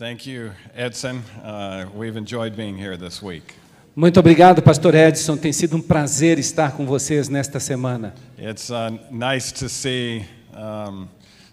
Thank 0.00 0.26
you, 0.26 0.52
Edson. 0.74 1.22
Uh, 1.44 1.84
we've 1.94 2.16
enjoyed 2.16 2.56
being 2.56 2.74
here 2.74 2.96
this 2.96 3.20
week. 3.20 3.52
Muito 3.94 4.18
obrigado, 4.18 4.62
Pastor 4.62 4.94
Edson. 4.94 5.36
Tem 5.36 5.52
sido 5.52 5.76
um 5.76 5.82
prazer 5.82 6.38
estar 6.38 6.72
com 6.72 6.86
vocês 6.86 7.28
nesta 7.28 7.60
semana. 7.60 8.14
It's 8.38 8.70
uh, 8.70 8.98
nice 9.10 9.52
to 9.52 9.68
see 9.68 10.24
um, 10.54 11.06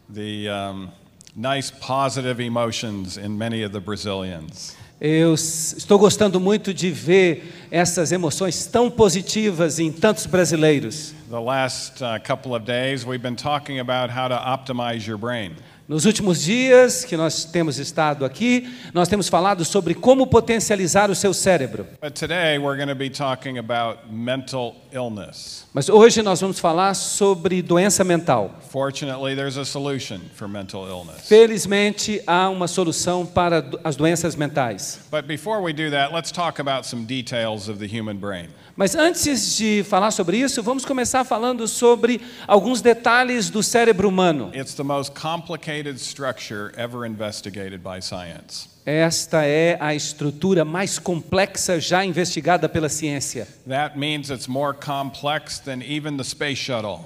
the 0.09 0.47
um, 0.47 0.87
nice 1.35 1.69
positive 1.69 2.41
emotions 2.41 3.17
in 3.17 3.37
many 3.37 3.65
of 3.65 3.73
the 3.73 3.81
Brazilians. 3.81 4.77
Eu 5.01 5.33
estou 5.33 5.99
gostando 5.99 6.39
muito 6.39 6.73
de 6.73 6.89
ver 6.89 7.53
essas 7.69 8.13
emoções 8.13 8.65
tão 8.65 8.89
positivas 8.89 9.77
em 9.77 9.91
tantos 9.91 10.25
brasileiros. 10.25 11.13
The 11.29 11.37
last 11.37 12.01
uh, 12.01 12.17
couple 12.25 12.55
of 12.55 12.65
days, 12.65 13.05
we've 13.05 13.21
been 13.21 13.35
talking 13.35 13.81
about 13.81 14.09
how 14.09 14.29
to 14.29 14.35
optimize 14.35 15.05
your 15.05 15.17
brain. 15.17 15.51
Nos 15.87 16.03
últimos 16.03 16.41
dias 16.41 17.05
que 17.05 17.15
nós 17.15 17.45
temos 17.45 17.77
estado 17.77 18.25
aqui, 18.25 18.69
nós 18.93 19.07
temos 19.07 19.29
falado 19.29 19.63
sobre 19.63 19.93
como 19.93 20.27
potencializar 20.27 21.09
o 21.09 21.15
seu 21.15 21.33
cérebro. 21.33 21.87
But 22.01 22.13
today, 22.13 22.57
we're 22.57 22.75
be 22.93 23.09
about 23.57 24.11
mental 24.11 24.75
illness. 24.91 25.65
Mas 25.77 25.89
hoje 25.89 26.23
nós 26.23 26.41
vamos 26.41 26.59
falar 26.59 26.95
sobre 26.95 27.61
doença 27.61 28.03
mental. 28.03 28.49
Fortunately, 28.71 29.35
there's 29.35 29.57
a 29.57 29.63
solution 29.63 30.21
for 30.33 30.47
mental 30.47 30.87
illness. 30.87 31.27
Felizmente 31.27 32.19
há 32.25 32.49
uma 32.49 32.67
solução 32.67 33.27
para 33.27 33.63
as 33.83 33.95
doenças 33.95 34.35
mentais. 34.35 35.01
But 35.11 35.27
before 35.27 35.61
we 35.61 35.73
do 35.73 35.91
that, 35.91 36.11
let's 36.11 36.31
talk 36.31 36.59
about 36.59 36.87
some 36.87 37.05
details 37.05 37.69
of 37.69 37.77
the 37.77 37.85
human 37.85 38.17
brain. 38.17 38.47
Mas 38.75 38.95
antes 38.95 39.55
de 39.55 39.83
falar 39.83 40.09
sobre 40.09 40.39
isso, 40.39 40.63
vamos 40.63 40.83
começar 40.83 41.23
falando 41.23 41.67
sobre 41.67 42.21
alguns 42.47 42.81
detalhes 42.81 43.51
do 43.51 43.61
cérebro 43.61 44.09
humano. 44.09 44.49
It's 44.55 44.73
the 44.73 44.83
most 44.83 45.13
complicated 45.13 45.99
structure 45.99 46.73
ever 46.75 47.05
investigated 47.05 47.83
by 47.83 48.01
science. 48.01 48.76
Esta 48.89 49.43
é 49.43 49.77
a 49.81 49.93
estrutura 49.93 50.63
mais 50.63 50.97
complexa 50.97 51.77
já 51.77 52.05
investigada 52.05 52.69
pela 52.69 52.87
ciência. 52.87 53.45
That 53.67 53.99
means 53.99 54.29
it's 54.29 54.47
more 54.47 54.73
complex 54.73 55.59
than 55.59 55.81
even 55.85 56.15
the 56.15 56.23
space 56.23 56.55
shuttle. 56.55 57.01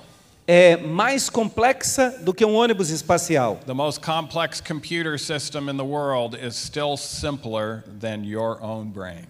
É 0.48 0.78
mais 0.78 1.28
complexa 1.28 2.20
do 2.22 2.36
que 2.36 2.46
um 2.46 2.54
ônibus 2.54 2.92
espacial. 2.92 3.60
The 3.66 3.74
most 3.74 4.00
complex 4.00 4.62
computer 4.62 5.18
system 5.18 5.72
in 5.72 5.78
the 5.78 5.84
world 5.84 6.38
is 6.38 6.56
still 6.56 6.96
simpler 6.98 7.84
than 8.00 8.26
your 8.26 8.62
own 8.62 8.92
brain. 8.92 9.26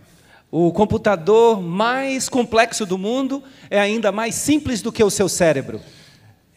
O 0.51 0.73
computador 0.73 1.61
mais 1.61 2.27
complexo 2.27 2.85
do 2.85 2.97
mundo 2.97 3.41
é 3.69 3.79
ainda 3.79 4.11
mais 4.11 4.35
simples 4.35 4.81
do 4.81 4.91
que 4.91 5.01
o 5.01 5.09
seu 5.09 5.29
cérebro. 5.29 5.79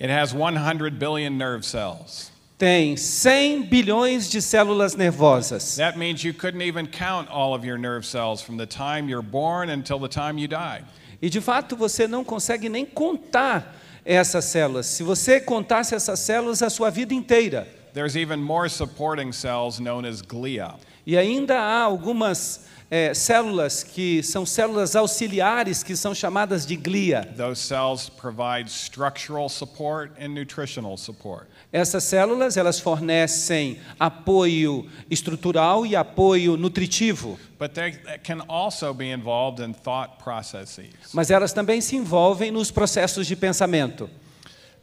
It 0.01 0.11
has 0.11 0.33
100 0.33 0.98
billion 0.98 1.31
nerve 1.31 1.64
cells. 1.64 2.34
Tem 2.57 2.97
100 2.97 3.65
bilhões 3.65 4.31
de 4.31 4.41
células 4.41 4.95
nervosas. 4.95 5.77
That 5.77 5.99
means 5.99 6.23
you 6.23 6.33
couldn't 6.33 6.63
even 6.63 6.87
count 6.87 7.29
all 7.29 7.53
of 7.53 7.67
your 7.67 7.77
nerve 7.77 8.07
cells 8.07 8.43
from 8.43 8.57
the 8.57 8.67
time 8.67 9.09
you're 9.09 9.27
born 9.27 9.71
until 9.71 9.99
the 9.99 10.09
time 10.09 10.39
you 10.39 10.47
die. 10.47 10.85
E 11.21 11.29
de 11.29 11.41
fato 11.41 11.77
você 11.77 12.07
não 12.07 12.23
consegue 12.23 12.69
nem 12.69 12.87
contar 12.87 13.75
essas 14.05 14.45
células. 14.45 14.87
Se 14.87 15.03
você 15.03 15.41
contasse 15.41 15.97
essas 15.97 16.21
células 16.21 16.63
a 16.63 16.71
sua 16.71 16.91
vida 16.91 17.13
inteira. 17.13 17.67
There's 17.93 18.17
even 18.17 18.39
more 18.39 18.69
supporting 18.69 19.33
cells 19.33 19.81
known 19.81 20.05
as 20.05 20.23
glia. 20.23 20.75
E 21.05 21.19
ainda 21.19 21.59
há 21.59 21.83
algumas 21.83 22.67
eh, 22.91 23.13
células 23.15 23.83
que 23.83 24.23
são 24.23 24.45
células 24.47 24.95
auxiliares 24.95 25.83
que 25.83 25.97
são 25.97 26.15
chamadas 26.15 26.67
de 26.67 26.77
glia. 26.77 27.25
Those 27.37 27.61
cells 27.61 28.09
provide 28.09 28.71
structural 28.71 29.49
support 29.49 30.13
and 30.21 30.29
nutritional 30.29 30.97
support. 30.97 31.47
Essas 31.73 32.05
células 32.05 32.57
elas 32.57 32.79
fornecem 32.79 33.79
apoio 33.98 34.86
estrutural 35.11 35.85
e 35.85 35.97
apoio 35.97 36.57
nutritivo, 36.57 37.39
But 37.58 37.73
they 37.75 37.92
can 38.23 38.42
also 38.48 38.92
be 38.92 39.11
involved 39.11 39.61
in 39.61 39.73
thought 39.73 40.19
processes. 40.23 40.91
mas 41.13 41.31
elas 41.31 41.53
também 41.53 41.81
se 41.81 41.97
envolvem 41.97 42.51
nos 42.53 42.70
processos 42.70 43.27
de 43.27 43.35
pensamento. 43.35 44.08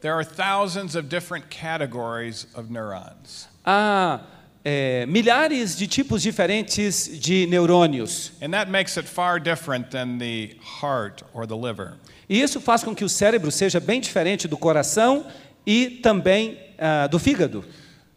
There 0.00 0.12
are 0.14 0.24
thousands 0.24 0.96
of 0.96 1.08
different 1.08 1.46
categories 1.48 2.46
of 2.54 2.70
neurons. 2.70 3.48
Há 3.64 4.20
eh, 4.64 5.06
milhares 5.06 5.76
de 5.76 5.86
tipos 5.86 6.22
diferentes 6.22 7.18
de 7.20 7.46
neurônios. 7.46 8.32
And 8.40 8.50
that 8.52 8.70
makes 8.70 8.96
it 8.96 9.08
far 9.08 9.40
different 9.40 9.90
than 9.90 10.18
the 10.18 10.56
heart 10.80 11.22
or 11.32 11.46
the 11.46 11.56
liver. 11.56 11.94
E 12.28 12.40
isso 12.40 12.60
faz 12.60 12.82
com 12.84 12.94
que 12.94 13.04
o 13.04 13.08
cérebro 13.08 13.50
seja 13.50 13.80
bem 13.80 14.00
diferente 14.00 14.46
do 14.48 14.56
coração 14.56 15.26
e 15.66 16.00
também 16.02 16.58
ah, 16.78 17.06
do 17.06 17.18
fígado. 17.18 17.64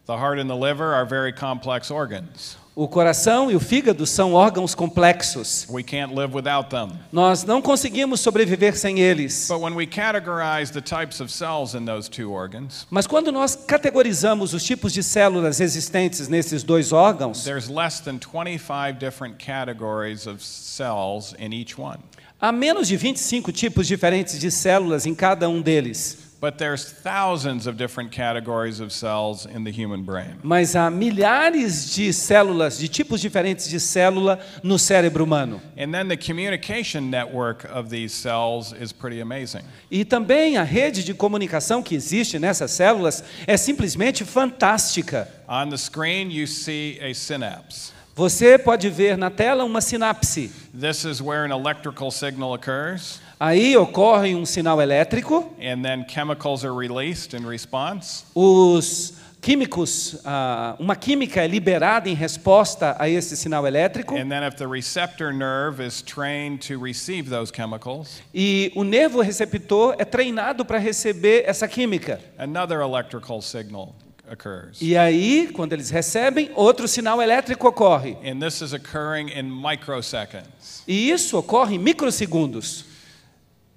The 0.06 0.14
heart 0.14 0.40
and 0.40 0.48
the 0.48 0.56
liver 0.56 0.94
are 0.94 1.06
very 1.06 1.34
complex 1.34 1.90
organs. 1.90 2.58
O 2.78 2.90
coração 2.90 3.50
e 3.50 3.56
o 3.56 3.60
fígado 3.62 4.06
são 4.06 4.34
órgãos 4.34 4.76
complexos. 4.76 5.66
We 5.70 5.82
can't 5.82 6.14
live 6.14 6.36
without 6.36 6.70
them. 6.70 6.90
Nós 7.10 7.46
não 7.46 7.62
conseguimos 7.62 8.20
sobreviver 8.20 8.78
sem 8.78 9.00
eles. 9.00 9.48
But 9.48 9.62
when 9.62 9.76
we 9.76 9.88
categorize 9.88 10.74
the 10.74 10.82
types 10.82 11.22
of 11.22 11.32
cells 11.32 11.74
in 11.74 11.86
those 11.86 12.10
two 12.10 12.34
organs, 12.34 12.86
Mas 12.90 13.08
quando 13.08 13.32
nós 13.32 13.56
categorizamos 13.56 14.54
os 14.54 14.62
tipos 14.62 14.92
de 14.92 15.02
células 15.02 15.62
existentes 15.62 16.28
nesses 16.28 16.64
dois 16.64 16.92
órgãos, 16.92 17.46
there's 17.46 17.70
less 17.70 18.02
than 18.02 18.20
25 18.20 19.00
different 19.00 19.38
categories 19.38 20.28
of 20.28 20.44
cells 20.44 21.34
in 21.40 21.54
each 21.54 21.80
one. 21.80 22.00
há 22.42 22.52
menos 22.52 22.90
de 22.90 22.98
25 22.98 23.54
tipos 23.54 23.88
diferentes 23.88 24.38
de 24.38 24.52
células 24.52 25.06
em 25.06 25.16
cada 25.16 25.48
um 25.48 25.62
deles. 25.62 26.25
But 26.42 26.58
there's 26.58 26.92
thousands 26.92 27.66
of 27.66 27.78
different 27.78 28.12
categories 28.12 28.80
of 28.80 28.92
cells 28.92 29.46
in 29.46 29.64
the 29.64 29.72
human 29.72 30.04
brain. 30.04 30.36
Mas 30.44 30.76
há 30.76 30.92
milhares 30.92 31.96
de 31.96 32.12
células, 32.12 32.78
de 32.78 32.88
tipos 32.88 33.22
diferentes 33.22 33.70
de 33.70 33.80
célula 33.80 34.40
no 34.62 34.76
cérebro 34.78 35.24
humano. 35.24 35.62
And 35.78 35.94
then 35.94 36.08
the 36.08 36.18
communication 36.18 37.10
network 37.10 37.66
of 37.66 37.90
these 37.90 38.14
cells 38.14 38.74
is 38.74 38.92
pretty 38.92 39.22
amazing. 39.22 39.64
E 39.90 40.04
também 40.04 40.58
a 40.58 40.64
rede 40.64 41.04
de 41.04 41.14
comunicação 41.14 41.82
que 41.82 41.96
existe 41.96 42.38
nessas 42.38 42.72
células 42.72 43.24
é 43.48 43.56
simplesmente 43.58 44.26
fantástica. 44.26 45.28
On 45.48 45.70
the 45.70 45.78
screen, 45.78 46.30
you 46.32 46.46
see 46.46 47.00
a 47.02 47.14
synapse. 47.14 47.94
Você 48.16 48.58
pode 48.58 48.90
ver 48.90 49.18
na 49.18 49.30
tela 49.30 49.66
uma 49.66 49.82
sinapse. 49.82 50.50
This 50.74 51.04
is 51.04 51.22
where 51.22 51.44
an 51.44 51.52
electrical 51.52 52.10
signal 52.12 52.54
occurs, 52.54 53.20
Aí 53.40 53.76
ocorre 53.76 54.34
um 54.34 54.46
sinal 54.46 54.82
elétrico, 54.82 55.52
and 55.60 55.82
then 55.82 56.06
chemicals 56.08 56.64
are 56.64 56.74
released 56.74 57.36
in 57.36 57.46
response. 57.46 58.24
os 58.34 59.14
químicos, 59.42 60.18
ah, 60.26 60.76
uma 60.80 60.96
química 60.96 61.44
é 61.44 61.48
liberada 61.48 62.10
em 62.10 62.16
resposta 62.16 62.96
a 62.98 63.08
esse 63.08 63.36
sinal 63.38 63.68
elétrico, 63.68 64.16
And 64.16 64.30
then, 64.30 64.48
if 64.48 64.56
the 64.56 64.66
receptor 64.66 65.32
nerve 65.34 65.86
is 65.86 66.02
trained 66.02 66.66
to 66.68 66.82
receive 66.84 67.30
those 67.30 67.52
chemicals, 67.54 68.22
e 68.34 68.72
o 68.74 68.84
nervo 68.84 69.22
receptor 69.22 69.96
é 70.00 70.06
treinado 70.06 70.66
para 70.66 70.80
receber 70.80 71.44
essa 71.46 71.68
química. 71.68 72.20
another 72.40 72.80
electrical 72.80 73.42
signal 73.42 73.94
occurs. 74.32 74.82
E 74.82 74.98
aí, 74.98 75.50
quando 75.54 75.74
eles 75.74 75.92
recebem, 75.92 76.50
outro 76.56 76.88
sinal 76.88 77.22
elétrico 77.22 77.68
ocorre. 77.68 78.18
And 78.26 78.40
this 78.40 78.62
is 78.62 78.74
occurring 78.74 79.30
in 79.30 79.44
microseconds. 79.44 80.82
E 80.88 81.12
isso 81.12 81.38
ocorre 81.38 81.76
em 81.76 81.80
microsegundos. 81.80 82.95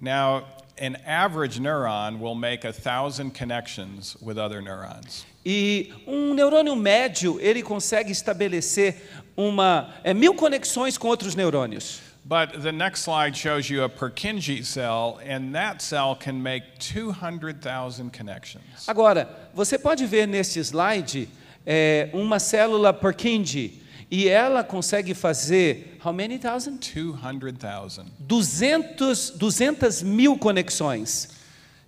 Now, 0.01 0.45
an 0.77 0.95
average 1.05 1.59
neuron 1.59 2.19
will 2.19 2.35
make 2.35 2.63
a 2.63 2.71
thousand 2.71 3.31
connections 3.33 4.15
with 4.21 4.37
other 4.37 4.61
neurons. 4.61 5.25
E 5.45 5.91
um 6.07 6.33
neurônio 6.33 6.75
médio, 6.75 7.39
ele 7.39 7.61
consegue 7.61 8.11
estabelecer 8.11 8.95
uma, 9.35 9.93
é, 10.03 10.13
mil 10.13 10.33
conexões 10.35 10.97
com 10.97 11.07
outros 11.07 11.35
neurônios. 11.35 12.01
But 12.25 12.61
the 12.61 12.71
next 12.71 13.01
slide 13.01 13.35
shows 13.35 13.69
you 13.69 13.83
a 13.83 13.89
Purkinje 13.89 14.63
cell, 14.63 15.19
and 15.25 15.53
that 15.53 15.81
cell 15.81 16.15
can 16.15 16.33
make 16.33 16.77
200,000 16.77 18.11
connections. 18.11 18.87
Agora, 18.87 19.27
você 19.53 19.79
pode 19.79 20.05
ver 20.05 20.27
neste 20.27 20.59
slide 20.59 21.27
é, 21.65 22.09
uma 22.13 22.37
célula 22.37 22.93
Purkinje, 22.93 23.81
e 24.11 24.27
ela 24.27 24.63
consegue 24.63 25.13
fazer, 25.13 25.88
how 25.99 26.11
many 26.11 26.37
thousand? 26.37 26.79
200,000. 26.79 28.11
200, 28.27 29.39
200 29.39 30.03
mil 30.03 30.37
conexões. 30.37 31.35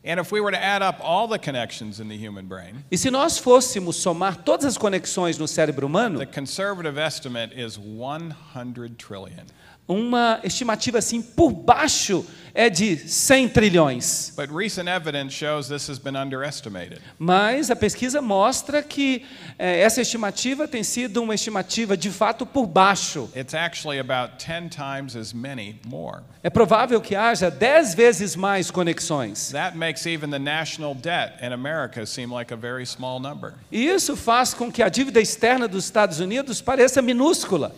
And 0.04 0.20
if 0.20 0.32
we 0.32 0.42
were 0.42 0.50
to 0.50 0.62
add 0.62 0.82
up 0.82 1.00
all 1.00 1.28
the 1.28 1.38
connections 1.38 2.00
in 2.00 2.08
the 2.08 2.18
human 2.18 2.48
brain, 2.48 2.84
E 2.92 2.98
se 2.98 3.12
nós 3.12 3.38
fôssemos 3.40 3.96
somar 3.96 4.36
todas 4.44 4.66
as 4.66 4.78
conexões 4.78 5.38
no 5.38 5.46
cérebro 5.48 5.86
humano, 5.86 6.18
the 6.18 6.26
conservative 6.26 6.98
estimate 6.98 7.54
is 7.54 7.78
100 7.78 8.98
trillion. 8.98 9.46
Uma 9.92 10.40
estimativa 10.44 10.98
assim 10.98 11.22
por 11.22 11.52
baixo 11.52 12.26
é 12.54 12.70
de 12.70 12.98
100 12.98 13.50
trilhões. 13.50 14.34
But 14.36 14.50
recent 14.52 14.88
evidence 14.88 15.34
shows 15.34 15.68
this 15.68 15.90
has 15.90 15.98
been 15.98 16.18
underestimated. 16.18 17.02
Mas 17.18 17.72
a 17.72 17.76
pesquisa 17.76 18.22
mostra 18.22 18.84
que 18.84 19.26
eh, 19.58 19.82
essa 19.82 20.02
estimativa 20.02 20.68
tem 20.68 20.84
sido 20.84 21.22
uma 21.22 21.36
estimativa 21.36 21.96
de 21.96 22.10
fato 22.10 22.46
por 22.46 22.68
baixo. 22.68 23.30
It's 23.36 23.54
actually 23.54 24.00
about 24.00 24.44
10 24.44 24.70
times 24.70 25.16
as 25.16 25.34
many 25.34 25.80
more. 25.86 26.22
É 26.44 26.50
provável 26.50 27.00
que 27.00 27.16
haja 27.16 27.50
10 27.50 27.96
vezes 27.96 28.36
mais 28.36 28.72
conexões. 28.72 29.52
That 29.52 29.78
makes 29.78 30.06
even 30.06 30.30
the 30.30 30.40
national 30.40 30.96
debt 30.96 31.36
in 31.42 31.54
America 31.54 32.06
seem 32.06 32.28
like 32.28 32.54
a 32.54 32.58
very 32.58 32.86
small 32.86 33.20
number. 33.20 33.54
E 33.72 33.88
isso 33.88 34.16
faz 34.16 34.54
com 34.54 34.72
que 34.72 34.84
a 34.84 34.90
dívida 34.90 35.22
externa 35.22 35.68
dos 35.68 35.86
Estados 35.86 36.20
Unidos 36.20 36.62
pareça 36.62 37.02
minúscula. 37.02 37.74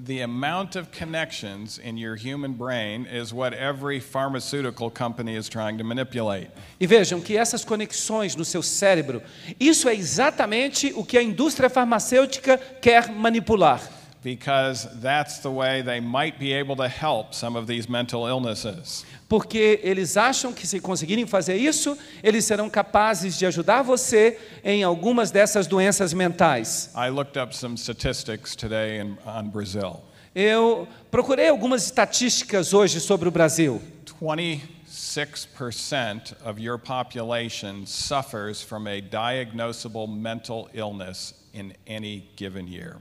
The 0.00 0.20
amount 0.20 0.76
of 0.76 0.92
connections 0.92 1.76
in 1.76 1.96
your 1.96 2.14
human 2.14 2.52
brain 2.52 3.04
is 3.04 3.34
what 3.34 3.52
every 3.52 3.98
pharmaceutical 3.98 4.90
company 4.90 5.34
is 5.34 5.48
trying 5.48 5.76
to 5.78 5.82
manipulate. 5.82 6.50
E 6.78 6.86
vejam 6.86 7.20
que 7.20 7.36
essas 7.36 7.64
conexões 7.64 8.36
no 8.36 8.44
seu 8.44 8.62
cérebro, 8.62 9.20
isso 9.58 9.88
é 9.88 9.94
exatamente 9.94 10.92
o 10.94 11.04
que 11.04 11.18
a 11.18 11.22
indústria 11.22 11.68
farmacêutica 11.68 12.58
quer 12.80 13.08
manipular. 13.10 13.80
Because 14.22 14.86
that's 15.00 15.40
the 15.40 15.50
way 15.50 15.82
they 15.82 16.00
might 16.00 16.38
be 16.38 16.52
able 16.52 16.76
to 16.76 16.86
help 16.86 17.34
some 17.34 17.56
of 17.56 17.66
these 17.66 17.88
mental 17.88 18.28
illnesses. 18.28 19.04
Porque 19.28 19.80
eles 19.82 20.16
acham 20.16 20.52
que 20.52 20.66
se 20.66 20.80
conseguirem 20.80 21.26
fazer 21.26 21.56
isso, 21.56 21.98
eles 22.22 22.46
serão 22.46 22.70
capazes 22.70 23.38
de 23.38 23.44
ajudar 23.44 23.82
você 23.82 24.38
em 24.64 24.82
algumas 24.82 25.30
dessas 25.30 25.66
doenças 25.66 26.14
mentais. 26.14 26.90
I 26.96 27.10
looked 27.10 27.38
up 27.38 27.54
some 27.54 27.76
statistics 27.76 28.56
today 28.56 29.00
in, 29.00 29.18
on 29.26 29.50
Brazil. 29.50 30.00
Eu 30.34 30.88
procurei 31.10 31.48
algumas 31.48 31.84
estatísticas 31.84 32.72
hoje 32.72 33.00
sobre 33.00 33.28
o 33.28 33.30
Brasil. 33.30 33.82
26% 34.20 36.34
of 36.44 36.58
your 36.58 36.78
population 36.78 37.84
suffers 37.86 38.62
from 38.62 38.86
a 38.86 39.00
diagnosable 39.00 40.06
mental 40.06 40.70
illness 40.72 41.34
in 41.52 41.74
any 41.86 42.30
given 42.36 42.66
year. 42.66 42.96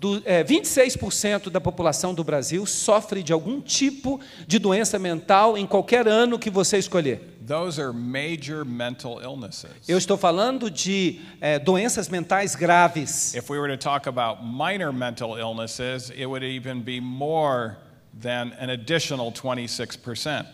Do, 0.00 0.22
é, 0.24 0.42
26% 0.42 1.50
da 1.50 1.60
população 1.60 2.14
do 2.14 2.24
Brasil 2.24 2.64
sofre 2.64 3.22
de 3.22 3.34
algum 3.34 3.60
tipo 3.60 4.18
de 4.46 4.58
doença 4.58 4.98
mental 4.98 5.58
em 5.58 5.66
qualquer 5.66 6.08
ano 6.08 6.38
que 6.38 6.48
você 6.48 6.78
escolher. 6.78 7.20
Those 7.46 7.78
are 7.78 7.92
major 7.92 8.64
mental 8.64 9.20
illnesses. 9.20 9.68
Eu 9.86 9.98
estou 9.98 10.16
falando 10.16 10.70
de 10.70 11.20
é, 11.38 11.58
doenças 11.58 12.08
mentais 12.08 12.54
graves. 12.54 13.34
If 13.34 13.50
we 13.50 13.58
were 13.58 13.76
to 13.76 13.76
talk 13.76 14.08
about 14.08 14.42
minor 14.42 14.90
mental 14.90 15.38
illnesses, 15.38 16.08
it 16.08 16.24
would 16.24 16.46
even 16.46 16.80
be 16.80 16.98
more 16.98 17.76
than 18.18 18.52
an 18.58 18.70
additional 18.70 19.30
26%. 19.30 20.46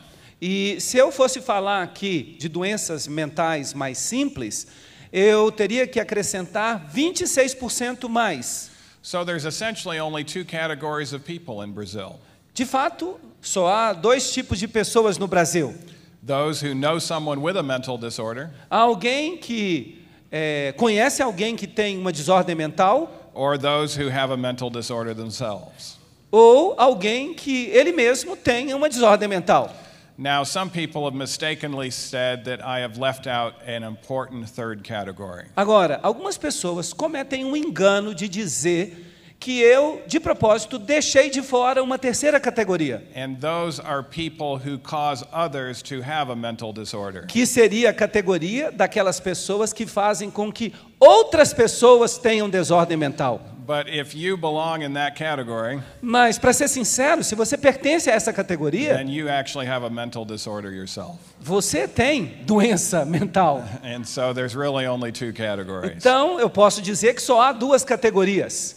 E 0.43 0.81
se 0.81 0.99
eu 0.99 1.13
fosse 1.13 1.41
falar 1.41 1.85
aqui 1.85 2.35
de 2.41 2.49
doenças 2.49 3.07
mentais 3.07 3.73
mais 3.73 3.99
simples, 3.99 4.67
eu 5.13 5.53
teria 5.53 5.87
que 5.87 6.01
acrescentar 6.01 6.91
26% 6.93 8.09
mais. 8.09 8.75
So 9.07 9.23
there's 9.23 9.45
essentially 9.45 10.01
only 10.01 10.25
two 10.25 10.45
categories 10.45 11.13
of 11.13 11.25
people 11.25 11.63
in 11.63 11.71
Brazil 11.71 12.19
De 12.53 12.65
fato, 12.65 13.21
só 13.41 13.69
há 13.69 13.93
dois 13.93 14.33
tipos 14.33 14.59
de 14.59 14.67
pessoas 14.67 15.17
no 15.17 15.29
Brasil. 15.29 15.73
those 16.21 16.61
who 16.61 16.75
know 16.75 16.99
someone 16.99 17.41
with 17.41 17.57
a 17.57 17.63
mental 17.63 17.97
disorder, 17.97 18.51
alguém 18.69 19.37
que 19.39 20.03
é, 20.33 20.75
conhece 20.77 21.23
alguém 21.23 21.55
que 21.55 21.69
tem 21.69 21.97
uma 21.97 22.11
desordem 22.11 22.57
mental, 22.57 23.31
or 23.33 23.57
those 23.57 23.95
who 23.95 24.09
have 24.09 24.33
a 24.33 24.37
mental 24.37 24.69
disorder 24.69 25.15
themselves. 25.15 25.97
ou 26.33 26.75
alguém 26.77 27.33
que 27.33 27.67
ele 27.67 27.93
mesmo 27.93 28.37
tem 28.37 28.75
uma 28.75 28.89
desordem 28.89 29.29
mental. 29.29 29.71
Now, 30.19 30.45
some 30.45 30.71
people 30.71 31.05
have 31.05 31.15
mistakenly 31.15 31.91
said 31.91 32.45
that 32.47 32.65
I 32.65 32.81
have 32.81 32.97
left 32.99 33.27
out 33.27 33.55
an 33.67 33.83
important 33.83 34.49
third 34.49 34.83
category. 34.83 35.45
Agora, 35.55 36.01
algumas 36.03 36.39
pessoas 36.39 36.95
cometem 36.95 37.45
um 37.45 37.55
engano 37.55 38.15
de 38.15 38.27
dizer 38.27 39.05
que 39.39 39.61
eu, 39.61 40.01
de 40.07 40.19
propósito, 40.19 40.79
deixei 40.79 41.29
de 41.29 41.43
fora 41.43 41.83
uma 41.83 41.99
terceira 41.99 42.41
categoria, 42.41 43.03
And 43.15 43.35
those 43.39 43.79
are 43.79 44.03
people 44.03 44.57
who 44.57 44.79
cause 44.79 45.23
others 45.31 45.83
to 45.83 46.01
have 46.01 46.33
a 46.33 46.35
mental 46.35 46.73
disorder. 46.73 47.27
que 47.27 47.45
seria 47.45 47.91
a 47.91 47.93
categoria 47.93 48.73
daquelas 48.73 49.21
pessoas 49.21 49.75
que 49.75 49.85
fazem 49.85 50.31
com 50.31 50.51
que 50.51 50.73
outras 50.99 51.53
pessoas 51.53 52.17
tenham 52.17 52.49
desordem 52.49 52.97
mental. 52.97 53.43
But 53.67 53.89
if 53.89 54.15
you 54.15 54.37
belong 54.37 54.83
in 54.83 54.93
that 54.95 55.17
category, 55.17 55.83
Mas, 56.01 56.39
para 56.39 56.53
ser 56.53 56.69
sincero, 56.69 57.25
se 57.25 57.35
você 57.35 57.57
pertence 57.59 58.09
a 58.09 58.13
essa 58.15 58.33
categoria, 58.33 58.95
then 58.97 59.09
you 59.09 59.29
actually 59.29 59.67
have 59.67 59.85
a 59.85 59.91
mental 59.91 60.25
disorder 60.25 60.71
yourself. 60.73 61.19
você 61.41 61.89
tem 61.89 62.45
doença 62.47 63.05
mental. 63.05 63.65
And 63.83 64.05
so 64.05 64.33
there's 64.33 64.55
really 64.55 64.87
only 64.87 65.11
two 65.11 65.33
categories. 65.33 65.97
Então, 65.97 66.39
eu 66.39 66.49
posso 66.49 66.81
dizer 66.81 67.15
que 67.15 67.23
só 67.23 67.41
há 67.41 67.53
duas 67.53 67.85
categorias. 67.85 68.77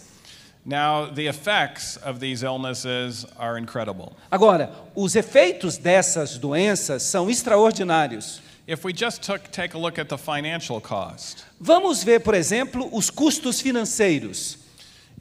Now, 0.65 1.07
the 1.07 1.27
effects 1.27 1.97
of 2.03 2.19
these 2.19 2.43
illnesses 2.43 3.25
are 3.37 3.59
incredible. 3.59 4.13
Agora, 4.29 4.71
os 4.95 5.15
efeitos 5.15 5.77
dessas 5.77 6.37
doenças 6.37 7.03
são 7.03 7.29
extraordinários. 7.29 8.41
If 8.67 8.85
we 8.85 8.93
just 8.93 9.23
took, 9.23 9.49
take 9.49 9.75
a 9.75 9.79
look 9.79 9.99
at 9.99 10.09
the 10.09 10.17
financial 10.17 10.79
cost, 10.79 11.43
Vamos 11.59 12.03
ver, 12.03 12.19
por 12.19 12.35
exemplo, 12.35 12.87
os 12.91 13.09
custos 13.09 13.59
financeiros. 13.61 14.58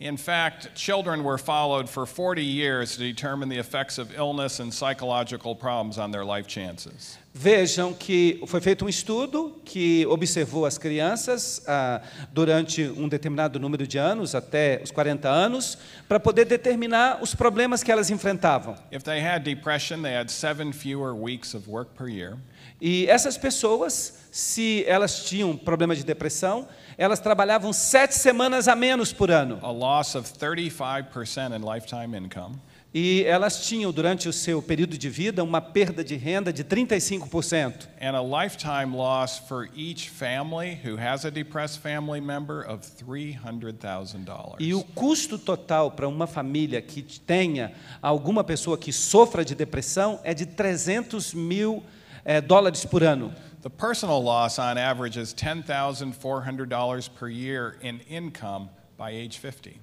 In 0.01 0.17
fact, 0.17 0.75
children 0.77 1.25
were 1.25 1.39
followed 1.39 1.89
for 1.89 2.07
40 2.07 2.43
years 2.43 2.93
to 2.93 2.99
determine 2.99 3.49
the 3.49 3.59
effects 3.59 3.99
of 3.99 4.17
illness 4.17 4.61
and 4.61 4.73
psychological 4.73 5.57
problems 5.57 5.99
on 5.99 6.13
their 6.13 6.25
life 6.25 6.47
chances. 6.47 7.19
Vejam 7.35 7.93
que 7.93 8.41
foi 8.47 8.61
feito 8.61 8.85
um 8.85 8.89
estudo 8.89 9.61
que 9.65 10.07
observou 10.07 10.67
as 10.67 10.79
crianças 10.79 11.63
ah, 11.69 12.01
durante 12.33 12.83
um 12.83 13.09
determinado 13.09 13.59
número 13.61 13.87
de 13.87 13.99
anos, 13.99 14.35
até 14.35 14.81
os 14.83 14.91
40 14.91 15.29
anos, 15.29 15.79
para 16.09 16.19
poder 16.19 16.47
determinar 16.47 17.23
os 17.23 17.35
problemas 17.35 17.83
que 17.83 17.93
elas 17.93 18.11
enfrentavam. 18.11 18.77
If 18.91 19.03
they 19.03 19.21
had 19.21 19.45
depression, 19.45 20.03
they 20.03 20.17
had 20.17 20.31
seven 20.31 20.73
fewer 20.73 21.15
weeks 21.15 21.55
of 21.55 21.69
work 21.69 21.93
per 21.97 22.09
year. 22.09 22.39
E 22.81 23.07
essas 23.09 23.37
pessoas, 23.37 24.15
se 24.31 24.85
elas 24.87 25.25
tinham 25.25 25.57
problema 25.57 25.95
de 25.97 26.05
depressão, 26.05 26.69
elas 26.99 27.21
trabalhavam 27.21 27.73
sete 27.73 28.15
semanas 28.17 28.67
a 28.69 28.75
menos 28.75 29.13
por 29.13 29.31
ano. 29.31 29.59
a 29.63 29.71
loss 29.71 30.15
of 30.17 30.29
35% 30.33 31.57
in 31.57 31.65
lifetime 31.65 32.15
income, 32.19 32.57
E 32.95 33.23
elas 33.25 33.67
tinham, 33.67 33.93
durante 33.93 34.31
o 34.31 34.33
seu 34.33 34.63
período 34.63 34.97
de 34.97 35.11
vida, 35.11 35.45
uma 35.45 35.61
perda 35.61 36.03
de 36.03 36.17
renda 36.17 36.51
de 36.51 36.65
35%. 36.65 37.87
and 38.01 38.17
a 38.17 38.23
lifetime 38.23 38.97
loss 38.97 39.39
for 39.39 39.69
each 39.77 40.09
family 40.09 40.81
who 40.83 40.97
has 40.99 41.27
a 41.27 41.31
depressed 41.31 41.81
family 41.83 42.19
member 42.21 42.67
of 42.67 42.81
$300,000. 43.05 44.57
E 44.59 44.73
o 44.75 44.83
custo 44.83 45.39
total 45.39 45.91
para 45.91 46.09
uma 46.09 46.27
família 46.27 46.81
que 46.81 47.03
tenha 47.03 47.73
alguma 48.01 48.43
pessoa 48.43 48.79
que 48.79 48.93
sofra 48.93 49.45
de 49.45 49.55
depressão 49.55 50.19
é 50.25 50.33
de 50.33 50.47
300 50.47 51.35
mil 51.35 51.83
eh, 52.25 52.41
dólares 52.41 52.85
por 52.87 53.03
ano. 53.03 53.33
The 53.69 53.75
personal 53.75 54.23
loss 54.23 54.59
on 54.59 54.79
average 54.79 55.19
is 55.19 55.35
$10,400 55.35 57.15
per 57.17 57.29
year 57.29 57.77
in 57.83 58.01
income 58.09 58.71
by 58.97 59.11
age 59.11 59.37
50. 59.37 59.79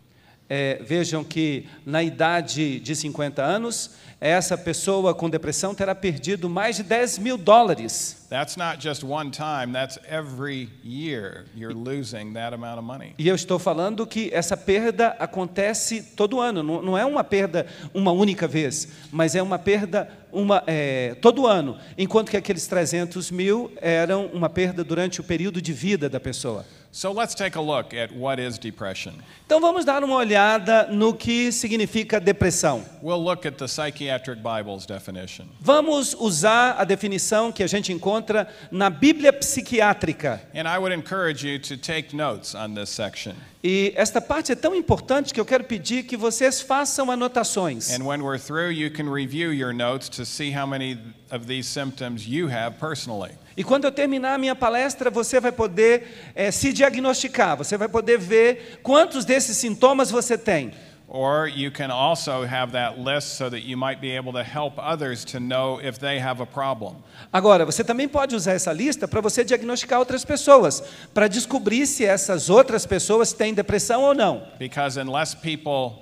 É, 0.47 0.79
vejam 0.83 1.23
que 1.23 1.67
na 1.85 2.03
idade 2.03 2.79
de 2.79 2.95
50 2.95 3.41
anos, 3.41 3.91
essa 4.19 4.57
pessoa 4.57 5.13
com 5.13 5.29
depressão 5.29 5.75
terá 5.75 5.93
perdido 5.93 6.49
mais 6.49 6.77
de 6.77 6.83
10 6.83 7.19
mil 7.19 7.37
dólares. 7.37 8.25
That's 8.29 8.55
not 8.55 8.81
just 8.81 9.03
one 9.03 9.31
time, 9.31 9.73
that's 9.73 9.99
every 10.09 10.69
year 10.83 11.45
you're 11.55 11.75
losing 11.75 12.33
that 12.33 12.53
amount 12.53 12.79
of 12.79 12.85
money. 12.85 13.13
E 13.17 13.27
eu 13.27 13.35
estou 13.35 13.59
falando 13.59 14.05
que 14.07 14.29
essa 14.33 14.57
perda 14.57 15.15
acontece 15.19 16.01
todo 16.01 16.39
ano, 16.39 16.63
não, 16.63 16.81
não 16.81 16.97
é 16.97 17.05
uma 17.05 17.23
perda 17.23 17.67
uma 17.93 18.11
única 18.11 18.47
vez, 18.47 18.87
mas 19.11 19.35
é 19.35 19.41
uma 19.41 19.59
perda 19.59 20.09
uma, 20.31 20.63
é, 20.67 21.15
todo 21.21 21.47
ano, 21.47 21.77
enquanto 21.97 22.29
que 22.29 22.37
aqueles 22.37 22.67
300 22.67 23.31
mil 23.31 23.71
eram 23.79 24.25
uma 24.27 24.49
perda 24.49 24.83
durante 24.83 25.21
o 25.21 25.23
período 25.23 25.61
de 25.61 25.71
vida 25.71 26.09
da 26.09 26.19
pessoa. 26.19 26.65
So 26.95 27.11
let's 27.11 27.35
take 27.35 27.57
a 27.57 27.61
look 27.61 27.93
at 27.93 28.09
what 28.13 28.39
is 28.39 28.57
depression. 28.57 29.15
Então 29.45 29.59
vamos 29.59 29.83
dar 29.83 30.01
uma 30.01 30.15
olhada 30.15 30.87
no 30.89 31.13
que 31.13 31.51
significa 31.51 32.21
depressão. 32.21 32.85
We'll 33.01 33.21
look 33.21 33.45
at 33.45 33.57
the 33.57 33.67
Psychiatric 33.67 34.41
Bible's 34.41 34.85
definition. 34.85 35.47
Vamos 35.59 36.15
usar 36.17 36.77
a 36.79 36.85
definição 36.85 37.51
que 37.51 37.63
a 37.63 37.67
gente 37.67 37.91
encontra 37.91 38.47
na 38.71 38.89
Bíblia 38.89 39.33
psiquiátrica. 39.33 40.41
And 40.55 40.69
I 40.69 40.77
would 40.77 40.95
encourage 40.95 41.45
you 41.45 41.59
to 41.59 41.75
take 41.75 42.15
notes 42.15 42.55
on 42.55 42.73
this 42.75 42.91
section. 42.91 43.33
E 43.61 43.91
esta 43.97 44.21
parte 44.21 44.53
é 44.53 44.55
tão 44.55 44.73
importante 44.73 45.33
que 45.33 45.39
eu 45.41 45.45
quero 45.45 45.65
pedir 45.65 46.03
que 46.03 46.15
vocês 46.15 46.61
façam 46.61 47.11
anotações. 47.11 47.91
And 47.91 48.05
when 48.05 48.21
we're 48.21 48.39
through, 48.39 48.71
you 48.71 48.89
can 48.89 49.11
review 49.11 49.51
your 49.51 49.73
notes 49.73 50.07
to 50.11 50.25
see 50.25 50.55
how 50.57 50.65
many 50.65 50.97
of 51.29 51.45
these 51.45 51.67
symptoms 51.67 52.25
you 52.25 52.47
have 52.47 52.77
personally. 52.79 53.33
E 53.57 53.63
quando 53.63 53.85
eu 53.85 53.91
terminar 53.91 54.33
a 54.33 54.37
minha 54.37 54.55
palestra, 54.55 55.09
você 55.09 55.39
vai 55.39 55.51
poder 55.51 56.31
eh, 56.35 56.51
se 56.51 56.73
diagnosticar, 56.73 57.55
você 57.55 57.77
vai 57.77 57.87
poder 57.87 58.17
ver 58.17 58.79
quantos 58.83 59.23
desses 59.23 59.55
sintomas 59.55 60.11
você 60.11 60.37
tem. 60.37 60.73
Or 61.07 61.47
you 61.47 61.71
can 61.71 61.91
also 61.91 62.43
have 62.43 62.71
that 62.73 62.99
list 62.99 63.37
so 63.37 63.49
that 63.49 63.61
you 63.61 63.77
might 63.77 64.01
be 64.01 64.17
able 64.17 64.33
to 64.33 64.43
help 64.43 64.79
others 64.79 65.23
to 65.25 65.39
know 65.39 65.79
if 65.79 65.99
they 65.99 66.19
have 66.19 66.41
a 66.41 66.45
problem. 66.45 66.95
Agora, 67.31 67.63
você 67.63 67.83
também 67.83 68.07
pode 68.07 68.35
usar 68.35 68.53
essa 68.53 68.73
lista 68.73 69.07
para 69.07 69.21
você 69.21 69.43
diagnosticar 69.43 69.99
outras 69.99 70.25
pessoas, 70.25 70.83
para 71.13 71.27
descobrir 71.27 71.85
se 71.85 72.03
essas 72.03 72.49
outras 72.49 72.85
pessoas 72.85 73.31
têm 73.31 73.53
depressão 73.53 74.01
ou 74.01 74.15
não. 74.15 74.47
Because 74.57 74.99
unless 74.99 75.35
people 75.35 76.01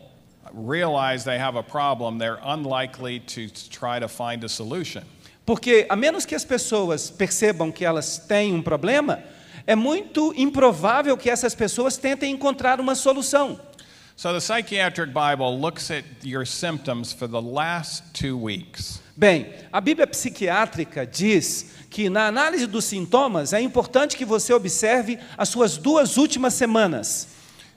realize 0.54 1.26
they 1.26 1.38
have 1.38 1.58
a 1.58 1.64
problem, 1.64 2.18
they're 2.18 2.40
unlikely 2.44 3.20
to 3.20 3.50
try 3.70 4.00
to 4.00 4.08
find 4.08 4.44
a 4.44 4.50
solution. 4.50 5.04
Porque, 5.46 5.86
a 5.90 5.96
menos 5.96 6.26
que 6.26 6.36
as 6.36 6.46
pessoas 6.46 7.10
percebam 7.10 7.72
que 7.72 7.84
elas 7.84 8.18
têm 8.18 8.54
um 8.54 8.62
problema, 8.62 9.24
é 9.68 9.76
muito 9.76 10.34
improvável 10.38 11.18
que 11.18 11.30
essas 11.30 11.54
pessoas 11.54 11.98
tentem 11.98 12.32
encontrar 12.32 12.80
uma 12.80 12.96
solução. 12.96 13.60
So 14.16 14.32
the 14.32 14.40
psychiatric 14.40 15.12
Bible 15.12 15.58
looks 15.60 15.90
at 15.90 16.06
your 16.24 16.46
symptoms 16.46 17.12
for 17.12 17.28
the 17.28 17.42
last 17.42 18.04
two 18.14 18.38
weeks. 18.38 19.02
Bem, 19.18 19.54
a 19.72 19.82
Bíblia 19.82 20.06
psiquiátrica 20.06 21.06
diz 21.06 21.72
que 21.90 22.10
na 22.10 22.28
análise 22.28 22.68
dos 22.68 22.86
sintomas 22.86 23.54
é 23.54 23.62
importante 23.62 24.16
que 24.16 24.26
você 24.26 24.54
observe 24.54 25.18
as 25.38 25.50
suas 25.50 25.78
duas 25.78 26.18
últimas 26.18 26.54
semanas. 26.54 27.28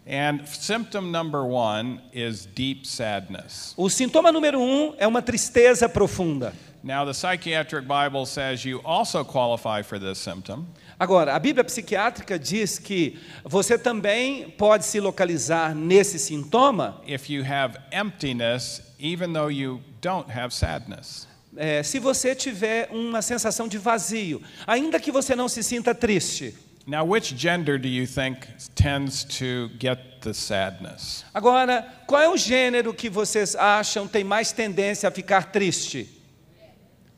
And 0.06 0.46
symptom 0.46 1.10
number 1.10 1.42
one 1.42 2.00
is 2.12 2.46
deep 2.46 2.86
sadness. 2.86 3.74
O 3.76 3.88
sintoma 3.88 4.30
número 4.30 4.60
um 4.60 4.94
é 4.98 5.06
uma 5.06 5.20
tristeza 5.20 5.88
profunda. 5.88 6.52
Now, 6.86 7.04
the 7.04 7.14
psychiatric 7.14 7.88
Bible 7.88 8.26
says 8.26 8.64
you 8.64 8.80
also 8.84 9.24
qualify 9.24 9.82
for 9.82 9.98
this 9.98 10.18
symptom 10.18 10.68
Agora, 11.00 11.34
a 11.34 11.40
Bíblia 11.40 11.64
psiquiátrica 11.64 12.38
diz 12.38 12.78
que 12.78 13.18
você 13.44 13.76
também 13.76 14.50
pode 14.50 14.84
se 14.84 15.00
localizar 15.00 15.74
nesse 15.74 16.16
sintoma 16.16 17.02
if 17.04 17.28
you 17.28 17.42
have 17.42 17.76
emptiness, 17.90 18.80
even 19.00 19.32
though 19.32 19.48
you 19.48 19.80
don't 20.00 20.30
have 20.30 20.54
sadness. 20.54 21.26
é, 21.56 21.82
se 21.82 21.98
você 21.98 22.36
tiver 22.36 22.88
uma 22.92 23.20
sensação 23.20 23.66
de 23.66 23.78
vazio, 23.78 24.40
ainda 24.64 25.00
que 25.00 25.10
você 25.10 25.34
não 25.34 25.48
se 25.48 25.64
sinta 25.64 25.92
triste. 25.92 26.54
Now, 26.86 27.04
which 27.04 27.34
gender 27.36 27.80
do 27.80 27.88
you 27.88 28.06
think 28.06 28.46
tends 28.76 29.24
to 29.24 29.72
get 29.80 30.20
the 30.20 30.32
sadness? 30.32 31.24
Agora, 31.34 31.84
qual 32.06 32.22
é 32.22 32.28
o 32.28 32.36
gênero 32.36 32.94
que 32.94 33.10
vocês 33.10 33.56
acham 33.56 34.06
tem 34.06 34.22
mais 34.22 34.52
tendência 34.52 35.08
a 35.08 35.10
ficar 35.10 35.50
triste? 35.50 36.15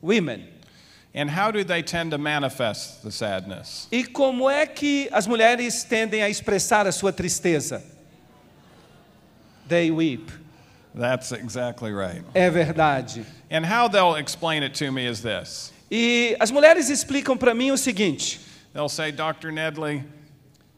Women. 0.01 0.47
And 1.13 1.29
how 1.29 1.51
do 1.51 1.63
they 1.63 1.81
tend 1.81 2.11
to 2.11 2.17
manifest 2.17 3.03
the 3.03 3.11
sadness? 3.11 3.87
E 3.91 4.03
como 4.03 4.49
é 4.49 4.67
que 4.67 5.09
as 5.11 5.25
mulheres 5.27 5.83
tendem 5.83 6.21
a 6.21 6.29
expressar 6.29 6.85
a 6.85 6.91
sua 6.91 7.11
tristeza? 7.11 7.81
They 9.67 9.91
weep. 9.91 10.31
That's 10.93 11.31
exactly 11.31 11.91
right. 11.91 12.23
É 12.33 12.49
verdade. 12.49 13.25
And 13.49 13.65
how 13.65 13.87
they'll 13.87 14.15
explain 14.15 14.63
it 14.63 14.73
to 14.75 14.91
me 14.91 15.05
is 15.05 15.21
this 15.21 15.71
E 15.91 16.35
as 16.39 16.51
mulheres 16.51 16.89
explicam 16.89 17.37
para 17.37 17.53
mim 17.53 17.71
o 17.71 17.77
seguinte: 17.77 18.39
they'll 18.73 18.89
say, 18.89 19.11
Dr. 19.11 19.51
Nedley, 19.51 20.03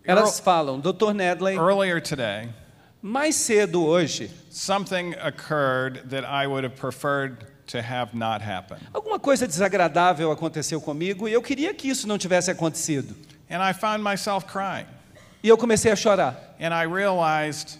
elas 0.05 0.39
falam, 0.39 0.81
Dr. 0.81 1.13
Nedley, 1.13 1.57
earlier 1.57 1.99
today, 1.99 2.49
mais 3.01 3.35
cedo 3.35 3.83
hoje, 3.83 4.29
something 4.49 5.13
occurred 5.15 6.09
that 6.09 6.23
I 6.23 6.47
would 6.47 6.63
have 6.63 6.75
preferred 6.77 7.45
to 7.71 7.77
have 7.79 8.15
not 8.17 8.43
happen. 8.43 8.77
alguma 8.93 9.19
coisa 9.19 9.47
desagradável 9.47 10.31
aconteceu 10.31 10.79
comigo 10.81 11.27
e 11.27 11.33
eu 11.33 11.41
queria 11.41 11.73
que 11.73 11.87
isso 11.89 12.07
não 12.07 12.17
tivesse 12.17 12.51
acontecido. 12.51 13.15
And 13.49 13.57
I 13.67 13.73
found 13.73 14.03
myself 14.03 14.45
crying. 14.45 14.85
E 15.43 15.49
eu 15.49 15.57
comecei 15.57 15.91
a 15.91 15.95
chorar. 15.95 16.55
And 16.59 16.73
I 16.73 16.85
realized 16.85 17.77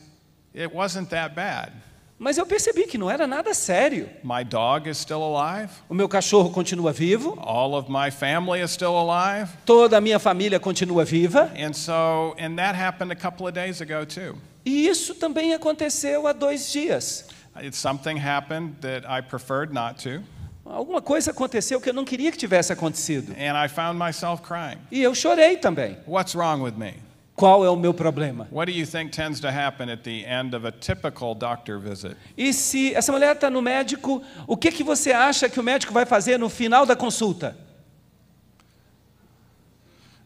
it 0.55 0.74
wasn't 0.74 1.10
that 1.10 1.33
bad. 1.36 1.71
Mas 2.19 2.38
eu 2.38 2.45
percebi 2.45 2.83
que 2.86 3.00
não 3.00 3.10
era 3.10 3.25
nada 3.25 3.51
sério. 3.53 4.07
My 4.24 4.43
dog 4.43 4.88
is 4.88 4.98
still 5.00 5.24
alive. 5.24 5.71
O 5.89 5.93
meu 5.95 6.07
cachorro 6.07 6.51
continua 6.51 6.91
vivo, 6.91 7.36
All 7.41 7.74
of 7.74 7.89
my 7.91 8.12
family 8.12 8.62
is 8.62 8.69
still 8.71 8.95
alive. 8.95 9.50
toda 9.65 9.98
a 9.98 10.01
minha 10.01 10.19
família 10.19 10.60
continua 10.60 11.03
viva, 11.03 11.51
And 11.57 11.74
so, 11.74 12.36
and 12.39 12.57
that 12.57 12.77
happened 12.79 13.12
a 13.12 13.15
couple 13.15 13.48
of 13.48 13.53
days 13.53 13.81
ago 13.81 14.05
too. 14.05 14.38
e 14.63 14.88
isso 14.88 15.15
também 15.15 15.55
aconteceu 15.55 16.27
há 16.27 16.33
dois 16.33 16.71
dias. 16.71 17.25
Something 17.72 18.18
happened 18.18 18.75
that 18.82 19.06
I 19.08 19.22
preferred 19.22 19.74
not 19.74 20.01
to, 20.03 20.22
Alguma 20.65 21.01
coisa 21.01 21.32
aconteceu 21.32 21.82
que 21.82 21.89
eu 21.89 21.94
não 21.94 22.06
queria 22.06 22.32
que 22.32 22.38
tivesse 22.38 22.72
acontecido. 22.72 23.34
and 23.38 23.58
I 23.58 23.68
found 23.68 24.00
myself 24.00 24.41
crying. 24.41 24.77
E 24.91 25.01
eu 25.01 25.13
chorei 25.13 25.58
também. 25.58 25.98
What's 26.08 26.34
wrong 26.36 26.62
with 26.62 26.74
me? 26.77 26.94
Qual 27.36 27.65
é 27.65 27.70
o 27.70 27.75
meu 27.75 27.94
problema? 27.94 28.48
What 28.51 28.72
do 28.72 28.77
you 28.77 28.86
think 28.86 29.12
tends 29.12 29.39
to 29.39 29.48
happen 29.50 29.89
at 29.89 30.03
the 30.03 30.24
end 30.25 30.56
of 30.56 30.65
a 30.65 30.72
typical 30.72 31.34
doctor 31.34 31.80
visit? 31.80 32.15
E 32.38 32.53
se 32.53 32.94
essa 32.94 33.12
mulher 33.12 33.36
está 33.36 33.50
no 33.50 33.62
médico, 33.62 34.22
o 34.46 34.56
que, 34.56 34.72
que 34.72 34.84
você 34.84 35.12
acha 35.12 35.50
que 35.50 35.60
o 35.60 35.63
médico 35.63 35.91
vai 35.91 36.06
fazer 36.06 36.38
no 36.38 36.50
final 36.50 36.86
da 36.86 36.96
consulta? 36.96 37.58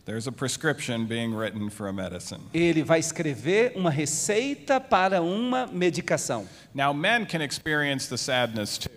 There's 0.06 0.28
a 0.28 0.32
prescription 0.32 1.06
being 1.06 1.34
written 1.36 1.70
for 1.72 1.88
a 1.88 1.94
medicine. 1.94 2.42
Ele 2.54 2.84
vai 2.84 3.00
escrever 3.00 3.74
uma 3.76 3.90
receita 3.90 4.80
para 4.80 5.20
uma 5.22 5.66
medicação. 5.68 6.46
Now, 6.76 6.94
men 6.94 7.26
can 7.26 7.42
experience 7.42 8.08
the 8.08 8.18
sadness 8.18 8.78
too, 8.78 8.92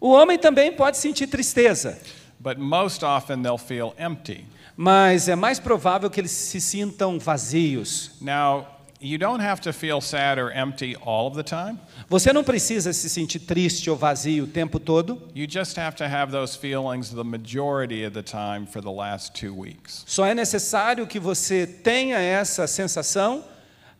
O 0.00 0.10
homem 0.10 0.38
também 0.38 0.72
pode 0.72 0.98
sentir 0.98 1.26
tristeza, 1.26 1.98
but 2.38 2.58
most 2.58 3.02
often 3.04 3.42
they'll 3.42 3.58
feel 3.58 3.92
empty. 3.98 4.44
mas 4.76 5.28
é 5.28 5.34
mais 5.36 5.58
provável 5.58 6.08
que 6.08 6.20
eles 6.20 6.30
se 6.30 6.60
sintam 6.60 7.18
vazios. 7.18 8.12
Now, 8.20 8.71
you 9.02 9.18
don't 9.18 9.40
have 9.42 9.60
to 9.62 9.72
feel 9.72 10.00
sad 10.00 10.38
or 10.38 10.50
empty 10.52 10.94
all 11.04 11.26
of 11.26 11.34
the 11.36 11.42
time. 11.42 11.78
Você 12.08 12.32
não 12.32 12.44
precisa 12.44 12.92
se 12.92 13.08
sentir 13.08 13.40
triste 13.40 13.90
ou 13.90 13.96
vazio 13.96 14.44
o 14.44 14.46
tempo 14.46 14.78
todo, 14.78 15.20
You 15.34 15.46
just 15.48 15.76
have 15.78 15.96
to 15.96 16.04
have 16.04 16.30
those 16.32 16.56
feelings 16.56 17.10
the 17.10 17.24
majority 17.24 18.04
of 18.04 18.14
the 18.14 18.22
time 18.22 18.66
for 18.66 18.80
the 18.80 18.90
last 18.92 19.32
two 19.34 19.54
weeks. 19.54 20.04
só 20.06 20.24
é 20.26 20.34
necessário 20.34 21.06
que 21.06 21.18
você 21.18 21.66
tenha 21.66 22.18
essa 22.18 22.66
sensação 22.66 23.44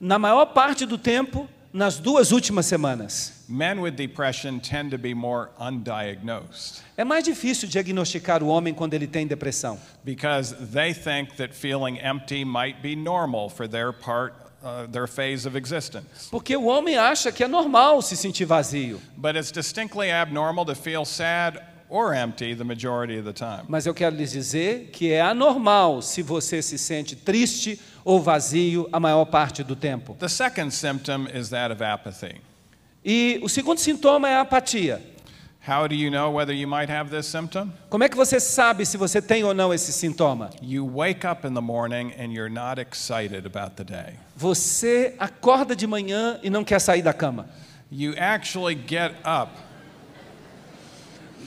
na 0.01 0.19
maior 0.19 0.47
parte 0.47 0.87
do 0.87 0.97
tempo 0.99 1.49
nas 1.73 1.99
duas 1.99 2.33
últimas 2.33 2.67
semanas. 2.67 3.45
Men 3.49 3.81
with 3.81 3.93
depression 3.93 4.59
tend 4.61 4.91
to 4.91 4.99
be 4.99 5.15
more 5.15 5.49
undiagnosed 5.59 6.83
É 6.97 7.05
mais 7.05 7.25
difícil 7.25 7.69
diagnosticar 7.69 8.43
o 8.43 8.47
homem 8.49 8.75
quando 8.75 8.95
ele 8.95 9.07
tem 9.07 9.27
depressão, 9.27 9.79
because 10.05 10.55
they 10.73 10.93
think 10.95 11.35
that 11.37 11.55
feeling 11.55 11.99
empty 11.99 12.45
might 12.45 12.81
be 12.83 12.95
normal 12.95 13.49
for 13.49 13.67
their 13.69 13.93
part, 13.93 14.35
uh, 14.63 14.87
their 14.91 15.07
phase 15.07 15.47
of 15.47 15.57
existence. 15.57 16.29
porque 16.31 16.57
o 16.57 16.65
homem 16.67 16.97
acha 16.97 17.33
que 17.33 17.43
é 17.45 17.49
normal 17.49 18.01
se 18.03 18.17
sentir 18.17 18.45
vazio. 18.45 19.01
But 19.17 19.37
it's 19.37 19.51
distinctly 19.53 20.11
abnormal 20.11 20.65
to 20.67 20.75
feel 20.75 21.05
sad 21.05 21.61
or 21.89 22.15
empty 22.15 22.55
the 22.55 22.65
majority 22.65 23.19
of 23.19 23.25
the 23.25 23.33
time. 23.33 23.65
Mas 23.69 23.85
eu 23.87 23.93
quero 23.93 24.17
lhes 24.17 24.33
dizer 24.33 24.89
que 24.93 25.13
é 25.13 25.21
anormal 25.21 26.01
se 26.01 26.23
você 26.23 26.63
se 26.63 26.79
sente 26.79 27.15
triste 27.15 27.79
ou 28.05 28.21
vazio 28.21 28.89
a 28.93 28.99
maior 28.99 29.27
parte 29.27 29.63
do 29.63 29.77
tempo. 29.77 30.17
The 30.19 30.29
second 30.29 30.73
symptom 30.73 31.27
is 31.35 31.51
that 31.51 31.73
of 31.73 31.83
apathy. 31.85 32.41
E 33.05 33.41
o 33.43 33.49
segundo 33.49 33.79
sintoma 33.79 34.29
é 34.29 34.37
a 34.37 34.41
apatia. 34.41 35.03
Como 37.89 38.05
é 38.05 38.09
que 38.09 38.17
você 38.17 38.41
sabe 38.41 38.85
se 38.85 38.97
você 38.97 39.23
tem 39.23 39.45
ou 39.45 39.55
não 39.55 39.73
esse 39.73 39.93
sintoma? 39.93 40.51
You 40.61 40.85
wake 40.87 41.25
up 41.27 41.47
in 41.47 41.55
the 41.55 41.61
morning 41.61 42.13
and 42.19 42.33
you're 42.33 42.53
not 42.53 42.81
excited 42.81 43.47
about 43.47 43.77
the 43.77 43.85
day. 43.85 44.15
Você 44.37 45.15
acorda 45.19 45.77
de 45.77 45.87
manhã 45.87 46.41
e 46.43 46.51
não 46.51 46.65
quer 46.65 46.81
sair 46.81 47.03
da 47.03 47.13
cama. 47.13 47.49
You 47.91 48.15
actually 48.19 48.75
get 48.89 49.13
up 49.25 49.53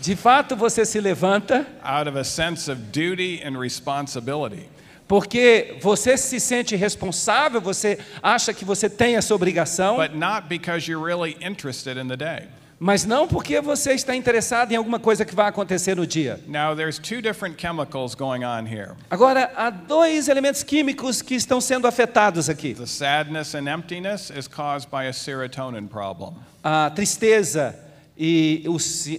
De 0.01 0.15
fato, 0.15 0.55
você 0.55 0.85
se 0.85 0.99
levanta 0.99 1.65
out 1.83 2.07
of 2.07 2.17
a 2.17 2.23
sense 2.23 2.69
of 2.69 2.79
duty 2.91 3.41
and 3.43 3.59
responsibility. 3.59 4.69
porque 5.07 5.77
você 5.81 6.17
se 6.17 6.39
sente 6.39 6.75
responsável, 6.75 7.59
você 7.61 7.97
acha 8.21 8.53
que 8.53 8.63
você 8.63 8.89
tem 8.89 9.15
essa 9.17 9.33
obrigação, 9.35 9.97
But 9.97 10.13
not 10.15 10.47
because 10.47 10.89
you're 10.89 11.03
really 11.05 11.35
interested 11.41 11.97
in 11.99 12.07
the 12.07 12.17
day. 12.17 12.47
Mas 12.79 13.05
não 13.05 13.27
porque 13.27 13.61
você 13.61 13.93
está 13.93 14.15
interessado 14.15 14.71
em 14.71 14.75
alguma 14.75 14.99
coisa 14.99 15.23
que 15.23 15.33
vai 15.33 15.47
acontecer 15.47 15.95
no 15.95 16.05
dia. 16.05 16.39
Now, 16.47 16.75
there's 16.75 16.99
two 16.99 17.21
different 17.21 17.57
chemicals 17.59 18.15
going 18.15 18.43
on 18.43 18.65
here 18.67 18.91
Agora, 19.09 19.51
há 19.55 19.69
dois 19.69 20.27
elementos 20.27 20.63
químicos 20.63 21.21
que 21.21 21.35
estão 21.35 21.61
sendo 21.61 21.87
afetados 21.87 22.49
aqui. 22.49 22.73
the 22.73 22.85
sadness 22.85 23.55
and 23.55 23.67
emptiness 23.69 24.29
is 24.29 24.47
caused 24.47 24.89
by 24.89 25.07
a 25.07 25.13
serotonin 25.13 25.87
problem. 25.87 26.33
A 26.63 26.89
tristeza 26.91 27.75
e 28.17 28.63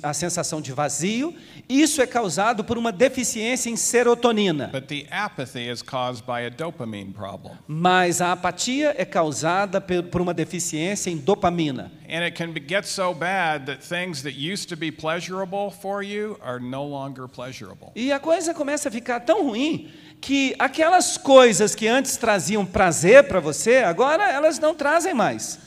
a 0.02 0.14
sensação 0.14 0.60
de 0.60 0.72
vazio, 0.72 1.34
isso 1.68 2.00
é 2.00 2.06
causado 2.06 2.64
por 2.64 2.78
uma 2.78 2.90
deficiência 2.90 3.68
em 3.68 3.76
serotonina. 3.76 4.68
But 4.68 4.86
the 4.86 5.06
apathy 5.10 5.68
is 5.70 5.82
caused 5.82 6.24
by 6.24 6.46
a 6.46 6.48
dopamine 6.48 7.12
problem. 7.12 7.54
Mas 7.66 8.20
a 8.20 8.32
apatia 8.32 8.94
é 8.96 9.04
causada 9.04 9.80
por 9.80 10.20
uma 10.20 10.32
deficiência 10.32 11.10
em 11.10 11.16
dopamina. 11.16 11.92
And 12.08 12.22
it 12.22 12.36
can 12.36 12.52
be, 12.52 12.60
get 12.66 12.86
so 12.86 13.12
bad 13.12 13.66
that 13.66 13.86
things 13.86 14.22
that 14.22 14.34
used 14.36 14.68
to 14.68 14.76
be 14.76 14.90
pleasurable 14.90 15.70
for 15.70 16.02
you 16.02 16.38
are 16.40 16.60
no 16.60 16.84
longer 16.84 17.28
pleasurable. 17.28 17.90
E 17.94 18.12
a 18.12 18.18
coisa 18.18 18.54
começa 18.54 18.88
a 18.88 18.92
ficar 18.92 19.20
tão 19.20 19.44
ruim 19.44 19.90
que 20.20 20.54
aquelas 20.58 21.18
coisas 21.18 21.74
que 21.74 21.86
antes 21.86 22.16
traziam 22.16 22.64
prazer 22.64 23.24
para 23.24 23.40
você, 23.40 23.78
agora 23.78 24.30
elas 24.30 24.58
não 24.58 24.74
trazem 24.74 25.12
mais. 25.12 25.58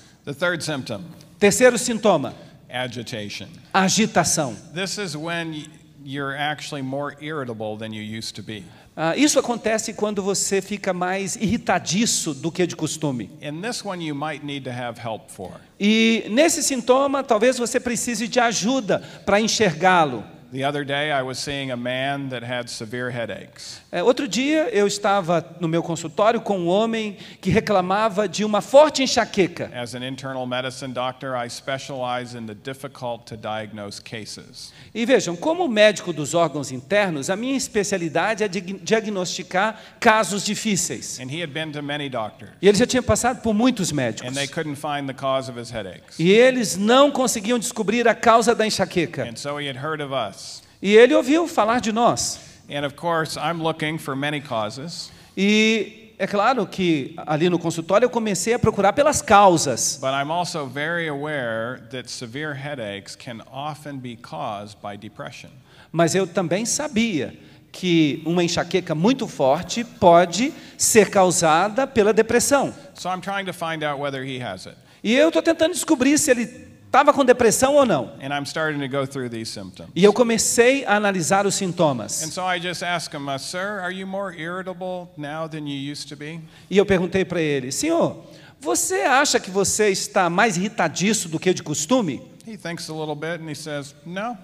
Terceiro 1.38 1.78
sintoma: 1.78 2.34
agitation. 2.70 3.48
agitação. 3.74 4.56
This 4.74 4.98
is 4.98 5.16
when 5.16 5.66
you're 6.04 6.36
actually 6.36 6.82
more 6.82 7.16
irritable 7.22 7.78
than 7.78 7.94
you 7.94 8.02
used 8.02 8.36
to 8.36 8.44
be. 8.44 8.64
Ah, 8.96 9.16
isso 9.16 9.40
acontece 9.40 9.94
quando 9.94 10.22
você 10.22 10.62
fica 10.62 10.92
mais 10.92 11.38
irritadiço 11.38 12.34
do 12.34 12.52
que 12.52 12.68
de 12.68 12.76
costume. 12.76 13.30
In 13.42 13.62
this 13.62 13.84
one, 13.84 14.06
you 14.06 14.14
might 14.14 14.46
need 14.46 14.66
to 14.66 14.72
have 14.72 15.00
help 15.00 15.30
for. 15.30 15.52
E 15.80 16.26
nesse 16.30 16.62
sintoma, 16.62 17.24
talvez 17.24 17.58
você 17.58 17.80
precise 17.80 18.28
de 18.28 18.40
ajuda 18.40 19.00
para 19.26 19.40
enxergá-lo. 19.40 20.24
The 20.52 20.64
other 20.64 20.84
day, 20.84 21.12
I 21.12 21.22
was 21.22 21.38
seeing 21.38 21.70
a 21.70 21.78
man 21.78 22.30
that 22.30 22.44
had 22.44 22.70
severe 22.70 23.12
headaches. 23.12 23.80
É, 23.92 24.02
outro 24.02 24.28
dia 24.28 24.68
eu 24.72 24.88
estava 24.88 25.46
no 25.60 25.68
meu 25.68 25.84
consultório 25.84 26.42
com 26.42 26.58
um 26.58 26.68
homem 26.68 27.18
que 27.40 27.52
reclamava 27.52 28.28
de 28.28 28.44
uma 28.44 28.60
forte 28.60 29.04
enxaqueca. 29.04 29.70
As 29.76 29.94
an 29.94 30.04
internal 30.04 30.48
medicine 30.48 30.92
doctor, 30.92 31.36
I 31.36 31.48
specialize 31.52 32.36
in 32.36 32.48
the 32.48 32.56
difficult 32.56 33.28
to 33.28 33.38
diagnose 33.38 34.02
cases. 34.02 34.74
E 34.92 35.06
vejam, 35.06 35.36
como 35.36 35.68
médico 35.68 36.12
dos 36.12 36.34
órgãos 36.34 36.72
internos, 36.72 37.30
a 37.30 37.36
minha 37.36 37.56
especialidade 37.56 38.44
é 38.44 38.48
diagnosticar 38.48 39.80
casos 40.00 40.44
difíceis. 40.44 41.20
And 41.20 41.30
he 41.32 41.44
had 41.44 41.52
been 41.54 41.72
to 41.74 41.84
many 41.84 42.10
doctors, 42.10 42.50
E 42.60 42.68
ele 42.68 42.78
já 42.78 42.88
tinha 42.88 43.04
passado 43.04 43.42
por 43.44 43.54
muitos 43.54 43.92
and 43.92 43.96
médicos. 43.96 44.34
they 44.34 44.48
couldn't 44.48 44.78
find 44.78 45.06
the 45.08 45.14
cause 45.14 45.48
of 45.48 45.60
his 45.60 45.70
headaches. 45.70 46.18
E 46.18 46.32
eles 46.32 46.76
não 46.76 47.12
conseguiam 47.12 47.60
descobrir 47.60 48.08
a 48.08 48.16
causa 48.16 48.56
da 48.56 48.66
enxaqueca. 48.66 49.24
And 49.30 49.36
so 49.36 49.60
he 49.60 49.68
had 49.70 49.78
heard 49.78 50.02
of 50.02 50.12
us. 50.12 50.39
E 50.82 50.96
ele 50.96 51.14
ouviu 51.14 51.48
falar 51.48 51.80
de 51.80 51.92
nós. 51.92 52.40
And 52.70 52.86
of 52.86 52.96
course, 52.96 53.38
I'm 53.38 53.62
looking 53.62 53.98
for 53.98 54.16
many 54.16 54.40
causes, 54.42 55.12
E 55.36 56.14
é 56.20 56.28
claro 56.28 56.66
que 56.68 57.14
ali 57.26 57.50
no 57.50 57.58
consultório 57.58 58.06
eu 58.06 58.10
comecei 58.10 58.54
a 58.54 58.60
procurar 58.60 58.92
pelas 58.94 59.22
causas. 59.22 59.98
but 60.02 60.10
I'm 60.12 60.32
also 60.32 60.66
very 60.66 61.08
aware 61.08 61.80
that 61.92 62.10
severe 62.12 62.54
headaches 62.54 63.16
can 63.16 63.42
often 63.52 63.98
be 64.00 64.16
caused 64.18 64.78
by 64.82 64.98
depression. 64.98 65.50
Mas 65.92 66.14
eu 66.16 66.28
também 66.28 66.66
sabia 66.66 67.34
que 67.72 68.22
uma 68.26 68.44
enxaqueca 68.44 68.94
muito 68.94 69.28
forte 69.28 69.84
pode 69.84 70.54
ser 70.78 71.10
causada 71.10 71.88
pela 71.88 72.12
depressão. 72.14 72.74
So 72.96 73.10
I'm 73.10 73.22
trying 73.22 73.46
to 73.46 73.54
find 73.54 73.84
out 73.84 74.00
whether 74.02 74.24
he 74.24 74.42
has 74.44 74.68
it. 74.68 74.78
E 75.04 75.16
eu 75.16 75.30
estou 75.30 75.42
tentando 75.42 75.74
descobrir 75.74 76.18
se 76.18 76.30
ele 76.32 76.69
estava 76.90 77.14
com 77.14 77.24
depressão 77.24 77.76
ou 77.76 77.86
não. 77.86 78.12
And 78.22 78.34
I'm 78.36 78.44
starting 78.46 78.80
to 78.80 78.88
go 78.90 79.06
through 79.06 79.30
these 79.30 79.52
symptoms. 79.52 79.92
E 79.96 80.04
eu 80.04 80.12
comecei 80.12 80.84
a 80.86 80.96
analisar 80.96 81.46
os 81.46 81.54
And 81.56 81.58
sintomas. 81.68 82.12
so 82.14 82.42
I 82.42 82.60
just 82.60 82.82
ask 82.84 83.14
him, 83.14 83.28
uh, 83.30 83.38
Sir, 83.38 83.80
are 83.82 83.94
you 83.94 84.08
more 84.08 84.36
irritable 84.36 85.08
now 85.16 85.48
than 85.48 85.68
you 85.68 85.92
used 85.92 86.10
to 86.10 86.16
be? 86.16 86.42
E 86.70 86.78
eu 86.78 86.86
perguntei 86.86 87.24
para 87.24 87.40
ele: 87.42 87.72
Senhor, 87.72 88.24
você 88.60 89.02
acha 89.04 89.40
que 89.40 89.50
você 89.52 89.90
está 89.90 90.30
mais 90.30 90.58
irritadiço 90.58 91.30
do 91.30 91.40
que 91.40 91.54
de 91.54 91.62
costume? 91.64 92.22
He 92.48 92.58
thinks 92.58 92.90
a 92.90 92.94
little 92.94 93.16
bit 93.16 93.42
and 93.44 93.50
he 93.50 93.56
says, 93.56 93.94
No. 94.06 94.36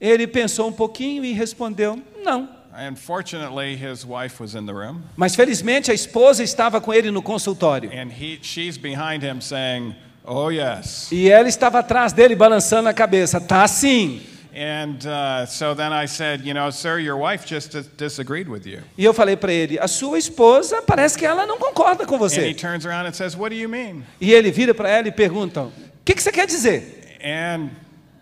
Ele 0.00 0.26
pensou 0.26 0.68
um 0.68 0.72
pouquinho 0.72 1.24
e 1.24 1.32
respondeu: 1.32 1.98
Não. 2.22 2.48
Unfortunately, 2.76 3.74
his 3.76 4.04
wife 4.04 4.40
was 4.42 4.54
in 4.54 4.66
the 4.66 4.72
room, 4.72 5.00
Mas 5.16 5.34
felizmente 5.36 5.90
a 5.90 5.94
esposa 5.94 6.42
estava 6.42 6.80
com 6.80 6.92
ele 6.92 7.10
no 7.10 7.22
consultório. 7.22 7.90
and 7.92 8.10
he, 8.10 8.38
she's 8.42 8.76
behind 8.76 9.22
him 9.22 9.40
saying, 9.40 9.94
Oh, 10.24 10.50
yes. 10.50 11.12
E 11.12 11.28
ela 11.30 11.48
estava 11.48 11.80
atrás 11.80 12.12
dele 12.12 12.34
balançando 12.34 12.88
a 12.88 12.94
cabeça. 12.94 13.40
Tá 13.40 13.66
sim. 13.68 14.22
And 14.56 14.98
uh, 15.04 15.46
so 15.48 15.74
then 15.74 15.90
I 15.92 16.06
said, 16.06 16.46
You 16.46 16.54
know, 16.54 16.70
sir, 16.70 17.00
your 17.00 17.18
wife 17.18 17.44
just 17.44 17.72
dis- 17.72 17.88
disagreed 17.98 18.48
with 18.48 18.64
you. 18.64 18.82
E 18.96 19.04
eu 19.04 19.12
falei 19.12 19.36
para 19.36 19.52
ele: 19.52 19.78
a 19.80 19.88
sua 19.88 20.16
esposa 20.16 20.80
parece 20.80 21.18
que 21.18 21.26
ela 21.26 21.44
não 21.44 21.58
concorda 21.58 22.06
com 22.06 22.14
And 22.14 22.18
he 22.18 22.20
você. 22.20 22.54
turns 22.54 22.86
around 22.86 23.08
and 23.08 23.12
says, 23.12 23.34
What 23.36 23.50
do 23.54 23.60
you 23.60 23.68
mean? 23.68 24.04
E 24.20 24.32
ele 24.32 24.52
vira 24.52 24.72
para 24.72 24.88
ela 24.88 25.08
e 25.08 25.12
pergunta: 25.12 25.62
o 25.64 25.72
que, 26.04 26.14
que 26.14 26.22
você 26.22 26.30
quer 26.30 26.46
dizer? 26.46 27.18
And 27.24 27.70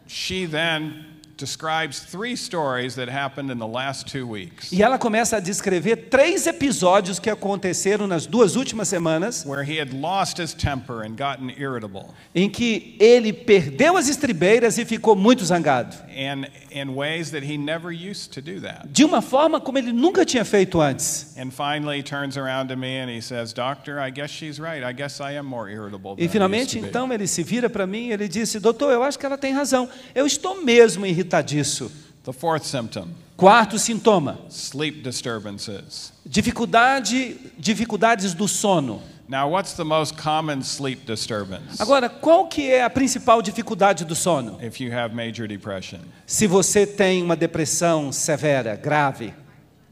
she 0.08 0.46
then 0.46 1.04
describes 1.42 2.00
three 2.00 2.36
stories 2.36 2.94
that 2.94 3.10
happened 3.10 3.50
in 3.50 3.58
the 3.58 3.66
last 3.66 4.06
two 4.06 4.24
weeks 4.28 4.70
E 4.72 4.80
ela 4.82 4.96
começa 4.98 5.36
a 5.38 5.40
descrever 5.40 5.96
três 6.08 6.46
episódios 6.46 7.18
que 7.18 7.28
aconteceram 7.28 8.06
nas 8.06 8.26
duas 8.26 8.54
últimas 8.54 8.86
semanas, 8.88 9.44
where 9.44 9.62
he 9.64 9.80
had 9.80 9.92
lost 9.92 10.38
his 10.38 10.54
temper 10.54 11.02
and 11.02 11.16
gotten 11.16 11.50
irritable, 11.58 12.06
em 12.34 12.48
que 12.48 12.96
ele 13.00 13.32
perdeu 13.32 13.96
as 13.96 14.08
estribeiras 14.08 14.78
e 14.78 14.84
ficou 14.84 15.16
muito 15.16 15.44
zangado, 15.44 15.96
and 16.16 16.46
in 16.70 16.94
ways 16.94 17.30
that 17.32 17.44
he 17.44 17.58
never 17.58 17.90
used 17.92 18.30
to 18.32 18.40
do 18.40 18.60
that. 18.60 18.86
de 18.88 19.04
uma 19.04 19.20
forma 19.20 19.60
como 19.60 19.78
ele 19.78 19.92
nunca 19.92 20.24
tinha 20.24 20.44
feito 20.44 20.80
antes. 20.80 21.34
And 21.36 21.50
finally, 21.50 21.98
he 21.98 22.02
turns 22.02 22.36
around 22.36 22.68
to 22.68 22.76
me 22.76 23.00
and 23.00 23.10
he 23.10 23.20
says, 23.20 23.52
Doctor, 23.52 23.98
I 23.98 24.10
guess 24.10 24.30
she's 24.30 24.58
right. 24.60 24.84
I 24.84 24.92
guess 24.92 25.18
I 25.20 25.36
am 25.36 25.46
more 25.46 25.68
irritable 25.70 26.14
E 26.18 26.28
finalmente, 26.28 26.76
used 26.76 26.78
to 26.78 26.82
be." 26.82 26.88
então, 26.88 27.12
ele 27.12 27.26
se 27.26 27.42
vira 27.42 27.68
para 27.68 27.86
mim 27.86 28.08
e 28.08 28.12
ele 28.12 28.28
disse: 28.28 28.60
Doutor, 28.60 28.92
eu 28.92 29.02
acho 29.02 29.18
que 29.18 29.26
ela 29.26 29.36
tem 29.38 29.52
razão. 29.52 29.88
Eu 30.14 30.26
estou 30.26 30.62
mesmo 30.62 31.04
irritadiço. 31.32 31.90
The 32.24 32.32
fourth 32.32 32.64
symptom 32.64 33.08
Quarto 33.36 33.76
sintoma: 33.78 34.38
sleep 34.48 35.02
disturbances. 35.02 36.12
dificuldade, 36.24 37.36
dificuldades 37.58 38.34
do 38.34 38.46
sono. 38.46 39.02
Now, 39.28 39.48
what's 39.48 39.72
the 39.74 39.84
most 39.84 40.16
common 40.16 40.62
sleep 40.62 41.06
disturbance 41.06 41.80
Agora, 41.80 42.08
qual 42.10 42.46
que 42.48 42.70
é 42.70 42.84
a 42.84 42.90
principal 42.90 43.40
dificuldade 43.40 44.04
do 44.04 44.14
sono? 44.14 44.58
if 44.62 44.80
you 44.80 44.92
have 44.92 45.14
major 45.14 45.48
depression? 45.48 46.00
Se 46.26 46.46
você 46.46 46.86
tem 46.86 47.22
uma 47.22 47.34
depressão 47.34 48.12
severa, 48.12 48.76
grave. 48.76 49.34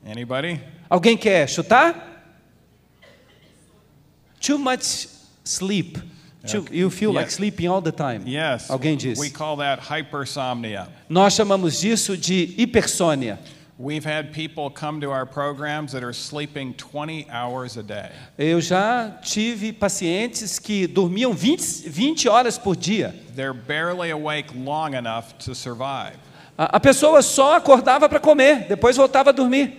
Anybody? 0.06 0.60
Alguém 0.88 1.16
quer 1.16 1.48
chutar? 1.48 2.06
Too 4.40 4.58
much 4.58 5.08
sleep. 5.44 5.98
Too- 6.46 6.66
you 6.70 6.88
feel 6.90 7.12
like 7.12 7.26
Yes. 7.26 7.34
sleeping 7.34 7.68
all 7.68 7.82
the 7.82 7.92
time. 7.92 8.22
Yes. 8.26 8.68
Alguém 8.68 8.96
diz. 8.96 9.18
We 9.18 9.28
call 9.30 9.56
that 9.58 9.80
hypersomnia. 9.80 10.88
Nós 11.08 11.34
chamamos 11.34 11.78
disso 11.80 12.16
de 12.16 12.46
hipersônia. 12.56 13.38
We've 13.78 14.04
had 14.04 14.32
people 14.34 14.68
come 14.70 15.00
to 15.00 15.10
our 15.10 15.24
programs 15.24 15.92
that 15.92 16.04
are 16.04 16.12
sleeping 16.12 16.74
20 16.74 17.26
hours 17.30 17.78
a 17.78 17.82
day. 17.82 18.10
Eu 18.38 18.60
já 18.60 19.10
tive 19.22 19.72
pacientes 19.72 20.58
que 20.58 20.86
dormiam 20.86 21.32
20, 21.32 21.88
20 21.88 22.28
horas 22.28 22.58
por 22.58 22.76
dia. 22.76 23.14
They're 23.34 23.54
barely 23.54 24.10
awake 24.10 24.50
long 24.54 24.94
enough 24.94 25.32
to 25.46 25.54
survive. 25.54 26.16
A, 26.58 26.76
a 26.76 26.80
pessoa 26.80 27.22
só 27.22 27.56
acordava 27.58 28.06
para 28.06 28.20
comer, 28.20 28.66
depois 28.68 28.98
voltava 28.98 29.30
a 29.30 29.32
dormir. 29.32 29.72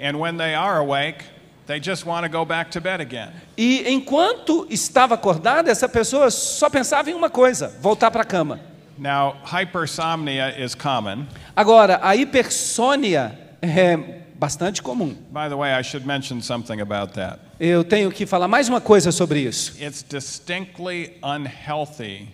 And 0.00 0.18
when 0.18 0.36
they 0.36 0.54
are 0.54 0.78
awake, 0.78 1.22
they 1.70 1.78
just 1.78 2.04
want 2.04 2.24
to 2.24 2.28
go 2.28 2.44
back 2.44 2.70
to 2.72 2.80
bed 2.80 3.00
again. 3.00 3.30
E 3.56 3.84
enquanto 3.86 4.66
estava 4.68 5.14
acordada, 5.14 5.70
essa 5.70 5.88
pessoa 5.88 6.30
só 6.30 6.68
pensava 6.68 7.10
em 7.10 7.14
uma 7.14 7.30
coisa: 7.30 7.68
voltar 7.80 8.10
para 8.10 8.22
a 8.22 8.24
cama. 8.24 8.60
Now, 8.98 9.36
hypersomnia 9.44 10.62
is 10.62 10.74
common. 10.74 11.26
Agora, 11.56 12.00
a 12.02 12.14
hipersônia 12.14 13.38
é 13.62 13.96
bastante 14.34 14.82
comum. 14.82 15.14
By 15.30 15.48
the 15.48 15.56
way, 15.56 15.72
I 15.72 15.82
should 15.82 16.06
mention 16.06 16.40
something 16.42 16.80
about 16.80 17.14
that. 17.14 17.38
Eu 17.58 17.84
tenho 17.84 18.10
que 18.10 18.26
falar 18.26 18.48
mais 18.48 18.68
uma 18.68 18.80
coisa 18.80 19.12
sobre 19.12 19.40
isso. 19.40 19.72
It's 19.80 20.02
distinctly 20.02 21.18
unhealthy 21.22 22.28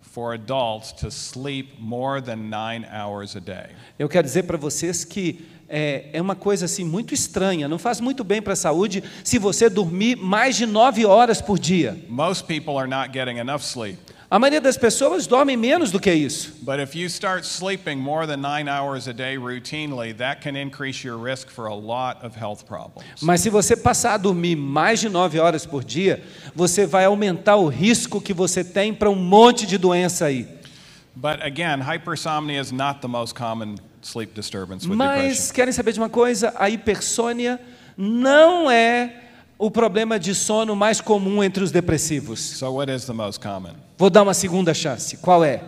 for 0.00 0.32
adults 0.32 0.92
to 0.92 1.10
sleep 1.10 1.76
more 1.78 2.20
than 2.20 2.50
nine 2.50 2.86
hours 2.90 3.36
a 3.36 3.40
day. 3.40 3.68
Eu 3.98 4.08
quero 4.08 4.26
dizer 4.26 4.44
para 4.44 4.56
vocês 4.56 5.04
que 5.04 5.46
é, 5.68 6.06
é 6.12 6.20
uma 6.20 6.34
coisa 6.34 6.64
assim 6.64 6.84
muito 6.84 7.12
estranha, 7.12 7.68
não 7.68 7.78
faz 7.78 8.00
muito 8.00 8.24
bem 8.24 8.40
para 8.40 8.54
a 8.54 8.56
saúde 8.56 9.02
se 9.22 9.38
você 9.38 9.68
dormir 9.68 10.16
mais 10.16 10.56
de 10.56 10.66
nove 10.66 11.04
horas 11.04 11.40
por 11.42 11.58
dia. 11.58 11.96
Most 12.08 12.44
people 12.44 12.78
are 12.78 12.88
not 12.88 13.12
getting 13.12 13.38
enough 13.38 13.62
sleep. 13.62 13.98
A 14.30 14.38
maioria 14.38 14.60
das 14.60 14.76
pessoas 14.76 15.26
dormem 15.26 15.56
menos 15.56 15.90
do 15.90 15.98
que 15.98 16.12
isso. 16.12 16.52
But 16.60 16.80
if 16.80 16.94
you 16.94 17.06
start 17.08 17.46
sleeping 17.46 17.96
more 17.96 18.26
than 18.26 18.42
nine 18.42 18.68
hours 18.68 19.08
a 19.08 19.12
day 19.14 19.38
routinely, 19.38 20.14
that 20.18 20.42
can 20.42 20.54
increase 20.54 21.02
your 21.02 21.16
risk 21.16 21.48
for 21.48 21.64
a 21.64 21.74
lot 21.74 22.22
of 22.22 22.38
health 22.38 22.66
problems. 22.66 23.22
Mas 23.22 23.40
se 23.40 23.48
você 23.48 23.74
passar 23.74 24.14
a 24.14 24.16
dormir 24.18 24.54
mais 24.54 25.00
de 25.00 25.08
nove 25.08 25.40
horas 25.40 25.64
por 25.64 25.82
dia, 25.82 26.22
você 26.54 26.84
vai 26.84 27.06
aumentar 27.06 27.56
o 27.56 27.68
risco 27.68 28.20
que 28.20 28.34
você 28.34 28.62
tem 28.62 28.92
para 28.92 29.08
um 29.08 29.16
monte 29.16 29.66
de 29.66 29.78
doença 29.78 30.26
aí. 30.26 30.46
But 31.16 31.40
again, 31.42 31.80
hypersomnia 31.80 32.60
is 32.60 32.70
not 32.70 33.00
the 33.00 33.08
most 33.08 33.34
common 33.34 33.76
sleep 34.08 34.32
disturbance 34.34 34.88
with 34.88 34.96
Mas 34.96 35.20
depression. 35.20 35.54
querem 35.54 35.72
saber 35.72 35.92
de 35.92 36.00
uma 36.00 36.08
coisa? 36.08 36.52
A 36.56 36.68
hipersônia 36.70 37.60
não 37.96 38.70
é 38.70 39.24
o 39.58 39.70
problema 39.70 40.18
de 40.18 40.34
sono 40.34 40.74
mais 40.76 41.00
comum 41.00 41.42
entre 41.42 41.62
os 41.62 41.70
depressivos. 41.70 42.38
So, 42.40 42.74
what 42.74 42.90
is 42.92 43.04
the 43.04 43.12
most 43.12 43.40
common? 43.40 43.74
Vou 43.96 44.08
dar 44.08 44.22
uma 44.22 44.34
segunda 44.34 44.72
chance. 44.72 45.16
Qual 45.16 45.44
é? 45.44 45.62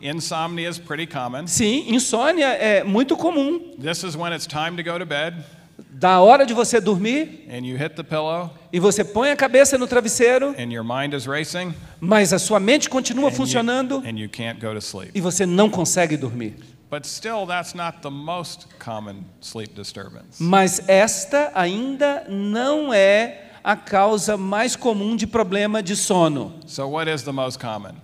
Insomnia 0.00 0.68
is 0.68 0.78
pretty 0.78 1.06
common. 1.06 1.46
Sim, 1.46 1.86
insônia 1.88 2.48
é 2.48 2.84
muito 2.84 3.16
comum. 3.16 3.58
This 3.80 4.02
is 4.02 4.14
when 4.14 4.32
it's 4.32 4.46
time 4.46 4.76
to 4.76 4.82
go 4.82 4.98
to 4.98 5.06
bed 5.06 5.42
Da 5.90 6.20
hora 6.20 6.44
de 6.46 6.54
você 6.54 6.80
dormir 6.80 7.46
and 7.50 7.66
you 7.66 7.76
hit 7.76 7.94
the 7.96 8.02
pillow 8.02 8.50
e 8.72 8.78
você 8.80 9.04
põe 9.04 9.30
a 9.30 9.36
cabeça 9.36 9.76
no 9.78 9.86
travesseiro, 9.86 10.54
and 10.58 10.72
your 10.72 10.84
mind 10.84 11.14
is 11.14 11.26
racing 11.26 11.74
mas 12.00 12.32
a 12.32 12.38
sua 12.38 12.58
mente 12.60 12.88
continua 12.88 13.28
and 13.28 13.32
you, 13.32 13.36
funcionando 13.36 14.02
and 14.06 14.18
you 14.18 14.28
can't 14.28 14.58
go 14.60 14.72
to 14.72 14.80
sleep. 14.80 15.10
e 15.14 15.20
você 15.20 15.44
não 15.46 15.68
consegue 15.70 16.16
dormir. 16.16 16.56
But 16.88 17.04
still, 17.04 17.46
that's 17.46 17.74
not 17.74 18.02
the 18.02 18.10
most 18.10 18.66
common 18.78 19.24
sleep 19.40 19.74
disturbance. 19.74 20.40
Mas 20.40 20.88
esta 20.88 21.50
ainda 21.54 22.24
não 22.28 22.94
é 22.94 23.46
a 23.64 23.74
causa 23.74 24.36
mais 24.36 24.76
comum 24.76 25.16
de 25.16 25.26
problema 25.26 25.82
de 25.82 25.96
sono. 25.96 26.52
So, 26.66 26.86
what 26.88 27.08
is 27.12 27.22
the 27.24 27.32
most 27.32 27.58
common? 27.58 27.96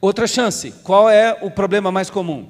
Outra 0.00 0.28
chance. 0.28 0.70
Qual 0.84 1.10
é 1.10 1.36
o 1.42 1.50
problema 1.50 1.90
mais 1.90 2.08
comum? 2.08 2.46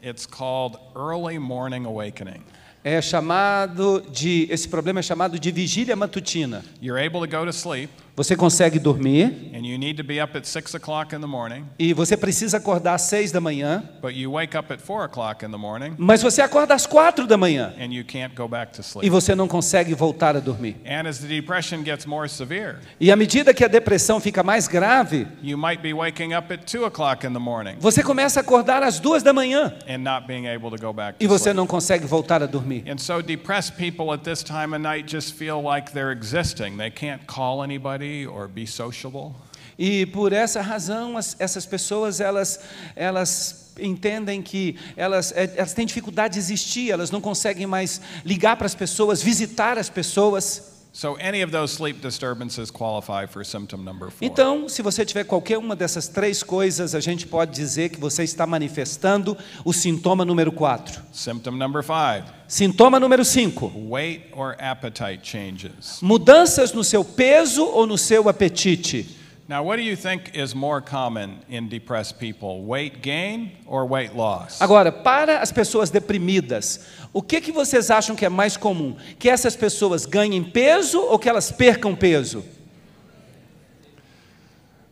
It's 0.00 0.26
called 0.26 0.76
early 0.94 1.38
morning 1.38 1.86
awakening. 1.86 2.42
É 2.84 3.00
chamado 3.00 4.02
de 4.12 4.46
esse 4.50 4.68
problema 4.68 5.00
é 5.00 5.02
chamado 5.02 5.38
de 5.38 5.50
vigília 5.50 5.96
matutina. 5.96 6.62
You're 6.80 7.04
able 7.04 7.20
to 7.20 7.26
go 7.26 7.44
to 7.44 7.52
sleep, 7.52 7.90
Você 8.16 8.36
consegue 8.36 8.78
dormir 8.78 9.50
and 9.52 9.66
you 9.66 9.76
need 9.76 9.96
to 9.96 10.04
be 10.04 10.22
up 10.22 10.36
at 10.38 10.46
6 10.46 10.76
o'clock 10.76 11.12
in 11.12 11.20
the 11.20 11.26
morning, 11.26 11.64
e 11.76 11.92
você 11.92 12.16
precisa 12.16 12.58
acordar 12.58 12.94
às 12.94 13.02
seis 13.02 13.32
da 13.32 13.40
manhã, 13.40 13.82
but 14.00 14.14
you 14.14 14.30
wake 14.30 14.56
up 14.56 14.72
at 14.72 14.80
4 14.80 15.06
o'clock 15.06 15.44
in 15.44 15.50
the 15.50 15.56
morning, 15.56 15.94
mas 15.98 16.22
você 16.22 16.40
acorda 16.40 16.74
às 16.74 16.86
quatro 16.86 17.26
da 17.26 17.36
manhã 17.36 17.74
and 17.76 17.92
you 17.92 18.04
can't 18.04 18.32
go 18.36 18.46
back 18.46 18.72
to 18.72 18.82
e 19.02 19.10
você 19.10 19.34
não 19.34 19.48
consegue 19.48 19.94
voltar 19.94 20.36
a 20.36 20.40
dormir. 20.40 20.76
And 20.86 21.08
as 21.08 21.18
the 21.18 21.26
depression 21.26 21.82
gets 21.82 22.06
more 22.06 22.28
severe, 22.28 22.76
E 23.00 23.10
à 23.10 23.16
medida 23.16 23.52
que 23.52 23.64
a 23.64 23.68
depressão 23.68 24.20
fica 24.20 24.44
mais 24.44 24.68
grave, 24.68 25.26
you 25.42 25.58
might 25.58 25.82
be 25.82 25.92
waking 25.92 26.34
up 26.34 26.52
at 26.54 26.70
2 26.70 26.84
o'clock 26.84 27.26
in 27.26 27.32
the 27.32 27.40
morning 27.40 27.74
você 27.80 28.00
começa 28.00 28.38
a 28.38 28.42
acordar 28.42 28.84
às 28.84 29.00
duas 29.00 29.24
da 29.24 29.32
manhã 29.32 29.74
and 29.88 29.98
not 29.98 30.28
being 30.28 30.46
able 30.46 30.70
to 30.70 30.80
go 30.80 30.92
back 30.92 31.16
e 31.18 31.26
você 31.26 31.50
sleep. 31.50 31.56
não 31.56 31.66
consegue 31.66 32.06
voltar 32.06 32.44
a 32.44 32.46
dormir. 32.46 32.84
And 32.86 32.98
so 32.98 33.20
depressed 33.20 33.76
people 33.76 34.12
at 34.12 34.20
this 34.22 34.44
time 34.44 34.72
of 34.72 34.78
night 34.78 35.10
just 35.10 35.34
feel 35.34 35.60
like 35.60 35.90
they're 35.92 36.12
existing. 36.12 36.76
They 36.76 36.92
can't 36.92 37.26
call 37.26 37.64
anybody 37.64 38.03
or 38.30 38.48
be 38.48 38.66
sociable. 38.66 39.32
E 39.78 40.06
por 40.06 40.32
essa 40.32 40.60
razão, 40.62 41.16
as- 41.16 41.34
essas 41.38 41.66
pessoas 41.66 42.20
elas, 42.20 42.60
elas 42.94 43.72
entendem 43.80 44.40
que 44.40 44.76
elas, 44.96 45.32
é, 45.32 45.52
elas 45.56 45.72
têm 45.74 45.84
dificuldade 45.84 46.34
de 46.34 46.40
existir, 46.40 46.90
elas 46.92 47.10
não 47.10 47.20
conseguem 47.20 47.66
mais 47.66 48.00
ligar 48.24 48.56
para 48.56 48.66
as 48.66 48.74
pessoas, 48.74 49.20
visitar 49.22 49.76
as 49.78 49.88
pessoas. 49.88 50.73
So 50.96 51.16
any 51.16 51.42
of 51.42 51.50
those 51.50 51.72
sleep 51.72 52.00
disturbances 52.00 52.70
qualify 52.70 53.26
for 53.26 53.44
symptom 53.44 53.82
number 53.84 54.10
four. 54.10 54.18
Então, 54.22 54.68
se 54.68 54.80
você 54.80 55.04
tiver 55.04 55.24
qualquer 55.24 55.58
uma 55.58 55.74
dessas 55.74 56.06
três 56.06 56.40
coisas, 56.40 56.94
a 56.94 57.00
gente 57.00 57.26
pode 57.26 57.50
dizer 57.50 57.88
que 57.88 57.98
você 57.98 58.22
está 58.22 58.46
manifestando 58.46 59.36
o 59.64 59.72
sintoma 59.72 60.24
número 60.24 60.52
4. 60.52 61.02
Symptom 61.10 61.50
number 61.50 61.82
five, 61.82 62.24
Sintoma 62.46 63.00
número 63.00 63.24
5. 63.24 63.72
weight 63.90 64.26
or 64.36 64.54
appetite 64.60 65.28
changes. 65.28 65.98
Mudanças 66.00 66.72
no 66.72 66.84
seu 66.84 67.04
peso 67.04 67.64
ou 67.64 67.88
no 67.88 67.98
seu 67.98 68.28
apetite. 68.28 69.23
Now, 69.46 69.62
what 69.62 69.76
do 69.76 69.82
you 69.82 69.94
think 69.94 70.34
is 70.34 70.54
more 70.54 70.80
common 70.80 71.40
in 71.50 71.68
depressed 71.68 72.18
people, 72.18 72.62
weight 72.62 73.02
gain 73.02 73.52
or 73.66 73.84
weight 73.84 74.16
loss? 74.16 74.58
Agora, 74.62 74.90
para 74.90 75.38
as 75.40 75.52
pessoas 75.52 75.90
deprimidas, 75.90 76.86
o 77.12 77.20
que, 77.20 77.42
que 77.42 77.52
vocês 77.52 77.90
acham 77.90 78.16
que 78.16 78.24
é 78.24 78.30
mais 78.30 78.56
comum? 78.56 78.96
Que 79.18 79.28
essas 79.28 79.54
pessoas 79.54 80.06
ganhem 80.06 80.42
peso 80.42 80.98
ou 80.98 81.18
que 81.18 81.28
elas 81.28 81.52
percam 81.52 81.94
peso? 81.94 82.42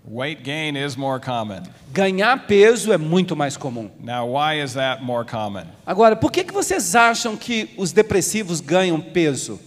Weight 0.04 0.42
gain 0.42 0.76
is 0.76 0.96
more 0.96 1.18
common. 1.18 1.62
Ganhar 1.90 2.46
peso 2.46 2.92
é 2.92 2.98
muito 2.98 3.34
mais 3.34 3.56
comum. 3.56 3.90
Now, 4.00 4.34
why 4.34 4.62
is 4.62 4.74
that 4.74 5.02
more 5.02 5.24
common? 5.24 5.66
Agora, 5.86 6.14
por 6.14 6.30
que, 6.30 6.44
que 6.44 6.52
vocês 6.52 6.94
acham 6.94 7.38
que 7.38 7.70
os 7.78 7.92
depressivos 7.92 8.60
ganham 8.60 9.00
peso? 9.00 9.58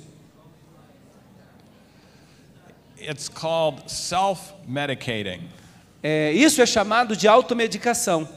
It's 3.07 3.29
called 3.29 3.89
self 3.91 4.53
medicating. 4.67 5.41
É, 6.01 6.31
isso 6.31 6.61
é 6.61 6.65
chamado 6.65 7.15
de 7.15 7.27
automedicação. 7.27 8.27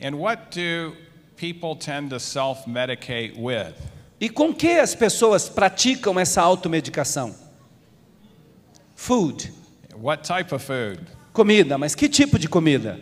And 0.00 0.14
what 0.16 0.58
do 0.58 0.94
people 1.36 1.74
tend 1.76 2.10
to 2.10 2.20
self 2.20 2.68
medicate 2.68 3.34
with? 3.38 3.74
E 4.20 4.28
com 4.28 4.52
que 4.52 4.78
as 4.78 4.94
pessoas 4.94 5.48
praticam 5.48 6.18
essa 6.18 6.42
automedicação? 6.42 7.34
Food, 8.94 9.52
What 9.94 10.22
type 10.26 10.54
of 10.54 10.64
food? 10.64 11.00
comida, 11.32 11.78
mas 11.78 11.94
que 11.94 12.08
tipo 12.08 12.38
de 12.38 12.48
comida? 12.48 12.98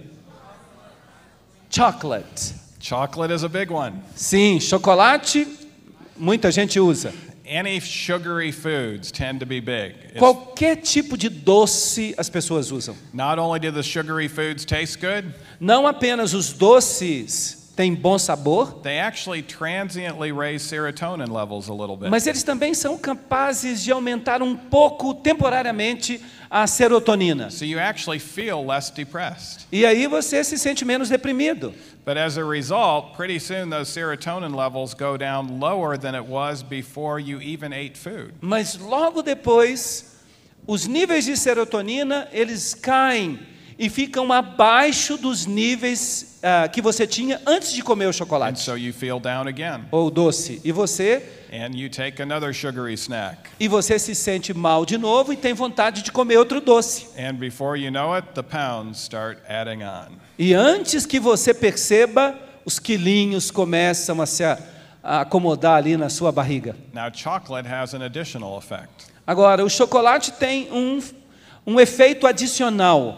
Chocolate. 1.70 2.54
Chocolate 2.80 3.32
is 3.34 3.42
a 3.44 3.48
big 3.48 3.72
one. 3.72 4.02
Sim, 4.14 4.60
chocolate, 4.60 5.46
muita 6.16 6.50
gente 6.50 6.78
usa. 6.78 7.12
Any 7.48 7.78
sugary 7.80 8.50
foods 8.50 9.12
tend 9.12 9.38
to 9.40 9.46
be 9.46 9.60
big. 9.60 9.94
It's 10.10 10.18
Qualquer 10.18 10.76
tipo 10.76 11.16
de 11.16 11.30
doce 11.30 12.12
as 12.18 12.28
pessoas 12.28 12.72
usam. 12.72 12.96
not 13.12 13.38
only 13.38 13.60
do 13.60 13.70
the 13.70 13.82
sugary 13.82 14.28
foods 14.28 14.64
taste 14.64 15.00
good, 15.00 15.32
Não 15.60 15.86
apenas 15.86 16.34
os 16.34 16.52
doces 16.52 17.65
têm 17.76 17.94
bom 17.94 18.18
sabor, 18.18 18.80
they 18.82 18.98
actually 18.98 19.42
transiently 19.42 20.32
raise 20.32 20.64
serotonin 20.64 21.30
levels 21.30 21.68
a 21.68 21.74
little 21.74 21.96
bit. 21.96 22.08
mas 22.08 22.26
eles 22.26 22.42
também 22.42 22.72
são 22.72 22.96
capazes 22.96 23.84
de 23.84 23.92
aumentar 23.92 24.42
um 24.42 24.56
pouco 24.56 25.12
temporariamente 25.14 26.20
a 26.50 26.66
serotonina. 26.66 27.50
So 27.50 27.64
you 27.66 27.78
actually 27.78 28.18
feel 28.18 28.64
less 28.64 28.90
depressed. 28.90 29.66
E 29.70 29.84
aí 29.84 30.06
você 30.06 30.42
se 30.42 30.56
sente 30.56 30.84
menos 30.84 31.10
deprimido. 31.10 31.74
But 32.06 32.16
as 32.16 32.38
a 32.38 32.44
result, 32.44 33.14
pretty 33.16 33.38
soon 33.40 33.68
those 33.68 33.90
serotonin 33.90 34.54
levels 34.54 34.94
go 34.94 35.16
down 35.18 35.60
lower 35.60 35.98
than 35.98 36.14
it 36.14 36.24
was 36.24 36.62
before 36.62 37.18
you 37.20 37.40
even 37.40 37.72
ate 37.72 37.98
food. 37.98 38.32
Mas 38.40 38.78
logo 38.78 39.22
depois, 39.22 40.16
os 40.66 40.86
níveis 40.86 41.24
de 41.24 41.36
serotonina, 41.36 42.28
eles 42.32 42.74
caem 42.74 43.38
e 43.78 43.90
ficam 43.90 44.32
abaixo 44.32 45.18
dos 45.18 45.46
níveis 45.46 46.35
ah, 46.48 46.68
que 46.68 46.80
você 46.80 47.06
tinha 47.08 47.40
antes 47.44 47.72
de 47.72 47.82
comer 47.82 48.06
o 48.06 48.12
chocolate 48.12 48.60
so 48.60 48.76
you 48.76 48.92
feel 48.92 49.18
down 49.18 49.48
again. 49.48 49.80
ou 49.90 50.10
doce. 50.10 50.60
E 50.64 50.70
você 50.70 51.22
And 51.52 51.74
you 51.74 51.88
take 51.88 52.20
another 52.22 52.54
sugary 52.54 52.94
snack. 52.94 53.38
e 53.58 53.66
você 53.68 53.98
se 53.98 54.14
sente 54.14 54.52
mal 54.54 54.84
de 54.86 54.96
novo 54.98 55.32
e 55.32 55.36
tem 55.36 55.54
vontade 55.54 56.02
de 56.02 56.12
comer 56.12 56.36
outro 56.36 56.60
doce. 56.60 57.06
And 57.18 57.34
before 57.34 57.76
you 57.80 57.90
know 57.90 58.14
it, 58.14 58.28
the 58.34 58.42
pounds 58.42 58.98
start 59.02 59.38
adding 59.48 59.82
on. 59.82 60.16
E 60.38 60.54
antes 60.54 61.04
que 61.06 61.18
você 61.18 61.52
perceba, 61.52 62.34
os 62.64 62.78
quilinhos 62.78 63.50
começam 63.50 64.20
a 64.20 64.26
se 64.26 64.42
acomodar 65.02 65.76
ali 65.76 65.96
na 65.96 66.08
sua 66.08 66.30
barriga. 66.32 66.76
Now, 66.92 67.10
chocolate 67.12 67.68
has 67.68 67.94
an 67.94 68.02
additional 68.04 68.58
effect. 68.58 69.06
Agora, 69.26 69.64
o 69.64 69.70
chocolate 69.70 70.32
tem 70.32 70.68
um, 70.72 71.00
um 71.66 71.80
efeito 71.80 72.26
adicional. 72.26 73.16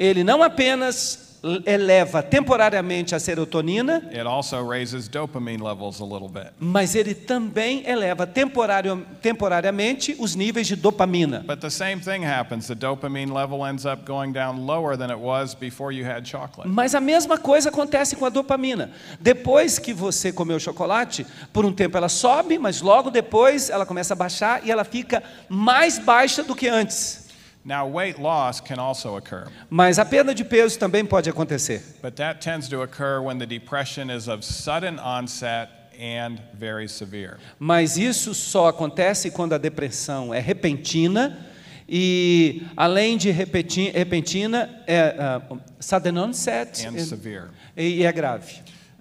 Ele 0.00 0.24
não 0.24 0.42
apenas 0.42 1.28
eleva 1.64 2.22
temporariamente 2.22 3.14
a 3.14 3.18
serotonina, 3.18 4.02
it 4.10 4.26
also 4.26 4.62
raises 4.66 5.08
dopamine 5.08 5.62
levels 5.62 5.98
a 6.00 6.04
little 6.04 6.28
bit. 6.28 6.50
mas 6.58 6.94
ele 6.94 7.14
também 7.14 7.82
eleva 7.86 8.26
temporariamente 8.26 10.14
os 10.18 10.34
níveis 10.34 10.66
de 10.66 10.76
dopamina. 10.76 11.42
But 11.46 11.60
the 11.60 11.70
same 11.70 12.00
thing 12.00 12.24
happens. 12.26 12.66
The 12.66 12.74
dopamine 12.74 13.32
level 13.32 13.66
ends 13.66 13.84
up 13.86 14.04
going 14.04 14.32
down 14.32 14.66
lower 14.66 14.96
than 14.98 15.10
it 15.10 15.18
was 15.18 15.54
before 15.54 15.94
you 15.94 16.04
had 16.06 16.26
chocolate. 16.26 16.68
Mas 16.68 16.94
a 16.94 17.00
mesma 17.00 17.38
coisa 17.38 17.70
acontece 17.70 18.16
com 18.16 18.26
a 18.26 18.28
dopamina. 18.28 18.90
Depois 19.18 19.78
que 19.78 19.92
você 19.94 20.32
comeu 20.32 20.58
chocolate, 20.60 21.26
por 21.52 21.64
um 21.64 21.72
tempo 21.72 21.96
ela 21.96 22.08
sobe, 22.08 22.58
mas 22.58 22.82
logo 22.82 23.10
depois 23.10 23.70
ela 23.70 23.86
começa 23.86 24.12
a 24.12 24.16
baixar 24.16 24.66
e 24.66 24.70
ela 24.70 24.84
fica 24.84 25.22
mais 25.48 25.98
baixa 25.98 26.42
do 26.42 26.54
que 26.54 26.68
antes. 26.68 27.19
Now, 27.64 27.86
weight 27.86 28.18
loss 28.18 28.58
can 28.60 28.78
also 28.80 29.16
occur, 29.18 29.46
Mas 29.68 29.98
a 29.98 30.04
perda 30.04 30.34
de 30.34 30.44
peso 30.44 30.78
também 30.78 31.04
pode 31.04 31.28
acontecer. 31.28 31.82
but 32.02 32.14
that 32.16 32.40
tends 32.40 32.68
to 32.68 32.82
occur 32.82 33.20
when 33.20 33.38
the 33.38 33.46
depression 33.46 34.08
is 34.10 34.28
of 34.28 34.42
sudden 34.44 34.98
onset 34.98 35.68
and 36.00 36.38
very 36.54 36.88
severe. 36.88 37.36
Mas 37.58 37.98
isso 37.98 38.34
só 38.34 38.68
acontece 38.68 39.30
quando 39.30 39.52
a 39.54 39.58
depressão 39.58 40.32
é 40.32 40.40
repentina 40.40 41.46
e, 41.86 42.62
além 42.76 43.18
de 43.18 43.30
repeti- 43.30 43.90
repentina, 43.90 44.82
é 44.86 45.14
uh, 45.50 45.60
sudden 45.78 46.16
onset 46.18 46.86
And 46.86 46.96
e- 46.96 47.00
severe. 47.04 47.48
e, 47.76 48.04
é 48.06 48.12
grave. 48.12 48.54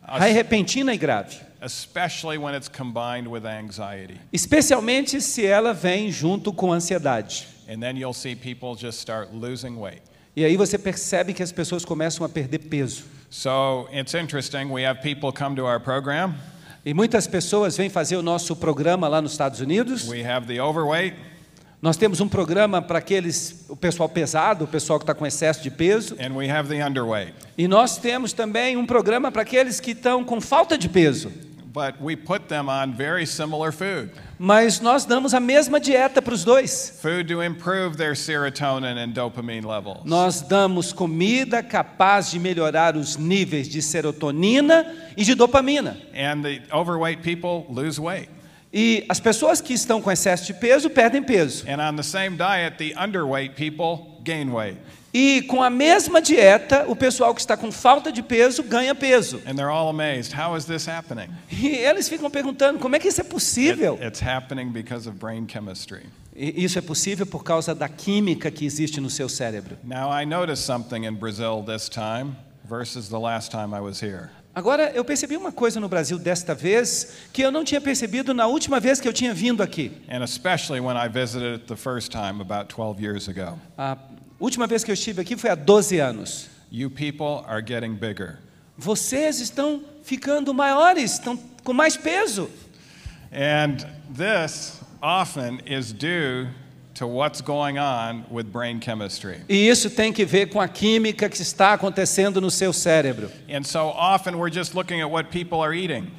É 0.06 0.32
repentina 0.32 0.94
e 0.94 0.98
grave. 0.98 1.38
especially 1.62 2.38
when 2.38 2.56
it's 2.56 2.68
combined 2.70 3.28
with 3.28 3.46
anxiety. 3.46 4.20
Especialmente 4.34 5.22
se 5.22 5.46
ela 5.46 5.74
vem 5.74 6.12
junto 6.12 6.52
com 6.52 6.72
ansiedade. 6.74 7.48
And 7.70 7.80
then 7.80 7.96
you'll 7.98 8.14
see 8.16 8.36
people 8.36 8.76
just 8.76 9.00
start 9.00 9.30
losing 9.34 9.78
weight. 9.78 10.02
E 10.36 10.44
aí 10.44 10.58
você 10.58 10.78
percebe 10.78 11.34
que 11.34 11.44
as 11.44 11.52
pessoas 11.52 11.86
começam 11.86 12.26
a 12.26 12.30
perder 12.30 12.60
peso. 12.60 13.04
So 13.30 13.88
it's 13.94 14.14
interesting. 14.16 14.72
We 14.72 14.86
have 14.86 15.02
people 15.02 15.32
come 15.32 15.56
to 15.58 15.66
our 15.66 15.80
program. 15.80 16.34
E 16.86 16.94
muitas 16.94 17.28
pessoas 17.28 17.78
vêm 17.78 17.90
fazer 17.90 18.16
o 18.16 18.22
nosso 18.24 18.56
programa 18.56 19.08
lá 19.08 19.22
nos 19.22 19.34
Estados 19.34 19.60
Unidos. 19.60 20.08
We 20.08 20.24
have 20.26 20.48
the 20.48 20.62
overweight, 20.62 21.16
Nós 21.82 21.96
temos 21.96 22.20
um 22.20 22.28
programa 22.28 22.82
para 22.82 23.00
aqueles, 23.00 23.66
o 23.70 23.76
pessoal 23.76 24.10
pesado, 24.10 24.66
o 24.66 24.68
pessoal 24.68 25.00
que 25.00 25.04
está 25.04 25.14
com 25.14 25.26
excesso 25.26 25.62
de 25.64 25.72
peso. 25.72 26.16
and 26.20 26.34
we 26.36 26.50
have 26.50 26.68
the 26.68 26.86
underweight. 26.86 27.34
E 27.58 27.68
nós 27.70 27.98
temos 27.98 28.34
também 28.34 28.76
um 28.76 28.86
programa 28.86 29.32
para 29.32 29.44
aqueles 29.44 29.80
que 29.80 29.92
estão 29.92 30.24
com 30.26 30.42
falta 30.42 30.78
de 30.78 30.90
peso. 30.90 31.32
But 31.72 32.02
we 32.02 32.16
put 32.16 32.48
them 32.50 32.68
on 32.68 32.94
very 32.94 33.28
similar 33.28 33.72
food. 33.72 34.10
Mas 34.40 34.80
nós 34.80 35.06
damos 35.06 35.36
a 35.36 35.40
mesma 35.40 35.80
dieta 35.80 36.20
para 36.20 36.34
os 36.34 36.44
dois. 36.44 36.98
food 37.00 37.28
to 37.28 37.44
improve 37.44 37.96
their 37.96 38.16
serotonin 38.16 38.98
and 38.98 39.14
dopamine 39.14 39.64
levels. 39.64 40.04
Nós 40.04 40.42
damos 40.42 40.92
comida 40.92 41.62
capaz 41.62 42.32
de 42.32 42.40
melhorar 42.40 42.98
os 42.98 43.18
níveis 43.18 43.70
de 43.70 43.84
serotonina 43.84 44.84
e 45.16 45.24
de 45.24 45.36
dopamina. 45.36 45.96
And 46.16 46.42
the 46.42 46.62
overweight 46.74 47.22
people 47.22 47.72
lose 47.72 48.02
weight. 48.02 48.30
E 48.74 49.06
as 49.08 49.20
pessoas 49.20 49.62
que 49.62 49.74
estão 49.74 50.02
com 50.02 50.12
excesso 50.12 50.48
de 50.48 50.54
peso 50.54 50.90
perdem 50.90 51.22
peso. 51.22 51.66
And 51.68 51.80
on 51.80 51.96
the 51.96 52.04
same 52.04 52.36
diet, 52.36 52.78
the 52.78 52.96
underweight 52.98 53.56
people 53.56 54.22
gain 54.24 54.52
weight. 54.52 54.78
E 55.14 55.42
com 55.44 55.64
a 55.64 55.70
mesma 55.70 56.22
dieta, 56.22 56.86
o 56.88 56.96
pessoal 56.96 57.34
que 57.34 57.42
está 57.42 57.58
com 57.58 57.72
falta 57.72 58.12
de 58.12 58.22
peso 58.22 58.62
ganha 58.64 58.94
peso. 58.94 59.42
And 59.48 59.56
they're 59.56 59.72
all 59.72 59.90
amazed. 59.90 60.34
How 60.38 60.56
is 60.56 60.66
this 60.66 60.88
happening? 60.88 61.30
E 61.52 61.68
eles 61.68 62.08
ficam 62.08 62.30
perguntando 62.30 62.78
como 62.80 62.96
é 62.96 63.00
que 63.00 63.08
isso 63.08 63.22
é 63.22 63.24
possível. 63.24 63.94
It- 63.96 64.06
it's 64.06 64.22
happening 64.22 64.70
because 64.70 65.10
of 65.10 65.18
brain 65.18 65.48
chemistry. 65.52 66.04
E 66.36 66.64
isso 66.64 66.78
é 66.78 66.82
possível 66.82 67.26
por 67.26 67.44
causa 67.44 67.74
da 67.74 67.90
química 67.90 68.52
que 68.52 68.66
existe 68.66 69.02
no 69.02 69.10
seu 69.10 69.28
cérebro. 69.28 69.78
Now, 69.84 70.12
I 70.12 70.26
noticed 70.26 70.64
something 70.66 71.06
in 71.06 71.14
Brazil 71.16 71.64
this 71.66 71.90
time 71.90 72.36
versus 72.64 73.10
the 73.10 73.18
last 73.20 73.50
time 73.52 73.76
I 73.76 73.80
was 73.82 74.02
here. 74.02 74.30
Agora, 74.54 74.92
eu 74.94 75.04
percebi 75.06 75.36
uma 75.38 75.52
coisa 75.52 75.80
no 75.80 75.88
Brasil 75.90 76.18
desta 76.20 76.54
vez 76.56 77.14
que 77.34 77.42
eu 77.42 77.52
não 77.52 77.64
tinha 77.64 77.80
percebido 77.82 78.34
na 78.34 78.46
última 78.48 78.80
vez 78.80 79.00
que 79.02 79.08
eu 79.08 79.14
tinha 79.14 79.34
vindo 79.34 79.62
aqui. 79.64 79.92
And 80.10 80.24
especially 80.24 80.80
when 80.80 80.96
I 80.98 81.08
visited 81.10 81.54
it 81.62 81.66
the 81.66 81.76
first 81.76 82.12
time 82.12 82.42
about 82.42 82.68
12 82.74 83.02
years 83.02 83.28
ago. 83.28 83.58
A 83.78 83.98
última 84.40 84.66
vez 84.68 84.84
que 84.84 84.92
eu 84.92 84.94
estive 84.94 85.22
aqui 85.22 85.36
foi 85.36 85.50
há 85.50 85.56
12 85.56 86.00
anos. 86.00 86.50
You 86.72 86.90
people 86.90 87.44
are 87.48 87.64
getting 87.66 87.94
bigger. 87.94 88.38
Vocês 88.78 89.40
estão 89.40 89.84
ficando 90.04 90.54
maiores, 90.54 91.14
estão 91.14 91.38
com 91.64 91.74
mais 91.74 91.98
peso. 91.98 92.50
And 93.32 93.78
this 94.16 94.80
often 95.02 95.60
is 95.66 95.92
due 95.92 96.48
to 96.96 97.08
what's 97.08 97.42
going 97.42 97.78
on 97.78 98.26
with 98.30 98.46
brain 98.52 98.80
chemistry. 98.80 99.42
E 99.48 99.68
isso 99.68 99.90
tem 99.90 100.12
que 100.12 100.26
ver 100.26 100.48
com 100.48 100.60
a 100.60 100.68
química 100.68 101.30
que 101.30 101.42
está 101.42 101.74
acontecendo 101.74 102.42
no 102.42 102.52
seu 102.52 102.74
cérebro. 102.74 103.32
And 103.50 103.64
so 103.64 103.88
often 103.90 104.38
we're 104.38 104.54
just 104.54 104.76
looking 104.76 105.02
at 105.02 105.10
what 105.10 105.30
people 105.30 105.62
are 105.62 105.74
eating, 105.74 106.12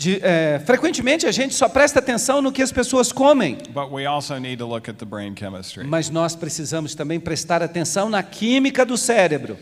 De- 0.00 0.18
é, 0.22 0.58
frequentemente 0.64 1.26
a 1.26 1.30
gente 1.30 1.52
só 1.54 1.68
presta 1.68 1.98
atenção 1.98 2.40
no 2.40 2.50
que 2.50 2.62
as 2.62 2.72
pessoas 2.72 3.12
comem, 3.12 3.58
but 3.68 3.92
we 3.92 4.06
also 4.06 4.38
need 4.38 4.56
to 4.56 4.66
look 4.66 4.88
at 4.88 4.96
the 4.96 5.04
brain 5.04 5.34
chemistry. 5.38 5.84
mas 5.86 6.08
nós 6.08 6.34
precisamos 6.34 6.94
também 6.94 7.20
prestar 7.20 7.62
atenção 7.62 8.08
na 8.08 8.22
química 8.22 8.82
do 8.86 8.96
cérebro. 8.96 9.58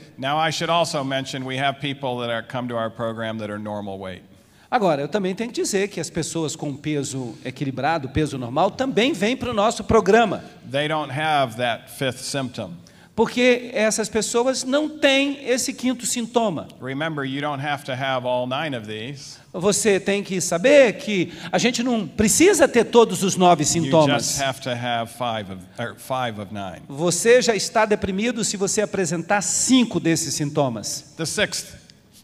Agora, 4.70 5.01
eu 5.03 5.09
também 5.09 5.35
tenho 5.35 5.51
que 5.51 5.61
dizer 5.61 5.88
que 5.88 5.98
as 5.98 6.09
pessoas 6.11 6.55
com 6.55 6.77
peso 6.77 7.35
equilibrado, 7.44 8.09
peso 8.11 8.38
normal, 8.38 8.70
também 8.70 9.12
vêm 9.12 9.37
para 9.37 9.51
o 9.51 9.55
nosso 9.55 9.83
programa, 9.83 10.44
They 10.70 10.87
don't 10.87 11.11
have 11.11 11.57
that 11.57 11.90
fifth 11.90 12.18
symptom. 12.20 12.70
Porque 13.18 13.70
essas 13.74 14.09
pessoas 14.09 14.62
não 14.62 14.88
têm 14.88 15.44
esse 15.44 15.72
quinto 15.72 16.07
sintoma. 16.07 16.68
Remember, 16.81 17.24
you 17.24 17.40
don't 17.40 17.61
have 17.61 17.83
to 17.83 17.90
have 17.90 18.24
all 18.24 18.46
nine 18.46 18.76
of 18.76 18.87
these. 18.87 19.38
Você 19.52 19.98
tem 19.98 20.22
que 20.22 20.40
saber 20.40 20.92
que 20.98 21.33
a 21.50 21.59
gente 21.59 21.83
não 21.83 22.07
precisa 22.07 22.68
ter 22.68 22.85
todos 22.85 23.24
os 23.24 23.35
nove 23.35 23.64
You 23.64 23.66
just 23.66 23.72
sintomas. 23.72 24.40
have 24.40 24.61
to 24.61 24.70
have 24.70 25.11
five 25.11 25.52
of, 25.52 25.64
or 25.81 25.96
five 25.96 26.40
of 26.40 26.54
nine. 26.54 26.81
Você 26.87 27.42
já 27.42 27.57
está 27.57 27.85
deprimido 27.85 28.44
se 28.44 28.57
você 28.57 28.83
apresentar 28.83 29.42
cinco 29.42 29.98
desses 29.98 30.35
sintomas. 30.35 31.12
The 31.16 31.26
sixth 31.26 31.74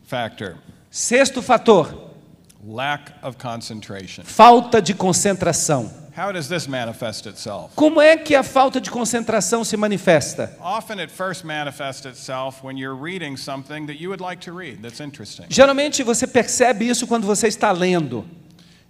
factor 0.06 0.58
Sexto 0.92 1.42
fator, 1.42 1.92
lack 2.64 3.10
of 3.20 3.36
concentration. 3.36 4.22
falta 4.22 4.80
de 4.80 4.94
concentração. 4.94 6.03
How 6.16 6.30
does 6.30 6.48
this 6.48 6.68
manifest 6.68 7.26
itself? 7.26 7.72
Como 7.74 8.00
é 8.00 8.16
que 8.16 8.36
a 8.36 8.44
falta 8.44 8.80
de 8.80 8.88
concentração 8.88 9.64
se 9.64 9.76
manifesta? 9.76 10.56
Often 10.60 11.00
it 11.00 11.10
first 11.10 11.44
manifests 11.44 12.06
itself 12.06 12.62
when 12.64 12.76
you're 12.78 12.94
reading 12.94 13.36
something 13.36 13.86
that 13.86 14.00
you 14.00 14.10
would 14.10 14.22
like 14.22 14.40
to 14.44 14.52
read 14.56 14.80
that's 14.80 15.00
interesting. 15.00 15.46
Geralmente 15.48 16.04
você 16.04 16.26
percebe 16.26 16.86
isso 16.88 17.08
quando 17.08 17.26
você 17.26 17.48
está 17.48 17.72
lendo. 17.72 18.24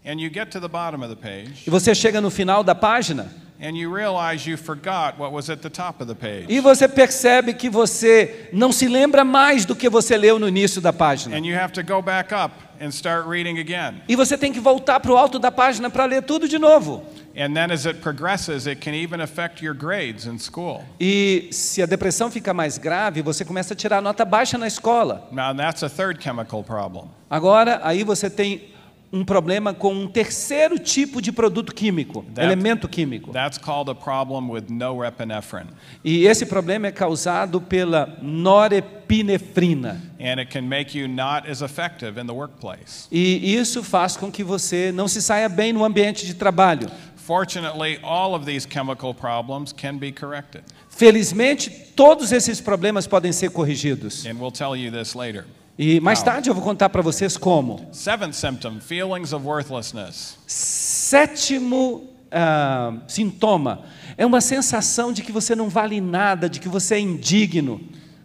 And 0.04 0.20
you 0.20 0.28
get 0.30 0.50
to 0.50 0.60
the 0.60 0.68
bottom 0.68 1.02
of 1.02 1.08
the 1.08 1.16
page 1.16 1.62
E 1.66 1.70
você 1.70 1.94
chega 1.94 2.20
no 2.20 2.30
final 2.30 2.62
da 2.62 2.74
página 2.74 3.26
and 3.58 3.74
you 3.74 3.90
realize 3.90 4.46
you 4.46 4.58
forgot 4.58 5.18
what 5.18 5.32
was 5.32 5.48
at 5.48 5.62
the 5.62 5.70
top 5.70 6.02
of 6.02 6.06
the 6.06 6.14
page. 6.14 6.44
e 6.50 6.60
você 6.60 6.86
percebe 6.86 7.54
que 7.54 7.70
você 7.70 8.50
não 8.52 8.70
se 8.70 8.86
lembra 8.86 9.24
mais 9.24 9.64
do 9.64 9.74
que 9.74 9.88
você 9.88 10.18
leu 10.18 10.38
no 10.38 10.46
início 10.46 10.78
da 10.82 10.92
página. 10.92 11.34
And 11.34 11.46
you 11.46 11.56
have 11.56 11.72
to 11.72 11.82
go 11.82 12.02
back 12.02 12.34
up 12.34 12.52
and 12.84 12.90
start 12.90 13.26
reading 13.26 13.58
again. 13.58 14.02
E 14.08 14.14
você 14.14 14.36
tem 14.36 14.52
que 14.52 14.60
voltar 14.60 15.00
para 15.00 15.12
o 15.12 15.16
alto 15.16 15.38
da 15.38 15.50
página 15.50 15.88
para 15.88 16.04
ler 16.04 16.22
tudo 16.22 16.48
de 16.48 16.58
novo. 16.58 17.02
And 17.36 17.52
then 17.54 17.72
as 17.72 17.84
it 17.86 18.00
progresses, 18.00 18.66
it 18.66 18.80
can 18.80 18.94
even 18.94 19.20
affect 19.20 19.64
your 19.64 19.74
grades 19.74 20.26
in 20.26 20.38
school. 20.38 20.84
E 21.00 21.48
se 21.50 21.82
a 21.82 21.86
depressão 21.86 22.30
fica 22.30 22.54
mais 22.54 22.78
grave, 22.78 23.22
você 23.22 23.44
começa 23.44 23.74
a 23.74 23.76
tirar 23.76 24.00
nota 24.00 24.24
baixa 24.24 24.56
na 24.56 24.68
escola. 24.68 25.28
Now, 25.32 25.54
that's 25.54 25.82
a 25.82 25.88
third 25.88 26.22
chemical 26.22 26.62
problem. 26.62 27.06
Agora, 27.28 27.80
aí 27.82 28.04
você 28.04 28.30
tem 28.30 28.73
um 29.14 29.24
problema 29.24 29.72
com 29.72 29.94
um 29.94 30.08
terceiro 30.08 30.76
tipo 30.78 31.22
de 31.22 31.30
produto 31.30 31.72
químico, 31.72 32.24
That- 32.34 32.44
elemento 32.44 32.88
químico. 32.88 33.30
That's 33.32 33.58
called 33.58 33.88
a 33.88 33.94
problem 33.94 34.50
with 34.50 34.64
norepinephrine. 34.68 35.68
E 36.04 36.26
esse 36.26 36.44
problema 36.44 36.88
é 36.88 36.92
causado 36.92 37.60
pela 37.60 38.18
norepinefrina. 38.20 40.02
And 40.18 40.40
it 40.40 40.46
can 40.50 40.62
make 40.62 40.98
you 40.98 41.06
not 41.06 41.48
as 41.48 41.60
effective 41.62 42.20
in 42.20 42.26
the 42.26 42.32
workplace. 42.32 43.06
E 43.12 43.54
isso 43.54 43.84
faz 43.84 44.16
com 44.16 44.32
que 44.32 44.42
você 44.42 44.90
não 44.90 45.06
se 45.06 45.22
saia 45.22 45.48
bem 45.48 45.72
no 45.72 45.84
ambiente 45.84 46.26
de 46.26 46.34
trabalho. 46.34 46.88
Fortunately, 47.16 47.98
all 48.02 48.34
of 48.34 48.44
these 48.44 48.66
chemical 48.68 49.14
problems 49.14 49.72
can 49.72 49.96
be 49.96 50.12
corrected. 50.12 50.62
Felizmente, 50.90 51.70
todos 51.96 52.32
esses 52.32 52.60
problemas 52.60 53.06
podem 53.06 53.32
ser 53.32 53.50
corrigidos. 53.50 54.26
And 54.26 54.34
we'll 54.38 54.50
tell 54.52 54.76
you 54.76 54.90
this 54.90 55.14
later. 55.14 55.44
E 55.78 56.00
mais 56.00 56.22
tarde 56.22 56.48
eu 56.48 56.54
vou 56.54 56.62
contar 56.62 56.88
para 56.88 57.02
vocês 57.02 57.36
como. 57.36 57.88
Seventh 57.92 58.34
symptom 58.34 58.80
feelings 58.80 59.32
of 59.32 59.44
worthlessness. 59.44 60.38
Sétimo 60.46 62.10
ah, 62.30 62.94
sintoma 63.08 63.82
é 64.16 64.24
uma 64.24 64.40
sensação 64.40 65.12
de 65.12 65.22
que 65.22 65.32
você 65.32 65.56
não 65.56 65.68
vale 65.68 66.00
nada, 66.00 66.48
de 66.48 66.60
que 66.60 66.68
você 66.68 66.94
é 66.94 67.00
indigno. 67.00 67.80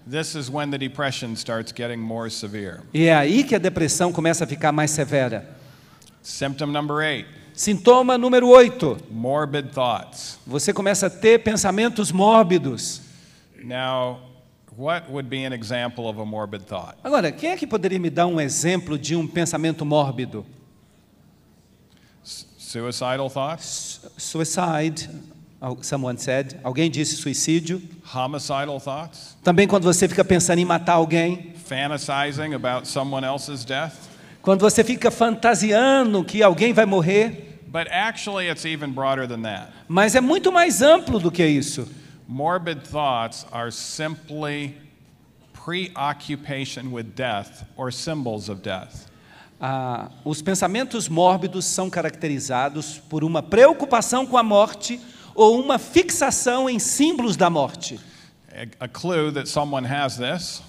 This 0.10 0.36
is 0.36 0.50
when 0.50 0.72
the 0.72 0.78
depression 0.78 1.34
starts 1.34 1.74
getting 1.76 1.98
more 1.98 2.30
severe. 2.30 2.82
E 2.94 3.06
é 3.06 3.16
aí 3.16 3.44
que 3.44 3.56
a 3.56 3.60
depressão 3.60 4.12
começa 4.12 4.44
a 4.44 4.48
ficar 4.48 4.72
mais 4.72 4.92
severa. 4.92 5.58
Symptom 6.22 6.68
number 6.68 7.00
eight 7.02 7.40
Sintoma 7.60 8.18
número 8.18 8.48
8. 8.48 8.98
morbid 9.12 9.74
thoughts. 9.74 10.40
Você 10.48 10.72
começa 10.72 11.08
a 11.08 11.10
ter 11.10 11.40
pensamentos 11.40 12.10
mórbidos. 12.10 13.02
Now, 13.62 14.29
what 14.80 15.10
would 15.12 15.30
be 15.30 15.44
an 15.46 15.52
example 15.52 16.08
of 16.08 16.18
a 16.22 16.26
morbid 16.26 16.62
thought? 16.66 16.96
Agora, 17.04 17.34
quem 17.34 17.50
é 17.52 17.58
que 17.58 17.68
poderia 17.68 18.00
me 18.00 18.10
dar 18.10 18.26
um 18.28 18.40
exemplo 18.40 18.98
de 18.98 19.14
um 19.14 19.28
pensamento 19.28 19.84
mórbido? 19.86 20.46
Suicidal 22.24 23.30
thoughts? 23.30 24.00
Suicide, 24.18 25.10
al- 25.60 25.78
someone 25.82 26.18
said. 26.18 26.56
Alguém 26.64 26.90
disse 26.90 27.18
suicídio. 27.18 27.82
Homicidal 28.14 28.80
thoughts? 28.80 29.36
Também 29.44 29.68
quando 29.68 29.84
você 29.84 30.08
fica 30.08 30.24
pensando 30.24 30.60
em 30.60 30.66
matar 30.66 30.94
alguém. 30.94 31.54
Fantasizing 31.66 32.54
about 32.54 32.88
someone 32.88 33.26
else's 33.26 33.66
death? 33.66 33.94
Quando 34.42 34.62
você 34.62 34.84
fica 34.84 35.12
fantasiando 35.12 36.24
que 36.24 36.42
alguém 36.42 36.72
vai 36.72 36.86
morrer. 36.86 37.60
But 37.68 37.88
actually, 37.92 38.48
it's 38.50 38.66
even 38.66 38.92
broader 38.94 39.28
than 39.28 39.42
that. 39.44 39.72
Mas 39.88 40.16
é 40.16 40.22
muito 40.22 40.52
mais 40.52 40.82
amplo 40.82 41.20
do 41.20 41.30
que 41.30 41.46
isso. 41.46 41.88
Morbid 42.32 42.84
thoughts 42.84 43.44
are 43.52 43.72
simply 43.72 44.78
preoccupation 45.52 46.92
with 46.92 47.16
death 47.16 47.66
or 47.76 47.92
symbols 47.92 48.50
of 48.50 48.62
death. 48.62 49.08
Ah, 49.60 50.12
os 50.24 50.40
pensamentos 50.40 51.10
mórbidos 51.10 51.66
são 51.66 51.90
caracterizados 51.90 53.00
por 53.10 53.24
uma 53.24 53.42
preocupação 53.42 54.28
com 54.28 54.38
a 54.38 54.44
morte 54.44 55.02
ou 55.34 55.60
uma 55.60 55.80
fixação 55.80 56.70
em 56.70 56.78
símbolos 56.78 57.36
da 57.36 57.50
morte. 57.50 58.00
A, 58.54 58.86
a 58.86 58.88
clue 58.88 59.32
that 59.32 59.50
someone 59.50 59.88
has 59.88 60.18
this 60.18 60.62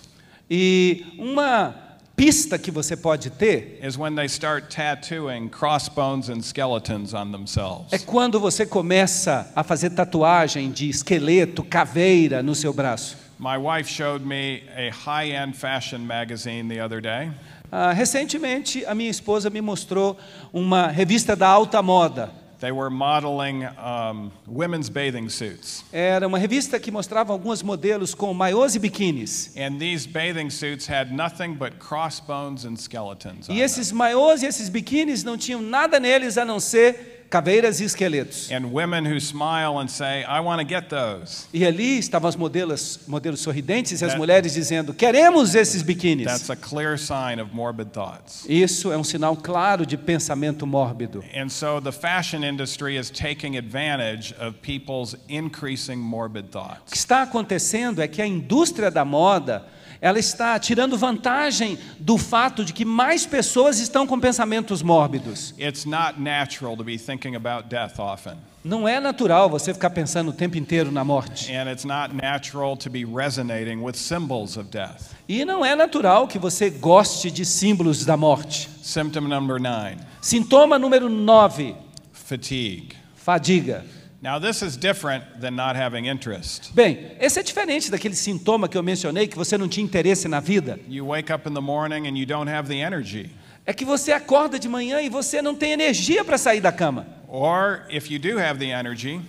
E 0.51 1.05
uma 1.19 1.75
pista 2.21 2.59
que 2.59 2.71
você 2.71 2.95
pode 2.95 3.31
ter 3.31 3.81
is 3.83 3.97
when 3.97 4.15
they 4.15 4.27
start 4.29 4.69
tattooing 4.69 5.49
crossbones 5.49 6.29
and 6.29 6.43
skeletons 6.43 7.15
on 7.15 7.33
themselves. 7.33 7.91
é 7.91 7.99
quando 7.99 8.39
você 8.39 8.67
começa 8.67 9.51
a 9.57 9.65
fazer 9.65 9.89
tatuagem 9.89 10.71
de 10.71 10.91
esqueleto, 10.91 11.65
caveira 11.65 12.43
no 12.43 12.55
seu 12.55 12.75
braço. 12.75 13.17
My 13.39 13.57
wife 13.57 13.91
showed 13.91 14.23
me 14.23 14.63
a 14.77 14.91
high 14.91 15.33
end 15.35 15.57
fashion 15.57 16.01
magazine 16.01 16.69
the 16.69 16.85
other 16.85 17.01
day, 17.01 17.31
Ah, 17.73 17.93
recentemente, 17.93 18.85
a 18.85 18.95
minha 18.95 19.11
esposa 19.11 19.49
me 19.49 19.63
mostrou 19.63 20.19
uma 20.53 20.89
revista 20.89 21.35
da 21.35 21.49
alta 21.49 21.81
moda. 21.81 22.31
They 22.61 22.73
were 22.73 22.91
modeling 22.91 23.65
um, 23.79 24.31
women's 24.47 24.91
bathing 24.91 25.31
suits. 25.31 25.83
Era 25.91 26.27
uma 26.27 26.39
revista 26.39 26.79
que 26.79 26.91
mostrava 26.91 27.33
alguns 27.33 27.63
modelos 27.63 28.15
com 28.15 28.35
maiôs 28.35 28.75
e 28.75 28.79
biquínis. 28.79 29.55
And 29.57 29.79
these 29.79 30.07
bathing 30.07 30.51
suits 30.51 30.87
had 30.87 31.11
nothing 31.11 31.55
but 31.55 31.79
crossbones 31.79 32.67
and 32.67 32.77
skeletons. 32.77 33.49
On 33.49 33.55
E 33.55 33.63
esses 33.63 33.91
maiôs 33.91 34.43
e 34.43 34.47
esses 34.47 34.69
biquínis 34.69 35.25
não 35.25 35.39
tinham 35.39 35.63
nada 35.63 35.99
neles 35.99 36.37
a 36.37 36.45
não 36.45 36.61
ser 36.61 37.20
caveiras 37.31 37.81
e 37.81 37.85
esqueletos. 37.85 38.51
and 38.51 38.67
women 38.73 39.07
who 39.07 39.21
smile 39.21 39.79
and 39.79 39.89
say, 39.89 40.25
I 40.25 40.41
want 40.41 40.61
to 40.61 40.65
get 40.67 40.89
those. 40.89 41.47
E 41.55 41.65
ali 41.65 41.99
estavam 41.99 42.29
as 42.29 42.35
modelos, 42.37 43.01
modelos 43.07 43.41
sorridentes 43.41 44.01
e 44.03 44.05
as 44.05 44.15
mulheres 44.17 44.53
dizendo: 44.55 44.93
queremos 44.93 45.55
esses 45.55 45.83
biquínis. 45.83 46.27
That's 46.27 46.51
a 46.51 46.57
clear 46.57 46.99
sign 46.99 47.41
of 47.41 47.55
morbid 47.55 47.93
thoughts. 47.93 48.45
Isso 48.49 48.91
é 48.91 48.97
um 48.99 49.05
sinal 49.05 49.37
claro 49.37 49.87
de 49.87 49.97
pensamento 49.97 50.67
mórbido. 50.67 51.23
And 51.35 51.49
so 51.49 51.81
the 51.81 51.93
fashion 51.93 52.43
industry 52.43 52.97
is 52.97 53.11
taking 53.11 53.57
advantage 53.57 54.35
of 54.41 54.57
people's 54.61 55.15
increasing 55.29 55.97
morbid 55.99 56.47
O 56.47 56.49
que 56.49 56.53
thoughts. 56.53 56.93
está 56.95 57.23
acontecendo 57.23 58.03
é 58.03 58.09
que 58.09 58.21
a 58.21 58.27
indústria 58.27 58.91
da 58.91 59.05
moda 59.05 59.65
ela 60.01 60.19
está 60.19 60.59
tirando 60.59 60.97
vantagem 60.97 61.79
do 61.99 62.17
fato 62.17 62.65
de 62.65 62.73
que 62.73 62.85
mais 62.85 63.27
pessoas 63.27 63.79
estão 63.79 64.07
com 64.07 64.19
pensamentos 64.19 64.83
mórbidos. 64.83 65.55
It's 65.59 65.85
not 65.85 66.21
natural 66.21 66.77
to 66.77 66.85
be 66.85 66.99
thinking 66.99 67.37
about 67.37 67.69
death 67.69 67.99
often. 67.99 68.35
Não 68.63 68.87
é 68.87 69.01
natural 69.01 69.49
você 69.49 69.73
ficar 69.73 69.91
pensando 69.91 70.31
o 70.31 70.33
tempo 70.33 70.59
inteiro 70.59 70.91
na 70.93 71.03
morte. 71.03 71.51
And 71.51 71.71
it's 71.71 71.85
not 71.85 72.15
natural 72.15 72.77
to 72.77 72.91
be 72.91 73.05
resonating 73.05 73.83
with 73.83 73.95
symbols 73.95 74.57
of 74.57 74.69
death. 74.71 75.13
E 75.29 75.45
não 75.45 75.65
é 75.65 75.75
natural 75.75 76.27
que 76.27 76.39
você 76.39 76.69
goste 76.69 77.31
de 77.31 77.45
símbolos 77.45 78.05
da 78.05 78.17
morte. 78.17 78.69
Symptom 78.83 79.23
number 79.23 79.59
nine 79.59 80.01
Sintoma 80.21 80.79
número 80.79 81.09
9, 81.09 81.75
fatigue. 82.13 82.97
fadiga. 83.15 83.85
Now, 84.23 84.39
this 84.39 84.61
is 84.63 84.77
different 84.77 85.25
than 85.41 85.53
not 85.57 85.77
having 85.77 86.05
interest. 86.07 86.73
Bem, 86.75 87.13
esse 87.19 87.41
é 87.41 87.43
diferente 87.43 87.91
daquele 87.91 88.15
sintoma 88.15 88.69
que 88.69 88.77
eu 88.77 88.83
mencionei 88.83 89.27
que 89.27 89.35
você 89.37 89.57
não 89.57 89.67
tinha 89.67 89.83
interesse 89.85 90.29
na 90.29 90.41
vida. 90.41 90.79
You 90.89 91.07
wake 91.07 91.33
up 91.33 91.49
in 91.49 91.55
the 91.55 91.61
morning 91.61 92.07
and 92.07 92.19
you 92.19 92.27
don't 92.27 92.51
have 92.51 92.69
the 92.69 92.81
energy. 92.81 93.31
É 93.65 93.73
que 93.73 93.85
você 93.85 94.13
acorda 94.13 94.59
de 94.59 94.69
manhã 94.69 95.01
e 95.01 95.09
você 95.09 95.41
não 95.41 95.55
tem 95.55 95.73
energia 95.73 96.23
para 96.23 96.37
sair 96.37 96.61
da 96.61 96.71
cama. 96.71 97.07
Or 97.29 97.87
if 97.89 98.11
you 98.11 98.19
do 98.19 98.39
have 98.39 98.59
the 98.59 98.71
energy, 98.71 99.21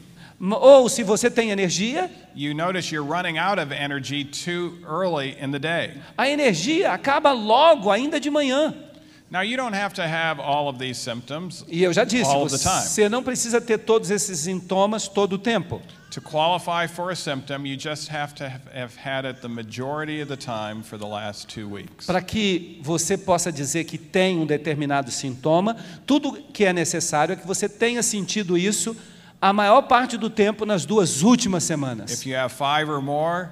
Ou 0.41 0.89
se 0.89 1.03
você 1.03 1.29
tem 1.29 1.51
energia, 1.51 2.09
you 2.35 2.53
notice 2.53 2.91
you're 2.91 3.07
running 3.07 3.37
out 3.37 3.61
of 3.61 3.71
energy 3.71 4.25
too 4.25 4.77
early 4.89 5.37
in 5.39 5.51
the 5.51 5.59
day. 5.59 5.91
a 6.17 6.27
energia 6.27 6.91
acaba 6.91 7.31
logo, 7.31 7.91
ainda 7.91 8.19
de 8.19 8.29
manhã. 8.29 8.73
Now, 9.31 9.43
you 9.43 9.55
don't 9.55 9.73
have 9.73 9.93
to 9.93 10.01
have 10.05 10.41
all 10.41 10.67
of 10.67 10.77
these 10.77 10.99
symptoms 10.99 11.63
E 11.69 11.81
eu 11.81 11.93
já 11.93 12.03
disse, 12.03 12.29
all 12.29 12.43
of 12.43 12.51
the 12.51 12.61
time. 12.61 12.81
você 12.85 13.07
não 13.07 13.23
precisa 13.23 13.61
ter 13.61 13.77
todos 13.77 14.11
esses 14.11 14.39
sintomas 14.39 15.07
todo 15.07 15.33
o 15.33 15.37
tempo. 15.37 15.81
To 16.11 16.19
qualify 16.21 16.93
for 16.93 17.09
a 17.09 17.15
symptom, 17.15 17.65
you 17.65 17.77
just 17.79 18.11
have 18.11 18.33
to 18.35 18.43
have 18.43 18.59
have 18.75 18.97
had 18.97 19.25
it 19.25 19.39
the 19.39 19.47
majority 19.47 20.21
of 20.21 20.27
the 20.27 20.35
time 20.35 20.83
for 20.83 20.99
the 20.99 21.07
last 21.07 21.47
two 21.47 21.65
weeks. 21.69 22.05
Para 22.05 22.21
que 22.21 22.81
você 22.83 23.17
possa 23.17 23.49
dizer 23.49 23.85
que 23.85 23.97
tem 23.97 24.37
um 24.37 24.45
determinado 24.45 25.09
sintoma, 25.09 25.77
tudo 26.05 26.33
que 26.51 26.65
é 26.65 26.73
necessário 26.73 27.31
é 27.31 27.35
que 27.37 27.47
você 27.47 27.69
tenha 27.69 28.03
sentido 28.03 28.57
isso 28.57 28.93
a 29.41 29.51
maior 29.51 29.81
parte 29.81 30.17
do 30.17 30.29
tempo 30.29 30.65
nas 30.67 30.85
duas 30.85 31.23
últimas 31.23 31.63
semanas. 31.63 32.23
More, 33.01 33.49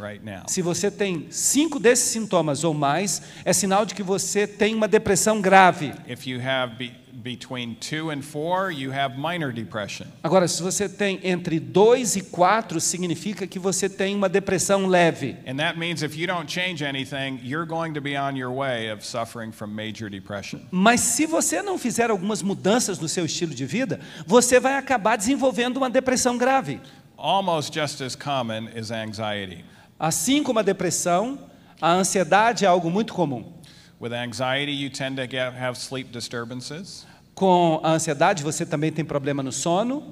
right. 0.00 0.20
Se 0.48 0.60
você 0.60 0.90
tem 0.90 1.28
cinco 1.30 1.78
desses 1.78 2.10
sintomas 2.10 2.64
ou 2.64 2.74
mais, 2.74 3.22
é 3.44 3.52
sinal 3.52 3.86
de 3.86 3.94
que 3.94 4.02
você 4.02 4.48
tem 4.48 4.74
uma 4.74 4.88
depressão 4.88 5.40
grave. 5.40 5.92
If 6.08 6.26
you 6.26 6.40
have 6.40 6.76
be, 7.22 7.36
between 7.38 7.76
two 7.76 8.10
and 8.10 8.22
four, 8.22 8.70
you 8.70 8.90
have 8.90 9.18
minor 9.18 9.52
depression. 9.52 10.06
Agora, 10.22 10.48
se 10.48 10.62
você 10.62 10.88
tem 10.88 11.20
entre 11.22 11.60
dois 11.60 12.16
e 12.16 12.22
quatro, 12.22 12.80
significa 12.80 13.46
que 13.46 13.58
você 13.58 13.88
tem 13.88 14.14
uma 14.14 14.28
depressão 14.28 14.86
leve. 14.86 15.36
And 15.46 15.56
that 15.56 15.78
means 15.78 16.02
if 16.02 16.16
you 16.16 16.26
don't 16.26 16.50
change 16.50 16.84
anything, 16.84 17.40
you're 17.42 17.66
going 17.66 17.94
to 17.94 18.00
be 18.00 18.16
on 18.16 18.36
your 18.36 18.52
way 18.52 18.90
of 18.90 19.04
suffering 19.04 19.52
from 19.52 19.68
major 19.68 20.08
depression. 20.08 20.60
Mas 20.70 21.00
se 21.00 21.26
você 21.26 21.62
não 21.62 21.78
fizer 21.78 22.10
algumas 22.10 22.42
mudanças 22.42 22.98
no 22.98 23.08
seu 23.08 23.24
estilo 23.24 23.54
de 23.54 23.66
vida, 23.66 24.00
você 24.26 24.58
vai 24.60 24.76
acabar 24.76 25.16
desenvolvendo 25.16 25.76
uma 25.76 25.90
depressão 25.90 26.36
grave. 26.36 26.80
Almost 27.16 27.74
just 27.74 28.00
as 28.00 28.14
common 28.14 28.68
is 28.76 28.90
anxiety. 28.90 29.64
Assim 29.98 30.42
como 30.42 30.60
a 30.60 30.62
depressão, 30.62 31.38
a 31.80 31.90
ansiedade 31.90 32.64
é 32.64 32.68
algo 32.68 32.90
muito 32.90 33.12
comum. 33.12 33.44
With 34.00 34.12
anxiety, 34.12 34.70
you 34.70 34.90
tend 34.90 35.16
to 35.16 35.26
get, 35.26 35.54
have 35.54 35.76
sleep 35.76 36.12
disturbances. 36.12 37.04
Com 37.38 37.78
a 37.84 37.92
ansiedade, 37.92 38.42
você 38.42 38.66
também 38.66 38.90
tem 38.90 39.04
problema 39.04 39.44
no 39.44 39.52
sono, 39.52 40.10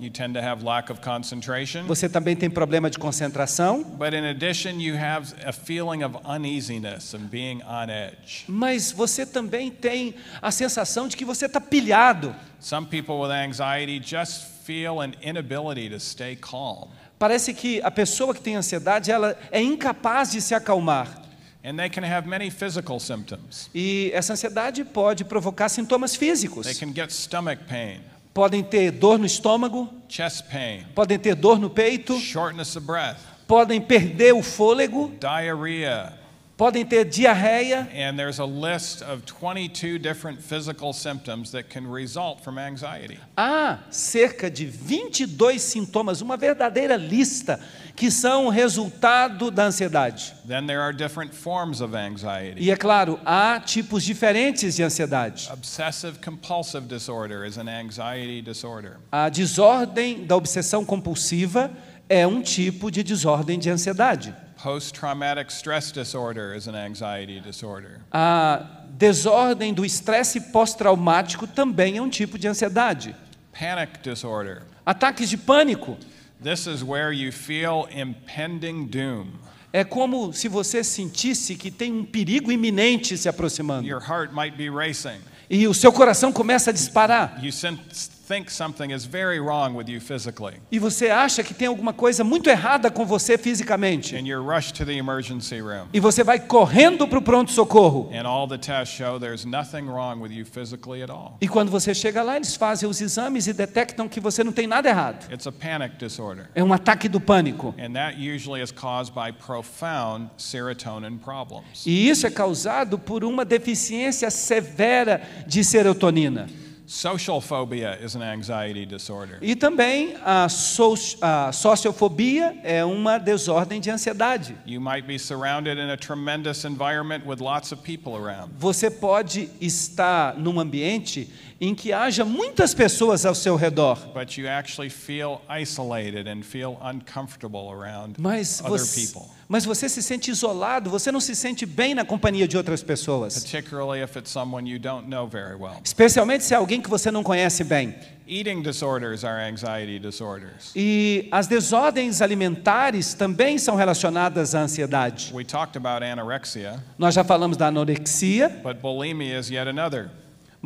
você 1.88 2.08
também 2.08 2.36
tem 2.36 2.48
problema 2.48 2.88
de 2.88 3.00
concentração, 3.00 3.82
But 3.82 4.14
in 4.14 4.24
addition, 4.24 4.78
you 4.78 4.94
have 4.96 5.34
a 5.44 5.52
feeling 5.52 6.04
of 6.04 6.16
uneasiness 6.24 7.14
and 7.14 7.26
being 7.28 7.62
on 7.64 7.90
edge. 7.90 8.44
mas 8.46 8.92
você 8.92 9.26
também 9.26 9.72
tem 9.72 10.14
a 10.40 10.52
sensação 10.52 11.08
de 11.08 11.16
que 11.16 11.24
você 11.24 11.46
está 11.46 11.60
pilhado. 11.60 12.32
Some 12.60 12.86
people 12.86 13.16
with 13.16 13.32
anxiety 13.32 14.00
just 14.00 14.44
feel 14.64 15.00
an 15.00 15.10
inability 15.20 15.90
to 15.90 15.98
stay 15.98 16.36
calm. 16.36 16.90
Parece 17.18 17.52
que 17.52 17.82
a 17.82 17.90
pessoa 17.90 18.32
que 18.34 18.40
tem 18.40 18.54
ansiedade, 18.54 19.10
ela 19.10 19.36
é 19.50 19.60
incapaz 19.60 20.30
de 20.30 20.40
se 20.40 20.54
acalmar. 20.54 21.25
And 21.66 21.76
they 21.76 21.88
can 21.90 22.04
have 22.04 22.28
many 22.28 22.48
physical 22.48 23.00
symptoms. 23.00 23.68
E 23.74 24.12
essa 24.14 24.34
ansiedade 24.34 24.84
pode 24.84 25.24
provocar 25.24 25.68
sintomas 25.68 26.12
They 26.12 26.28
físicos. 26.28 26.78
can 26.78 26.92
get 26.92 27.12
stomach 27.12 27.64
pain, 27.68 28.00
Podem 28.32 28.62
ter 28.62 28.92
dor 28.92 29.18
no 29.18 29.26
estômago, 29.26 29.88
chest 30.08 30.44
pain, 30.48 30.86
podem 30.94 31.18
ter 31.18 31.34
dor 31.34 31.58
no 31.58 31.68
peito, 31.68 32.20
shortness 32.20 32.76
of 32.76 32.86
breath, 32.86 33.18
podem 33.48 33.80
perder 33.80 34.32
o 34.32 34.42
fôlego, 34.42 35.10
diarrhea, 35.18 36.12
podem 36.56 36.84
ter 36.86 37.04
diarreia. 37.04 37.86
and 37.92 38.16
there's 38.16 38.38
a 38.38 38.44
list 38.44 39.02
of 39.02 39.22
22 39.26 39.98
different 39.98 40.40
physical 40.40 40.92
symptoms 40.92 41.50
that 41.50 41.68
can 41.68 41.86
result 41.86 42.42
from 42.42 42.58
anxiety. 42.58 43.18
Há 43.36 43.80
cerca 43.90 44.50
de 44.50 44.64
22 44.66 45.60
sintomas, 45.60 46.22
uma 46.22 46.36
verdadeira 46.36 46.96
lista, 46.96 47.60
que 47.94 48.10
são 48.10 48.48
resultado 48.48 49.50
da 49.50 49.64
ansiedade. 49.64 50.34
Then 50.46 50.66
there 50.66 50.80
are 50.80 50.92
different 50.94 51.34
forms 51.34 51.80
of 51.80 51.94
anxiety. 51.94 52.62
E 52.62 52.70
é 52.70 52.76
claro, 52.76 53.18
há 53.24 53.60
tipos 53.60 54.02
diferentes 54.02 54.76
de 54.76 54.82
ansiedade. 54.82 55.48
Obsessive 55.52 56.18
compulsive 56.24 56.86
disorder 56.86 57.44
is 57.46 57.58
an 57.58 57.68
anxiety 57.68 58.40
disorder. 58.42 58.98
A 59.12 59.28
desordem 59.28 60.24
da 60.24 60.36
obsessão 60.36 60.84
compulsiva 60.84 61.70
é 62.08 62.26
um 62.26 62.40
tipo 62.40 62.90
de 62.90 63.02
desordem 63.02 63.58
de 63.58 63.68
ansiedade. 63.68 64.34
Post 64.66 64.94
traumatic 64.98 65.48
stress 65.52 65.92
disorder 65.92 66.52
is 66.52 66.66
an 66.66 66.74
anxiety 66.74 67.38
disorder. 67.38 68.00
A 68.12 68.66
desordem 68.98 69.72
do 69.72 69.84
estresse 69.84 70.40
pós-traumático 70.40 71.46
também 71.46 71.98
é 71.98 72.02
um 72.02 72.08
tipo 72.10 72.36
de 72.36 72.48
ansiedade. 72.48 73.14
Panic 73.56 74.00
disorder. 74.02 74.62
Ataques 74.84 75.30
de 75.30 75.36
pânico 75.36 75.96
This 76.42 76.66
is 76.66 76.82
where 76.82 77.12
you 77.12 77.30
feel 77.32 77.86
impending 77.94 78.86
doom. 78.88 79.26
é 79.72 79.84
como 79.84 80.32
se 80.32 80.48
você 80.48 80.82
sentisse 80.82 81.54
que 81.54 81.70
tem 81.70 81.92
um 81.92 82.04
perigo 82.04 82.50
iminente 82.50 83.16
se 83.16 83.28
aproximando. 83.28 83.86
Your 83.86 84.02
heart 84.02 84.32
might 84.34 84.56
be 84.56 84.68
racing. 84.68 85.20
E 85.48 85.68
o 85.68 85.74
seu 85.74 85.92
coração 85.92 86.32
começa 86.32 86.70
a 86.70 86.72
disparar. 86.72 87.38
You 87.40 87.52
sen- 87.52 87.78
think 88.26 88.50
something 88.50 88.90
is 88.92 89.04
very 89.04 89.38
wrong 89.38 89.74
with 89.76 89.88
you 89.88 90.00
physically, 90.00 90.54
E 90.72 90.78
você 90.78 91.10
acha 91.10 91.42
que 91.44 91.54
tem 91.54 91.68
alguma 91.68 91.92
coisa 91.92 92.24
muito 92.24 92.50
errada 92.50 92.90
com 92.90 93.06
você 93.06 93.38
fisicamente. 93.38 94.16
and 94.16 94.26
you're 94.26 94.42
rushed 94.44 94.74
to 94.74 94.84
the 94.84 94.94
emergency 94.96 95.60
room. 95.60 95.86
E 95.92 96.00
você 96.00 96.24
vai 96.24 96.40
correndo 96.40 97.06
para 97.06 97.18
o 97.18 97.22
pronto-socorro. 97.22 98.10
And 98.12 98.26
all 98.26 98.48
the 98.48 98.58
tests 98.58 98.94
show 98.96 99.18
there's 99.20 99.44
nothing 99.44 99.86
wrong 99.88 100.20
with 100.20 100.30
you 100.32 100.44
physically 100.44 101.02
at 101.02 101.10
all. 101.10 101.36
E 101.40 101.46
quando 101.48 101.70
você 101.70 101.94
chega 101.94 102.22
lá, 102.22 102.36
eles 102.36 102.56
fazem 102.56 102.88
os 102.88 103.00
exames 103.00 103.46
e 103.46 103.52
detectam 103.52 104.08
que 104.08 104.18
você 104.20 104.42
não 104.42 104.52
tem 104.52 104.66
nada 104.66 104.88
errado. 104.88 105.30
It's 105.32 105.46
a 105.46 105.52
panic 105.52 105.96
disorder. 105.98 106.48
É 106.54 106.64
um 106.64 106.72
ataque 106.72 107.08
do 107.08 107.20
pânico. 107.20 107.74
And 107.78 107.92
that 107.92 108.16
usually 108.18 108.62
is 108.62 108.72
caused 108.72 109.14
by 109.14 109.32
profound 109.32 110.30
serotonin 110.36 111.18
problems. 111.18 111.84
E 111.86 112.08
isso 112.08 112.26
é 112.26 112.30
causado 112.30 112.98
por 112.98 113.22
uma 113.24 113.44
deficiência 113.44 114.30
severa 114.30 115.22
de 115.46 115.62
serotonina. 115.62 116.48
Social 116.86 117.40
phobia 117.40 117.98
is 118.00 118.14
an 118.14 118.22
anxiety 118.22 118.86
disorder. 118.86 119.38
E 119.42 119.56
também 119.56 120.14
a, 120.24 120.48
so 120.48 120.94
a 121.20 121.50
sociofobia 121.50 122.56
é 122.62 122.84
uma 122.84 123.18
desordem 123.18 123.80
de 123.80 123.90
ansiedade. 123.90 124.56
You 124.64 124.80
might 124.80 125.04
be 125.04 125.18
surrounded 125.18 125.78
in 125.78 125.90
a 125.90 125.96
tremendous 125.96 126.64
environment 126.64 127.26
with 127.26 127.40
lots 127.40 127.72
of 127.72 127.82
people 127.82 128.14
around, 128.14 128.52
Você 128.58 128.88
pode 128.88 129.50
estar 129.60 130.38
num 130.38 130.60
ambiente 130.60 131.28
em 131.60 131.74
que 131.74 131.92
haja 131.92 132.24
muitas 132.24 132.74
pessoas 132.74 133.24
ao 133.24 133.34
seu 133.34 133.56
redor, 133.56 133.96
but 134.12 134.36
you 134.36 134.48
actually 134.48 134.90
feel 134.90 135.40
isolated 135.48 136.28
and 136.28 136.42
feel 136.42 136.78
uncomfortable 136.82 137.70
around 137.72 138.16
mas 138.18 138.60
other 138.60 138.70
você, 138.78 139.06
people, 139.06 139.30
mas 139.48 139.64
você 139.64 139.88
se 139.88 140.02
sente 140.02 140.30
isolado, 140.30 140.90
você 140.90 141.10
não 141.10 141.20
se 141.20 141.34
sente 141.34 141.64
bem 141.64 141.94
na 141.94 142.04
companhia 142.04 142.46
de 142.46 142.56
outras 142.56 142.82
pessoas. 142.82 143.38
particularly 143.38 144.02
if 144.02 144.16
it's 144.16 144.30
someone 144.30 144.68
you 144.70 144.78
don't 144.78 145.08
know 145.08 145.26
very 145.26 145.54
well. 145.54 145.80
Especialmente 145.82 146.44
se 146.44 146.52
é 146.52 146.56
alguém 146.58 146.80
que 146.80 146.90
você 146.90 147.10
não 147.10 147.22
conhece 147.22 147.64
bem. 147.64 147.94
Eating 148.28 148.60
disorders 148.60 149.22
are 149.24 149.40
anxiety 149.48 150.00
disorders. 150.00 150.72
E 150.74 151.28
as 151.30 151.46
desordens 151.46 152.20
alimentares 152.20 153.14
também 153.14 153.56
são 153.56 153.76
relacionadas 153.76 154.52
à 154.54 154.62
ansiedade. 154.62 155.32
We 155.32 155.44
talked 155.44 155.78
about 155.78 156.04
anorexia, 156.04 156.82
Nós 156.98 157.14
já 157.14 157.22
falamos 157.22 157.56
da 157.56 157.68
anorexia, 157.68 158.48
but 158.64 158.78
bulimia 158.82 159.38
is 159.38 159.48
yet 159.48 159.68
another. 159.68 160.10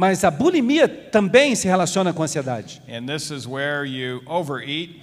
Mas 0.01 0.25
a 0.25 0.31
bulimia 0.31 0.89
também 0.89 1.55
se 1.55 1.69
relaciona 1.69 2.11
com 2.11 2.23
a 2.23 2.25
ansiedade. 2.25 2.81
And 2.89 3.05
this 3.05 3.31
is 3.31 3.47
where 3.47 3.87
you 3.87 4.23
overeat 4.25 5.03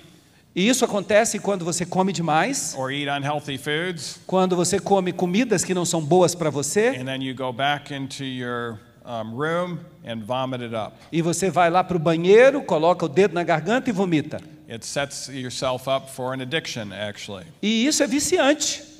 E 0.55 0.67
isso 0.67 0.83
acontece 0.83 1.37
quando 1.37 1.63
você 1.63 1.85
come 1.85 2.11
demais, 2.11 2.73
or 2.75 2.91
eat 2.91 3.07
unhealthy 3.07 3.59
foods, 3.59 4.19
quando 4.25 4.55
você 4.55 4.79
come 4.79 5.13
comidas 5.13 5.63
que 5.63 5.71
não 5.71 5.85
são 5.85 6.01
boas 6.03 6.33
para 6.33 6.49
você, 6.49 6.97
and 6.99 7.05
then 7.05 7.21
you 7.21 7.35
go 7.35 7.53
back 7.53 7.93
into 7.93 8.23
your 8.23 8.79
um, 9.05 9.35
room 9.35 9.77
and 10.03 10.21
vomit 10.25 10.63
it 10.63 10.73
up. 10.73 10.93
e 11.11 11.21
você 11.21 11.51
vai 11.51 11.69
lá 11.69 11.83
para 11.83 11.95
o 11.95 11.99
banheiro, 11.99 12.63
coloca 12.63 13.05
o 13.05 13.07
dedo 13.07 13.35
na 13.35 13.43
garganta 13.43 13.91
e 13.91 13.93
vomita. 13.93 14.41
It 14.67 14.83
sets 14.83 15.27
yourself 15.27 15.87
up 15.87 16.09
for 16.09 16.33
an 16.33 16.41
addiction, 16.41 16.91
actually. 16.91 17.45
E 17.61 17.85
isso 17.85 18.01
é 18.01 18.07
viciante. 18.07 18.96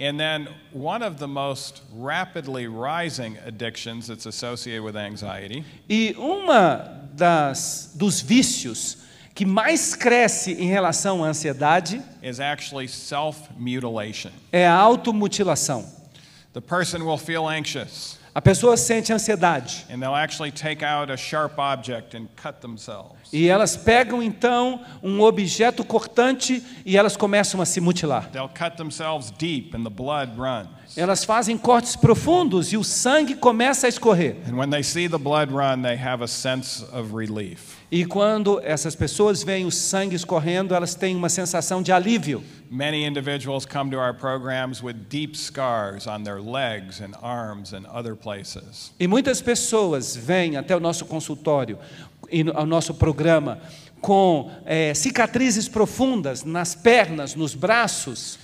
And 0.00 0.18
then 0.18 0.48
one 0.72 1.02
of 1.02 1.18
the 1.18 1.28
most 1.28 1.82
rapidly 1.92 2.66
rising 2.66 3.36
addictions 3.44 4.06
that's 4.06 4.24
associated 4.24 4.82
with 4.82 4.96
anxiety 4.96 5.62
E 5.90 6.14
uma 6.16 7.06
das 7.14 7.92
dos 7.94 8.22
vícios 8.22 8.96
que 9.34 9.44
mais 9.44 9.94
cresce 9.94 10.52
em 10.52 10.68
relação 10.68 11.22
à 11.22 11.28
ansiedade 11.28 12.02
is 12.22 12.40
actually 12.40 12.88
self 12.88 13.50
mutilation. 13.58 14.30
é 14.50 14.66
a 14.66 14.74
automutilação. 14.74 15.84
The 16.54 16.62
person 16.62 17.04
will 17.04 17.18
feel 17.18 17.46
anxious 17.48 18.18
A 18.40 18.42
pessoa 18.42 18.74
sente 18.74 19.12
ansiedade 19.12 19.84
and 19.90 20.00
they'll 20.00 20.16
actually 20.16 20.50
take 20.50 20.82
out 20.82 21.12
a 21.12 21.16
sharp 21.16 21.58
object 21.58 22.16
and 22.16 22.26
cut 22.42 22.62
themselves. 22.62 23.28
e 23.30 23.50
elas 23.50 23.76
pegam 23.76 24.22
então 24.22 24.80
um 25.02 25.20
objeto 25.20 25.84
cortante 25.84 26.64
e 26.86 26.96
elas 26.96 27.18
começam 27.18 27.60
a 27.60 27.66
se 27.66 27.82
mutilar. 27.82 28.30
They'll 28.30 28.48
cut 28.48 28.78
themselves 28.78 29.30
deep 29.30 29.76
and 29.76 29.84
the 29.84 29.90
blood 29.90 30.38
runs. 30.38 30.96
Elas 30.96 31.22
fazem 31.22 31.58
cortes 31.58 31.96
profundos 31.96 32.72
e 32.72 32.78
o 32.78 32.82
sangue 32.82 33.34
começa 33.34 33.86
a 33.86 33.90
escorrer. 33.90 34.38
And 34.48 34.56
when 34.56 34.70
they 34.70 34.82
see 34.82 35.06
the 35.06 35.18
blood 35.18 35.52
run, 35.52 35.82
they 35.82 35.98
have 36.02 36.24
a 36.24 36.26
sense 36.26 36.82
of 36.94 37.14
relief. 37.14 37.79
E 37.90 38.04
quando 38.04 38.60
essas 38.62 38.94
pessoas 38.94 39.42
veem 39.42 39.66
o 39.66 39.70
sangue 39.70 40.14
escorrendo, 40.14 40.74
elas 40.74 40.94
têm 40.94 41.16
uma 41.16 41.28
sensação 41.28 41.82
de 41.82 41.90
alívio. 41.90 42.40
Many 42.70 43.04
individuals 43.04 43.66
come 43.66 43.90
to 43.90 43.96
our 43.96 44.14
programs 44.14 44.80
with 44.80 44.94
deep 45.08 45.36
scars 45.36 46.06
on 46.06 46.22
their 46.22 46.40
legs 46.40 47.00
and 47.00 47.16
arms 47.20 47.72
and 47.72 47.84
other 47.92 48.14
places. 48.14 48.92
E 49.00 49.08
muitas 49.08 49.40
pessoas 49.40 50.14
vêm 50.14 50.56
até 50.56 50.76
o 50.76 50.78
nosso 50.78 51.04
consultório 51.04 51.80
e 52.30 52.44
ao 52.54 52.64
nosso 52.64 52.94
programa 52.94 53.60
com 54.00 54.50
eh, 54.64 54.94
cicatrizes 54.94 55.68
profundas 55.68 56.44
nas 56.44 56.76
pernas, 56.76 57.34
nos 57.34 57.54
braços. 57.54 58.38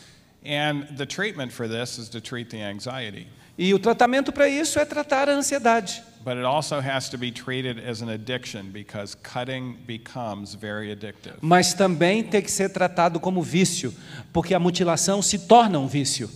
E 3.59 3.75
o 3.75 3.79
tratamento 3.79 4.33
para 4.33 4.49
isso 4.49 4.79
é 4.79 4.85
tratar 4.85 5.29
a 5.29 5.33
ansiedade. 5.33 6.03
But 6.25 6.39
it 6.39 6.45
also 6.45 6.81
has 6.81 7.09
to 7.11 7.17
be 7.17 7.31
treated 7.31 7.79
as 7.79 8.03
an 8.03 8.09
addiction 8.09 8.73
because 8.73 9.15
cutting 9.15 9.79
becomes 9.87 10.55
very 10.55 10.91
addictive. 10.91 11.37
Mas 11.41 11.73
também 11.73 12.25
tem 12.25 12.43
que 12.43 12.51
ser 12.51 12.69
tratado 12.69 13.21
como 13.21 13.41
vício, 13.43 13.95
porque 14.33 14.53
a 14.53 14.59
mutilação 14.59 15.23
se 15.23 15.39
torna 15.39 15.79
um 15.79 15.87
vício. 15.87 16.29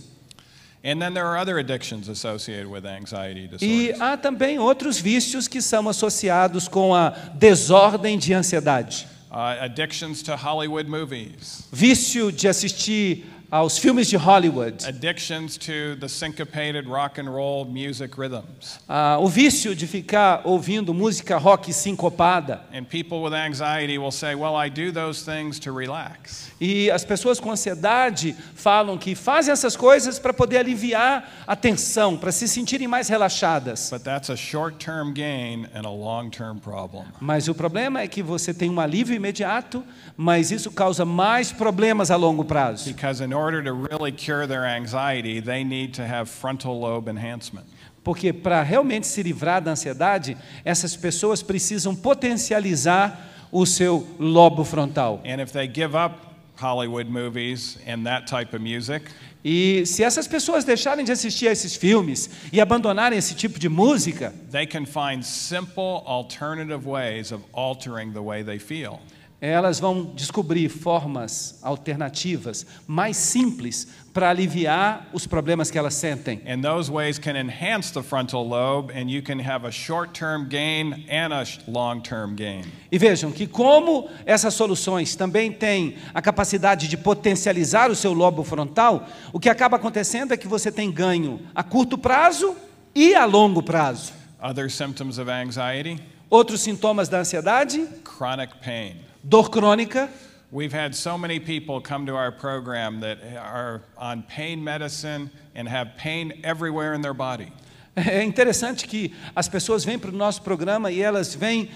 And 0.83 0.99
then 0.99 1.13
there 1.13 1.25
are 1.25 1.37
other 1.37 1.59
addictions 1.59 2.09
associated 2.09 2.67
with 2.67 2.87
anxiety 2.87 3.49
E 3.61 3.93
há 3.99 4.17
também 4.17 4.57
outros 4.57 4.97
vícios 4.97 5.47
que 5.47 5.61
são 5.61 5.87
associados 5.87 6.67
com 6.67 6.95
a 6.95 7.09
desordem 7.35 8.17
de 8.17 8.33
ansiedade. 8.33 9.07
Uh, 9.29 9.63
addictions 9.63 10.21
to 10.23 10.35
Hollywood 10.35 10.89
movies, 10.89 11.63
Vício 11.71 12.31
de 12.31 12.47
assistir 12.47 13.25
aos 13.51 13.77
filmes 13.77 14.09
de 14.09 14.17
Hollywood. 14.17 14.83
addictions 14.85 15.57
to 15.57 15.95
the 15.95 16.07
syncopated 16.07 16.87
rock 16.87 17.17
and 17.17 17.27
roll 17.33 17.65
music 17.65 18.17
rhythms. 18.17 18.79
Ah, 18.87 19.17
o 19.19 19.27
vício 19.27 19.75
de 19.75 19.85
ficar 19.85 20.41
ouvindo 20.45 20.93
música 20.93 21.37
rock 21.37 21.65
sincopada. 21.73 22.61
And 22.71 22.87
people 22.87 23.21
with 23.21 23.33
anxiety 23.33 23.97
will 23.97 24.11
say, 24.11 24.35
Well, 24.35 24.55
I 24.55 24.69
do 24.69 24.91
those 24.91 25.23
things 25.23 25.59
to 25.59 25.71
relax. 25.71 26.50
E 26.61 26.91
as 26.91 27.03
pessoas 27.03 27.39
com 27.39 27.49
ansiedade 27.49 28.35
falam 28.53 28.95
que 28.95 29.15
fazem 29.15 29.51
essas 29.51 29.75
coisas 29.75 30.19
para 30.19 30.31
poder 30.31 30.57
aliviar 30.57 31.43
a 31.47 31.55
tensão, 31.55 32.15
para 32.15 32.31
se 32.31 32.47
sentirem 32.47 32.87
mais 32.87 33.09
relaxadas. 33.09 33.89
But 33.89 34.03
that's 34.03 34.29
a 34.29 34.35
short 34.35 34.77
term 34.77 35.11
gain 35.11 35.65
and 35.73 35.87
a 35.87 35.91
long 35.91 36.29
term 36.29 36.59
problem. 36.59 37.05
Mas 37.19 37.47
o 37.47 37.55
problema 37.55 38.01
é 38.01 38.07
que 38.07 38.21
você 38.21 38.53
tem 38.53 38.69
um 38.69 38.79
alívio 38.79 39.15
imediato, 39.15 39.83
mas 40.15 40.51
isso 40.51 40.69
causa 40.69 41.03
mais 41.03 41.51
problemas 41.51 42.11
a 42.11 42.15
longo 42.15 42.45
prazo. 42.45 42.93
Because 42.93 43.23
in 43.23 43.33
order 43.33 43.63
to 43.63 43.73
really 43.73 44.11
cure 44.11 44.47
their 44.47 44.63
anxiety, 44.63 45.41
they 45.41 45.63
need 45.63 45.93
to 45.93 46.03
have 46.03 46.29
frontal 46.29 46.79
lobe 46.79 47.09
enhancement. 47.09 47.65
Porque 48.03 48.31
para 48.31 48.61
realmente 48.61 49.07
se 49.07 49.23
livrar 49.23 49.63
da 49.63 49.71
ansiedade, 49.71 50.37
essas 50.63 50.95
pessoas 50.95 51.41
precisam 51.41 51.95
potencializar 51.95 53.29
o 53.51 53.65
seu 53.65 54.07
lobo 54.19 54.63
frontal. 54.63 55.21
And 55.25 55.41
if 55.41 55.51
they 55.51 55.67
give 55.67 55.95
up 55.97 56.30
Hollywood 56.55 57.07
movies 57.07 57.77
and 57.87 58.05
that 58.05 58.27
type 58.27 58.53
of 58.53 58.61
music, 58.61 59.03
E 59.43 59.83
se 59.87 60.03
essas 60.03 60.27
pessoas 60.27 60.63
deixarem 60.63 61.03
de 61.03 61.11
assistir 61.11 61.47
a 61.47 61.51
esses 61.51 61.75
filmes 61.75 62.29
e 62.53 62.61
abandonarem 62.61 63.17
esse 63.17 63.33
tipo 63.33 63.57
de 63.57 63.67
música, 63.67 64.33
they 64.51 64.67
can 64.67 64.85
find 64.85 65.23
simple 65.25 66.03
alternative 66.05 66.87
ways 66.87 67.31
of 67.31 67.43
altering 67.51 68.13
the 68.13 68.21
way 68.21 68.43
they 68.43 68.59
feel. 68.59 68.99
Elas 69.41 69.79
vão 69.79 70.13
descobrir 70.15 70.69
formas 70.69 71.57
alternativas 71.63 72.63
mais 72.85 73.17
simples 73.17 73.87
para 74.13 74.29
aliviar 74.29 75.07
os 75.11 75.25
problemas 75.25 75.71
que 75.71 75.79
elas 75.79 75.95
sentem. 75.95 76.41
And 76.47 76.61
those 76.61 76.91
ways 76.91 77.17
can 77.17 77.35
enhance 77.35 77.91
the 77.91 78.03
frontal 78.03 78.47
lobe, 78.47 78.93
and 78.93 79.09
you 79.09 79.23
can 79.23 79.39
have 79.39 79.65
a 79.65 79.71
short 79.71 80.13
term 80.13 80.47
gain 80.47 81.05
and 81.09 81.33
a 81.33 81.43
long 81.67 82.01
term 82.01 82.35
gain. 82.35 82.61
E 82.91 82.99
vejam 82.99 83.31
que 83.31 83.47
como 83.47 84.07
essas 84.27 84.53
soluções 84.53 85.15
também 85.15 85.51
têm 85.51 85.95
a 86.13 86.21
capacidade 86.21 86.87
de 86.87 86.95
potencializar 86.95 87.89
o 87.89 87.95
seu 87.95 88.13
lobo 88.13 88.43
frontal, 88.43 89.07
o 89.33 89.39
que 89.39 89.49
acaba 89.49 89.77
acontecendo 89.77 90.33
é 90.33 90.37
que 90.37 90.47
você 90.47 90.71
tem 90.71 90.91
ganho 90.91 91.39
a 91.55 91.63
curto 91.63 91.97
prazo 91.97 92.55
e 92.93 93.15
a 93.15 93.25
longo 93.25 93.63
prazo. 93.63 94.13
Other 94.39 94.69
symptoms 94.69 95.17
of 95.17 95.29
anxiety 95.31 95.99
Outros 96.31 96.61
sintomas 96.61 97.09
da 97.09 97.19
ansiedade, 97.19 97.85
chronic 98.05 98.53
pain. 98.63 98.95
Dor 99.23 99.49
crônica. 99.49 100.09
We've 100.51 100.73
had 100.73 100.93
so 100.93 101.17
many 101.17 101.39
people 101.39 101.79
come 101.79 102.05
to 102.07 102.15
our 102.15 102.31
program 102.31 102.99
that 102.99 103.19
are 103.37 103.81
on 103.97 104.23
pain 104.23 104.61
medicine 104.61 105.29
and 105.55 105.67
have 105.69 105.95
pain 105.97 106.41
everywhere 106.43 106.93
in 106.93 107.01
their 107.01 107.13
body. 107.13 107.51
É 107.95 108.23
interessante 108.23 108.87
que 108.87 109.13
as 109.35 109.47
pessoas 109.47 109.83
vêm 109.85 109.97
para 109.99 110.09
o 110.09 110.13
nosso 110.13 110.41
programa 110.41 110.91
e 110.91 111.01
elas 111.01 111.35
vêm 111.35 111.69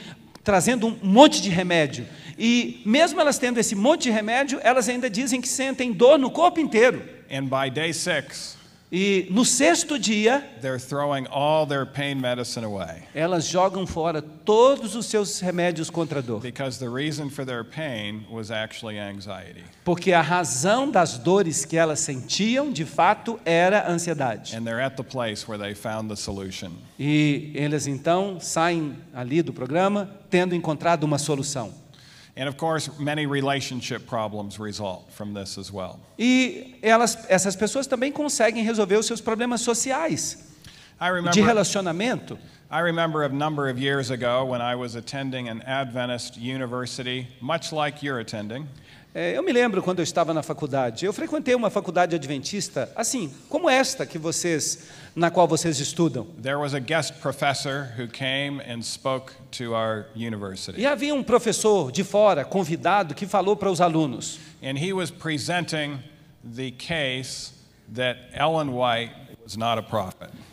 trazendo 0.43 0.87
um 0.87 0.97
monte 1.01 1.41
de 1.41 1.49
remédio. 1.49 2.05
E 2.37 2.81
mesmo 2.85 3.19
elas 3.19 3.37
tendo 3.37 3.59
esse 3.59 3.75
monte 3.75 4.03
de 4.03 4.11
remédio, 4.11 4.59
elas 4.61 4.87
ainda 4.89 5.09
dizem 5.09 5.41
que 5.41 5.47
sentem 5.47 5.91
dor 5.91 6.17
no 6.17 6.29
corpo 6.29 6.59
inteiro. 6.59 7.01
And 7.31 7.45
by 7.45 7.69
day 7.69 7.93
six, 7.93 8.57
E 8.91 9.27
no 9.31 9.43
sexto 9.43 9.97
dia, 9.97 10.47
they're 10.61 10.79
throwing 10.79 11.25
all 11.27 11.65
their 11.65 11.85
pain 11.85 12.15
medicine 12.15 12.63
away 12.63 13.03
elas 13.15 13.47
jogam 13.47 13.87
fora 13.87 14.21
todos 14.21 14.93
os 14.93 15.05
seus 15.05 15.39
remédios 15.39 15.89
contra 15.89 16.19
a 16.19 16.21
dor. 16.21 16.41
because 16.41 16.77
the 16.77 16.89
reason 16.89 17.29
for 17.29 17.45
their 17.45 17.63
pain 17.63 18.25
was 18.29 18.51
actually 18.51 18.99
anxiety. 18.99 19.63
Porque 19.83 20.11
a 20.11 20.21
razão 20.21 20.91
das 20.91 21.17
dores 21.17 21.65
que 21.65 21.77
elas 21.77 21.99
sentiam, 21.99 22.71
de 22.71 22.85
fato, 22.85 23.39
era 23.45 23.89
ansiedade. 23.89 24.55
And 24.55 24.63
they're 24.63 24.81
at 24.81 24.95
the 24.97 25.03
place 25.03 25.47
where 25.47 25.57
they 25.57 25.73
found 25.73 26.09
the 26.09 26.15
solution. 26.15 26.71
E 26.99 27.51
eles 27.55 27.87
então 27.87 28.39
saem 28.39 28.95
ali 29.13 29.41
do 29.41 29.53
programa 29.53 30.09
tendo 30.29 30.53
encontrado 30.53 31.03
uma 31.03 31.17
solução. 31.17 31.73
And 32.37 32.49
of 32.49 32.57
course, 32.57 32.89
many 32.99 33.25
relationship 33.25 34.05
problems 34.07 34.59
result 34.59 35.09
from 35.13 35.33
this 35.33 35.57
as 35.57 35.71
well. 35.71 35.99
E 36.17 36.75
elas, 36.83 37.25
essas 37.29 37.55
pessoas 37.55 37.87
também 37.87 38.11
conseguem 38.11 38.63
resolver 38.63 38.97
os 38.97 39.05
seus 39.05 39.21
problemas 39.21 39.61
sociais, 39.61 40.37
I 40.99 41.07
de 41.07 41.15
remember, 41.15 41.45
relacionamento. 41.45 42.37
I 42.69 42.79
remember 42.79 43.23
a 43.23 43.29
number 43.29 43.69
of 43.69 43.79
years 43.79 44.11
ago 44.11 44.43
when 44.43 44.61
I 44.61 44.75
was 44.75 44.95
attending 44.95 45.47
an 45.47 45.61
Adventist 45.61 46.35
university, 46.37 47.27
much 47.39 47.71
like 47.71 48.03
you're 48.03 48.19
attending. 48.19 48.67
É, 49.17 49.31
eu 49.31 49.41
me 49.41 49.53
lembro 49.53 49.81
quando 49.81 49.99
eu 49.99 50.03
estava 50.03 50.33
na 50.33 50.43
faculdade. 50.43 51.05
Eu 51.05 51.13
frequentei 51.13 51.55
uma 51.55 51.69
faculdade 51.69 52.13
adventista, 52.13 52.91
assim, 52.93 53.33
como 53.47 53.69
esta 53.69 54.05
que 54.05 54.17
vocês, 54.17 54.89
na 55.15 55.31
qual 55.31 55.47
vocês 55.47 55.79
estudam. 55.79 56.27
There 56.43 56.57
was 56.57 56.73
a 56.73 56.79
guest 56.79 57.13
professor 57.21 57.93
who 57.97 58.09
came 58.09 58.61
and 58.69 58.81
spoke 58.81 59.31
to 59.51 59.73
our 59.73 60.07
university. 60.13 60.81
E 60.81 60.85
havia 60.85 61.15
um 61.15 61.23
professor 61.23 61.93
de 61.93 62.03
fora, 62.03 62.43
convidado, 62.43 63.15
que 63.15 63.25
falou 63.25 63.55
para 63.55 63.71
os 63.71 63.79
alunos. 63.79 64.37
And 64.61 64.77
he 64.77 64.91
was 64.91 65.09
presenting 65.09 65.99
the 66.43 66.71
case 66.71 67.53
that 67.95 68.19
Ellen 68.33 68.71
White 68.73 69.15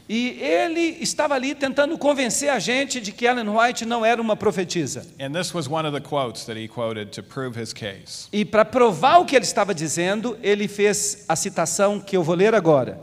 E 0.09 0.39
ele 0.41 0.99
estava 1.01 1.35
ali 1.35 1.55
tentando 1.55 1.97
convencer 1.97 2.51
a 2.51 2.59
gente 2.59 3.01
de 3.01 3.13
que 3.13 3.25
Ellen 3.25 3.49
White 3.49 3.87
não 3.87 4.05
era 4.05 4.21
uma 4.21 4.37
profetisa. 4.37 5.07
And 5.21 5.33
this 5.33 5.55
was 5.55 5.69
one 5.69 5.89
of 5.89 5.99
the 5.99 6.07
quotes 6.07 6.45
that 6.45 6.59
he 6.59 6.69
quoted 6.69 7.11
to 7.13 7.23
prove 7.23 7.59
his 7.59 7.73
case. 7.73 8.29
E 8.33 8.45
para 8.45 8.65
provar 8.65 9.19
o 9.19 9.25
que 9.25 9.35
ele 9.35 9.45
estava 9.45 9.75
dizendo, 9.75 10.39
ele 10.43 10.69
fez 10.69 11.25
a 11.29 11.37
citação 11.37 12.01
que 12.01 12.17
eu 12.17 12.23
vou 12.23 12.35
ler 12.35 12.55
agora. 12.55 13.01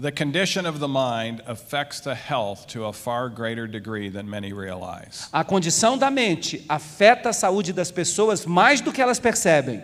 The 0.00 0.12
condition 0.12 0.64
of 0.64 0.78
the 0.78 0.86
mind 0.86 1.42
affects 1.44 1.98
the 2.00 2.14
health 2.14 2.66
to 2.68 2.86
a 2.86 2.92
far 2.92 3.28
greater 3.28 3.66
degree 3.66 4.08
than 4.08 4.22
many 4.22 4.52
realize. 4.52 5.26
A 5.32 5.42
condição 5.42 5.98
da 5.98 6.08
mente 6.08 6.64
afeta 6.68 7.30
a 7.30 7.32
saúde 7.32 7.72
das 7.72 7.90
pessoas 7.90 8.46
mais 8.46 8.80
do 8.80 8.92
que 8.92 9.02
elas 9.02 9.18
percebem. 9.18 9.82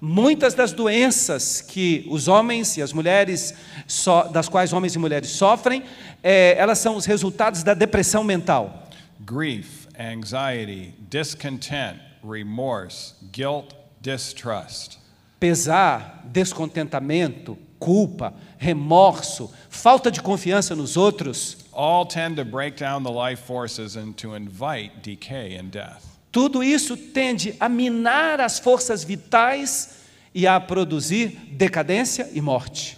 Muitas 0.00 0.54
das 0.54 0.72
doenças 0.72 1.60
que 1.60 2.06
os 2.08 2.28
homens 2.28 2.76
e 2.76 2.82
as 2.82 2.92
mulheres, 2.92 3.52
so- 3.86 4.28
das 4.32 4.48
quais 4.48 4.72
homens 4.72 4.94
e 4.94 4.98
mulheres 4.98 5.30
sofrem, 5.30 5.82
eh, 6.22 6.54
elas 6.56 6.78
são 6.78 6.96
os 6.96 7.06
resultados 7.06 7.62
da 7.64 7.74
depressão 7.74 8.22
mental. 8.22 8.88
Grief, 9.20 9.86
anxiety, 9.98 10.94
discontent, 11.10 11.96
remorse, 12.22 13.14
guilt, 13.32 13.72
distrust. 14.00 14.98
Pesar, 15.40 16.22
descontentamento, 16.32 17.58
culpa, 17.82 18.32
remorso, 18.58 19.50
falta 19.68 20.08
de 20.08 20.22
confiança 20.22 20.76
nos 20.76 20.96
outros, 20.96 21.56
all 21.72 22.06
tend 22.06 22.36
to 22.36 22.44
break 22.44 22.78
down 22.78 23.02
the 23.02 23.10
life 23.10 23.42
forces 23.42 23.96
and 23.96 24.12
to 24.12 24.36
invite 24.36 24.92
decay 25.02 25.56
and 25.56 25.70
death. 25.70 26.04
tudo 26.30 26.62
isso 26.62 26.96
tende 26.96 27.54
a 27.58 27.68
minar 27.68 28.40
as 28.40 28.60
forças 28.60 29.02
vitais 29.04 30.00
e 30.34 30.46
a 30.46 30.60
produzir 30.60 31.36
decadência 31.50 32.30
e 32.32 32.40
morte. 32.40 32.96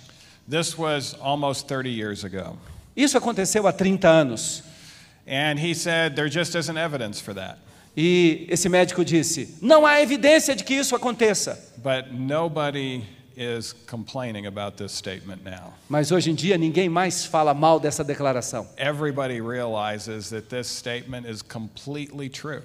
This 0.49 0.77
was 0.79 1.17
almost 1.21 1.67
30 1.67 1.89
years 1.89 2.25
ago. 2.25 2.59
Isso 2.95 3.17
aconteceu 3.17 3.67
há 3.67 3.73
30 3.73 4.07
anos. 4.07 4.63
And 5.27 5.59
he 5.59 5.75
said 5.75 6.15
there 6.15 6.29
just 6.29 6.55
isn't 6.55 6.79
evidence 6.79 7.21
for 7.21 7.35
that. 7.35 7.59
E 7.97 8.47
esse 8.51 8.69
médico 8.69 9.05
disse: 9.05 9.57
não 9.63 9.87
há 9.87 10.01
evidência 10.03 10.55
de 10.55 10.63
que 10.63 10.75
isso 10.75 10.95
aconteça. 10.95 11.59
But 11.79 12.13
nobody 12.13 13.03
is 13.37 13.75
complaining 13.87 14.47
about 14.47 14.77
this 14.77 14.93
statement 14.93 15.45
now. 15.45 15.73
Mas 15.89 16.11
hoje 16.11 16.31
em 16.31 16.35
dia 16.35 16.57
ninguém 16.57 16.89
mais 16.89 17.25
fala 17.25 17.55
mal 17.55 17.81
dessa 17.81 18.05
declaração. 18.05 18.67
Everybody 18.77 19.41
realizes 19.41 20.31
that 20.31 20.49
this 20.49 20.69
statement 20.69 21.27
is 21.29 21.43
completely 21.43 22.29
true. 22.29 22.63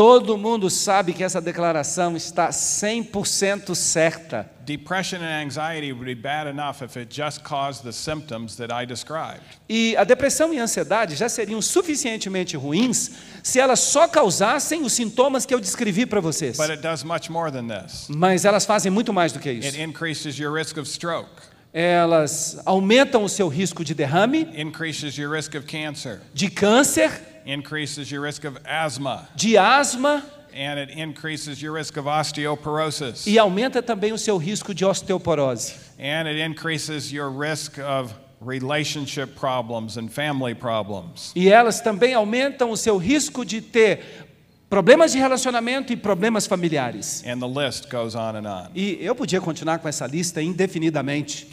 Todo 0.00 0.38
mundo 0.38 0.70
sabe 0.70 1.12
que 1.12 1.22
essa 1.22 1.42
declaração 1.42 2.16
está 2.16 2.48
100% 2.48 3.74
certa. 3.74 4.48
Depression 4.64 5.18
and 5.18 5.44
anxiety 5.44 5.92
would 5.92 6.06
be 6.06 6.14
bad 6.14 6.48
enough 6.48 6.80
if 6.82 6.96
it 6.96 7.14
just 7.14 7.42
caused 7.42 7.82
the 7.82 7.92
symptoms 7.92 8.56
that 8.56 8.72
I 8.72 8.86
described. 8.86 9.42
E 9.68 9.94
a 9.98 10.04
depressão 10.04 10.54
e 10.54 10.58
a 10.58 10.62
ansiedade 10.62 11.16
já 11.16 11.28
seriam 11.28 11.60
suficientemente 11.60 12.56
ruins 12.56 13.10
se 13.42 13.60
elas 13.60 13.80
só 13.80 14.08
causassem 14.08 14.80
os 14.84 14.94
sintomas 14.94 15.44
que 15.44 15.52
eu 15.54 15.60
descrevi 15.60 16.06
para 16.06 16.20
vocês. 16.22 16.56
But 16.56 16.70
it 16.70 16.80
does 16.80 17.04
much 17.04 17.28
more 17.28 17.52
than 17.52 17.66
this. 17.68 18.06
Mas 18.08 18.46
elas 18.46 18.64
fazem 18.64 18.90
muito 18.90 19.12
mais 19.12 19.32
do 19.32 19.38
que 19.38 19.50
It 19.50 19.66
isso. 19.68 19.80
increases 19.82 20.38
your 20.38 20.54
risk 20.56 20.78
of 20.78 20.88
stroke, 20.88 21.28
Elas 21.74 22.58
aumentam 22.64 23.22
o 23.22 23.28
seu 23.28 23.48
risco 23.48 23.84
de 23.84 23.92
derrame, 23.94 24.48
increases 24.56 25.18
your 25.18 25.30
risk 25.30 25.54
of 25.54 25.66
cancer, 25.66 26.20
de 26.32 26.48
câncer, 26.50 27.10
increases 27.46 28.10
your 28.10 28.22
risk 28.24 28.44
of 28.44 28.58
asthma, 28.64 29.28
de 29.34 29.56
asma 29.56 30.24
and 30.54 30.78
it 30.80 30.90
increases 30.90 31.62
your 31.62 31.72
risk 31.76 31.96
of 31.96 32.08
osteoporosis. 32.08 33.26
e 33.26 33.38
aumenta 33.38 33.82
também 33.82 34.12
o 34.12 34.18
seu 34.18 34.36
risco 34.36 34.74
de 34.74 34.84
osteoporose. 34.84 35.74
And 35.98 36.26
it 36.28 36.40
increases 36.40 37.12
your 37.12 37.30
risk 37.30 37.78
of 37.78 38.14
relationship 38.40 39.34
problems 39.38 39.96
and 39.96 40.08
family 40.08 40.54
problems. 40.54 41.32
E 41.34 41.50
elas 41.50 41.80
também 41.80 42.14
aumentam 42.14 42.70
o 42.70 42.76
seu 42.76 42.96
risco 42.96 43.44
de 43.44 43.60
ter 43.60 44.26
problemas 44.68 45.12
de 45.12 45.18
relacionamento 45.18 45.92
e 45.92 45.96
problemas 45.96 46.46
familiares. 46.46 47.22
And 47.26 47.38
the 47.38 47.46
list 47.46 47.90
goes 47.90 48.14
on 48.14 48.36
and 48.36 48.46
on. 48.48 48.70
E 48.74 48.98
eu 49.00 49.14
podia 49.14 49.40
continuar 49.40 49.78
com 49.78 49.88
essa 49.88 50.06
lista 50.06 50.42
indefinidamente. 50.42 51.46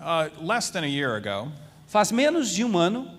Uh, 0.00 0.46
less 0.46 0.70
than 0.70 0.84
a 0.84 0.88
year 0.88 1.16
ago, 1.16 1.50
Faz 1.88 2.12
menos 2.12 2.50
de 2.50 2.62
um 2.62 2.76
ano, 2.76 3.10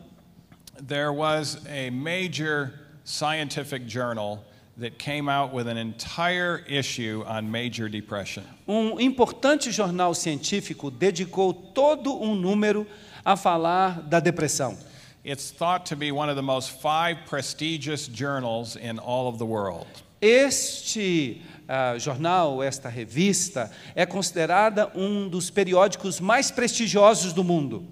there 0.82 1.12
was 1.12 1.60
a 1.68 1.90
major 1.90 2.74
scientific 3.04 3.86
journal 3.86 4.44
that 4.78 4.98
came 4.98 5.28
out 5.28 5.52
with 5.52 5.68
an 5.68 5.78
entire 5.78 6.64
issue 6.68 7.24
on 7.28 7.52
major 7.52 7.90
depression. 7.90 8.44
um 8.68 8.98
importante 9.00 9.72
jornal 9.72 10.14
científico 10.14 10.90
dedicou 10.90 11.54
todo 11.74 12.22
um 12.22 12.36
número 12.36 12.88
a 13.26 13.36
falar 13.36 14.02
da 14.02 14.20
depressão. 14.20 14.78
It's 15.24 15.52
thought 15.52 15.86
to 15.88 15.98
be 15.98 16.12
one 16.12 16.30
of 16.30 16.38
the 16.38 16.42
most 16.42 16.72
five 16.82 17.26
prestigious 17.26 18.08
journals 18.08 18.78
in 18.78 19.00
all 19.00 19.28
of 19.28 19.38
the 19.38 19.46
world. 19.46 19.86
Este 20.22 21.42
ah, 21.68 21.98
jornal, 21.98 22.64
esta 22.64 22.90
revista, 22.90 23.70
é 23.96 24.06
considerada 24.06 24.90
um 24.96 25.28
dos 25.28 25.50
periódicos 25.50 26.20
mais 26.20 26.50
prestigiosos 26.50 27.34
do 27.34 27.44
mundo. 27.44 27.86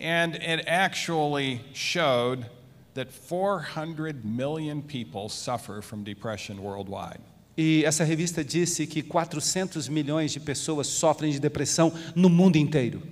And 0.00 0.34
it 0.36 0.64
actually 0.66 1.60
showed 1.74 2.46
that 2.94 3.12
400 3.12 4.24
million 4.24 4.82
people 4.82 5.28
suffer 5.28 5.82
from 5.82 6.02
depression 6.02 6.62
worldwide. 6.62 7.20
E 7.56 7.84
essa 7.84 8.04
revista 8.04 8.42
disse 8.42 8.86
que 8.86 9.02
400 9.02 9.88
milhões 9.88 10.32
de 10.32 10.40
pessoas 10.40 10.86
sofrem 10.86 11.30
de 11.30 11.38
depressão 11.38 11.92
no 12.14 12.30
mundo 12.30 12.56
inteiro. 12.56 13.02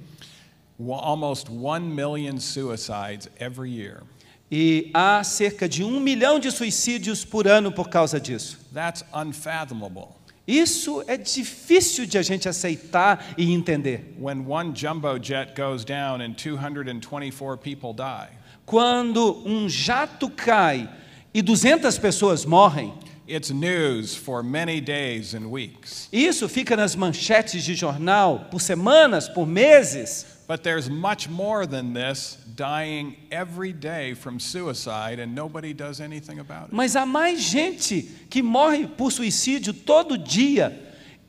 Almost 0.81 1.51
1 1.51 1.81
million 1.81 2.39
suicides 2.39 3.29
every 3.39 3.71
year. 3.71 4.03
E 4.51 4.91
há 4.95 5.23
cerca 5.23 5.69
de 5.69 5.85
um 5.85 6.01
milhão 6.01 6.39
de 6.39 6.51
suicídios 6.51 7.25
por 7.25 7.47
ano 7.47 7.71
por 7.71 7.91
causa 7.91 8.19
disso. 8.19 8.59
That's 8.73 9.05
unfathomable. 9.13 10.18
Isso 10.49 11.05
é 11.07 11.19
difícil 11.19 12.07
de 12.07 12.17
a 12.17 12.23
gente 12.23 12.49
aceitar 12.49 13.35
e 13.37 13.53
entender. 13.53 14.17
When 14.19 14.47
one 14.49 14.73
jumbo 14.75 15.19
jet 15.23 15.55
goes 15.55 15.85
down 15.85 16.23
and 16.23 16.33
224 16.33 17.59
people 17.59 17.93
die, 17.93 18.31
Quando 18.65 19.47
um 19.47 19.69
jato 19.69 20.31
cai 20.31 20.89
e 21.35 21.43
200 21.43 21.99
pessoas 21.99 22.47
morrem, 22.47 22.95
it's 23.27 23.51
news 23.51 24.17
for 24.17 24.43
many 24.43 24.81
days 24.81 25.35
and 25.35 25.51
weeks. 25.51 26.09
isso 26.11 26.49
fica 26.49 26.75
nas 26.75 26.97
manchetes 26.97 27.63
de 27.63 27.75
jornal 27.75 28.47
por 28.51 28.63
semanas, 28.63 29.29
por 29.29 29.47
meses. 29.47 30.38
But 30.49 30.63
there's 30.63 30.89
much 30.89 31.29
more 31.29 31.67
than 31.67 31.93
this 31.93 32.39
dying 32.57 33.17
every 33.31 33.71
day 33.71 34.15
from 34.15 34.41
suicide, 34.41 35.19
and 35.19 35.35
nobody 35.35 35.75
does 35.75 36.01
anything 36.01 36.39
about 36.39 36.69
it. 36.71 36.75
Mas 36.75 36.97
há 36.97 37.05
mais 37.05 37.43
gente 37.43 38.03
que 38.31 38.43
morre 38.43 38.87
por 38.87 39.13
suicídio 39.13 39.75
todo 39.75 40.17
dia 40.17 40.73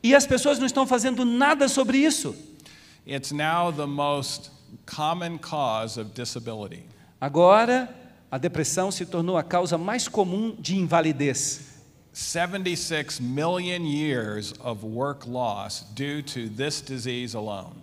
e 0.02 0.14
as 0.14 0.26
pessoas 0.26 0.58
não 0.58 0.64
estão 0.64 0.86
fazendo 0.86 1.26
nada 1.26 1.68
sobre 1.68 1.98
isso. 1.98 2.34
It's 3.06 3.30
now 3.30 3.70
the 3.70 3.86
most 3.86 4.50
common 4.86 5.36
cause 5.38 6.00
of 6.00 6.14
disability. 6.14 6.84
Agora, 7.20 7.94
a 8.32 8.38
depressão 8.38 8.90
se 8.90 9.04
tornou 9.04 9.36
a 9.36 9.42
causa 9.42 9.76
mais 9.76 10.08
comum 10.08 10.56
de 10.58 10.76
invalidez. 10.76 11.82
76 12.14 13.20
million 13.20 13.84
years 13.84 14.54
of 14.60 14.82
work 14.82 15.28
loss 15.28 15.84
due 15.94 16.22
to 16.22 16.48
this 16.48 16.80
disease 16.80 17.34
alone. 17.34 17.74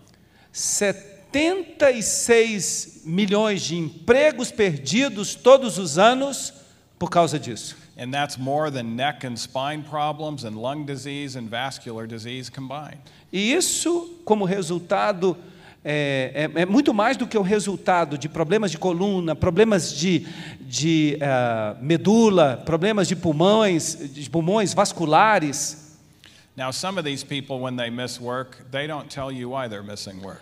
76 1.32 3.02
milhões 3.06 3.62
de 3.62 3.76
empregos 3.78 4.52
perdidos 4.52 5.36
todos 5.36 5.78
os 5.78 5.98
anos 5.98 6.54
por 7.00 7.10
causa 7.10 7.40
disso. 7.40 7.76
And 7.98 8.12
that's 8.12 8.38
more 8.38 8.70
than 8.72 8.84
neck 8.96 9.26
and 9.26 9.36
spine 9.38 9.84
problems 9.84 10.44
and 10.44 10.52
lung 10.52 10.86
disease 10.86 11.38
and 11.38 11.48
vascular 11.48 12.06
disease 12.08 12.52
combined. 12.52 13.00
E 13.34 13.52
isso, 13.54 14.20
como 14.24 14.46
resultado, 14.46 15.36
é, 15.84 16.50
é- 16.56 16.62
é 16.62 16.66
muito 16.66 16.94
mais 16.94 17.18
do 17.18 17.26
que 17.26 17.38
o 17.38 17.42
resultado 17.42 18.18
de 18.18 18.30
problemas 18.30 18.70
de 18.70 18.78
coluna, 18.78 19.36
problemas 19.36 19.92
de, 19.92 20.28
de 20.62 21.18
ah, 21.22 21.76
medula, 21.82 22.62
problemas 22.66 23.08
de 23.08 23.16
pulmões, 23.16 23.98
de 24.14 24.30
pulmões 24.30 24.74
vasculares. 24.74 25.87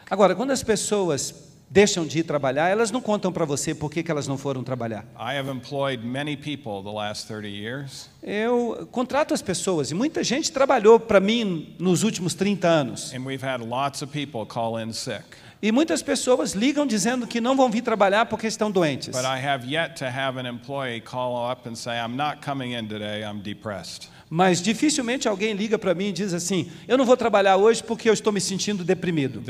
Agora, 0.09 0.33
quando 0.33 0.51
as 0.51 0.63
pessoas 0.63 1.51
deixam 1.69 2.07
de 2.07 2.19
ir 2.19 2.23
trabalhar, 2.23 2.69
elas 2.69 2.89
não 2.89 3.01
contam 3.01 3.33
para 3.33 3.43
você 3.43 3.75
por 3.75 3.91
que, 3.91 4.01
que 4.01 4.09
elas 4.09 4.25
não 4.25 4.37
foram 4.37 4.63
trabalhar. 4.63 5.03
I 5.19 5.37
have 5.37 5.49
employed 5.49 6.05
many 6.05 6.37
people 6.37 6.81
the 6.81 6.95
last 6.95 7.27
30 7.27 7.47
years, 7.49 8.09
Eu 8.23 8.87
contrato 8.91 9.33
as 9.33 9.41
pessoas 9.41 9.91
e 9.91 9.93
muita 9.93 10.23
gente 10.23 10.53
trabalhou 10.53 10.99
para 11.01 11.19
mim 11.19 11.75
nos 11.77 12.01
últimos 12.03 12.33
30 12.33 12.65
anos. 12.65 13.13
E 15.61 15.71
muitas 15.71 16.03
pessoas 16.03 16.53
ligam 16.53 16.85
dizendo 16.85 17.25
que 17.25 17.41
não 17.41 17.55
vão 17.55 17.69
vir 17.69 17.81
trabalhar 17.81 18.25
porque 18.25 18.47
estão 18.47 18.69
doentes. 18.69 19.09
But 19.09 19.25
I 19.25 19.45
have 19.45 19.65
yet 19.65 19.95
to 19.99 20.05
have 20.05 20.39
an 20.39 20.47
employee 20.47 21.01
call 21.01 21.51
up 21.51 21.67
and 21.67 21.75
say, 21.75 21.97
I'm 21.97 22.15
not 22.15 22.41
coming 22.45 22.73
in 22.73 22.87
today, 22.87 23.23
I'm 23.23 23.41
depressed. 23.41 24.09
Mas 24.29 24.59
dificilmente 24.59 25.27
alguém 25.27 25.53
liga 25.53 25.77
para 25.77 25.93
mim 25.93 26.07
e 26.07 26.11
diz 26.11 26.33
assim: 26.33 26.69
Eu 26.87 26.97
não 26.97 27.05
vou 27.05 27.15
trabalhar 27.15 27.57
hoje 27.57 27.83
porque 27.83 28.09
eu 28.09 28.13
estou 28.13 28.33
me 28.33 28.41
sentindo 28.41 28.83
deprimido. 28.83 29.41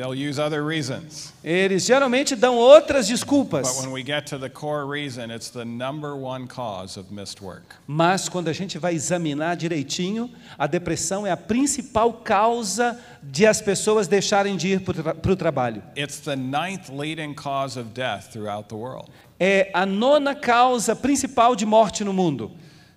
Eles 1.44 1.86
geralmente 1.86 2.36
dão 2.36 2.58
outras 2.58 3.08
But 3.08 3.16
desculpas. 3.16 3.80
when 3.80 3.92
we 3.94 4.04
get 4.04 4.26
to 4.28 4.38
the 4.38 4.50
core 4.50 4.86
reason, 4.86 5.34
it's 5.34 5.50
the 5.50 5.64
number 5.64 6.14
one 6.14 6.46
cause 6.48 7.00
of 7.00 7.14
missed 7.14 7.42
work. 7.42 7.64
Mas 7.88 8.28
quando 8.28 8.50
a 8.50 8.54
gente 8.54 8.78
vai 8.78 8.94
examinar 8.94 9.56
direitinho, 9.56 10.30
a 10.58 10.68
depressão 10.68 11.26
é 11.26 11.32
a 11.32 11.38
principal 11.38 12.12
causa 12.12 13.00
de 13.32 13.46
as 13.46 13.62
pessoas 13.62 14.08
deixarem 14.08 14.56
de 14.56 14.68
ir 14.70 14.82
para 14.82 15.32
o 15.32 15.36
trabalho. 15.36 15.82
It's 15.98 16.20
the 16.20 16.36
ninth 16.36 16.90
leading 16.90 17.34
cause 17.34 17.80
of 17.80 17.90
death 17.90 18.32
throughout 18.32 18.70
the 18.70 18.76
world. 18.76 19.10
É 19.40 19.70
a 19.74 19.86
nona 19.86 20.36
causa 20.36 20.96
principal 20.96 21.56
de 21.56 21.66
morte 21.66 22.04
no 22.04 22.14
mundo. 22.14 22.52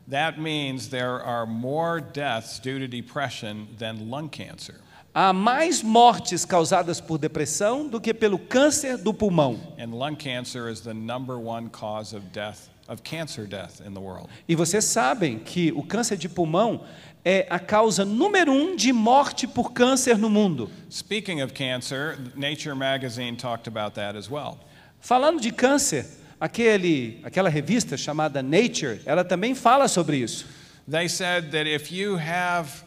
That 0.09 0.41
means 0.41 0.89
there 0.89 1.23
are 1.23 1.47
more 1.47 2.01
deaths 2.01 2.59
due 2.59 2.79
to 2.79 2.89
depression 2.89 3.67
than 3.79 4.09
lung 4.09 4.29
cancer. 4.29 4.81
Há 5.15 5.33
mais 5.33 5.83
mortes 5.83 6.45
causadas 6.45 7.01
por 7.01 7.19
depressão 7.19 7.89
do 7.89 8.01
que 8.01 8.15
pelo 8.15 8.39
câncer 8.39 8.97
do 8.97 9.13
pulmão. 9.13 9.59
And 9.79 9.95
lung 9.95 10.15
cancer 10.15 10.71
is 10.71 10.81
the 10.81 10.95
number 10.95 11.37
one 11.37 11.69
cause 11.71 12.15
of 12.15 12.27
death, 12.33 12.69
of 12.89 13.03
cancer 13.03 13.47
death 13.47 13.81
in 13.87 13.93
the 13.93 14.01
world. 14.01 14.29
E 14.49 14.55
vocês 14.55 14.85
sabem 14.85 15.39
que 15.39 15.73
o 15.73 15.83
câncer 15.83 16.17
de 16.17 16.29
pulmão 16.29 16.85
é 17.25 17.47
a 17.51 17.59
causa 17.59 18.05
número 18.05 18.53
um 18.53 18.77
de 18.77 18.93
morte 18.93 19.47
por 19.47 19.73
câncer 19.73 20.17
no 20.17 20.31
mundo. 20.31 20.71
Speaking 20.91 21.43
of 21.43 21.53
cancer, 21.53 22.19
Nature 22.35 22.75
magazine 22.75 23.37
talked 23.37 23.69
about 23.69 23.95
that 23.95 24.17
as 24.17 24.31
well. 24.31 24.59
Falando 25.01 25.41
de 25.41 25.53
câncer, 25.53 26.07
aquele, 26.41 27.21
aquela 27.23 27.49
revista 27.49 27.97
chamada 27.97 28.43
Nature, 28.43 29.01
ela 29.05 29.25
também 29.25 29.55
fala 29.55 29.89
sobre 29.89 30.19
isso. 30.19 30.47
They 30.91 31.09
said 31.09 31.51
that 31.51 31.69
if 31.69 31.93
you 31.93 32.17
have 32.17 32.85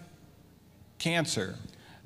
cancer, 0.98 1.56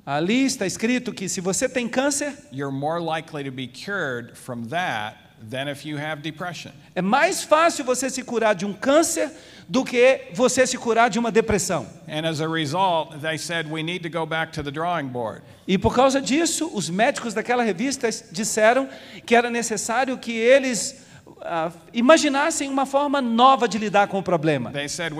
Ali 0.04 0.44
está 0.44 0.64
escrito 0.66 1.12
que 1.12 1.28
se 1.28 1.40
você 1.40 1.68
tem 1.68 1.88
câncer, 1.88 2.32
you're 2.52 2.70
more 2.70 3.00
likely 3.00 3.42
to 3.42 3.50
be 3.50 3.66
cured 3.66 4.36
from 4.36 4.68
that 4.68 5.25
than 5.48 5.68
if 5.68 5.84
you 5.84 5.98
have 5.98 6.22
depression. 6.22 6.72
é 6.94 7.02
mais 7.02 7.42
fácil 7.42 7.84
você 7.84 8.10
se 8.10 8.22
curar 8.22 8.54
de 8.54 8.64
um 8.66 8.72
câncer 8.72 9.30
do 9.68 9.84
que 9.84 10.22
você 10.32 10.66
se 10.66 10.78
curar 10.78 11.10
de 11.10 11.18
uma 11.18 11.30
depressão. 11.30 11.86
And 12.08 12.28
as 12.28 12.40
a 12.40 12.48
result, 12.48 13.20
they 13.20 13.36
said 13.36 13.66
we 13.70 13.82
need 13.82 14.08
to 14.08 14.18
go 14.18 14.24
back 14.24 14.52
to 14.52 14.62
the 14.62 14.70
drawing 14.70 15.08
board. 15.08 15.42
E 15.66 15.76
por 15.76 15.94
causa 15.94 16.20
disso, 16.20 16.70
os 16.72 16.88
médicos 16.88 17.34
daquela 17.34 17.62
revista 17.62 18.08
disseram 18.30 18.88
que 19.24 19.34
era 19.34 19.50
necessário 19.50 20.16
que 20.18 20.32
eles 20.32 21.04
ah, 21.42 21.72
imaginassem 21.92 22.70
uma 22.70 22.86
forma 22.86 23.20
nova 23.20 23.68
de 23.68 23.78
lidar 23.78 24.06
com 24.08 24.18
o 24.18 24.22
problema. 24.22 24.70
They 24.70 24.88
said 24.88 25.12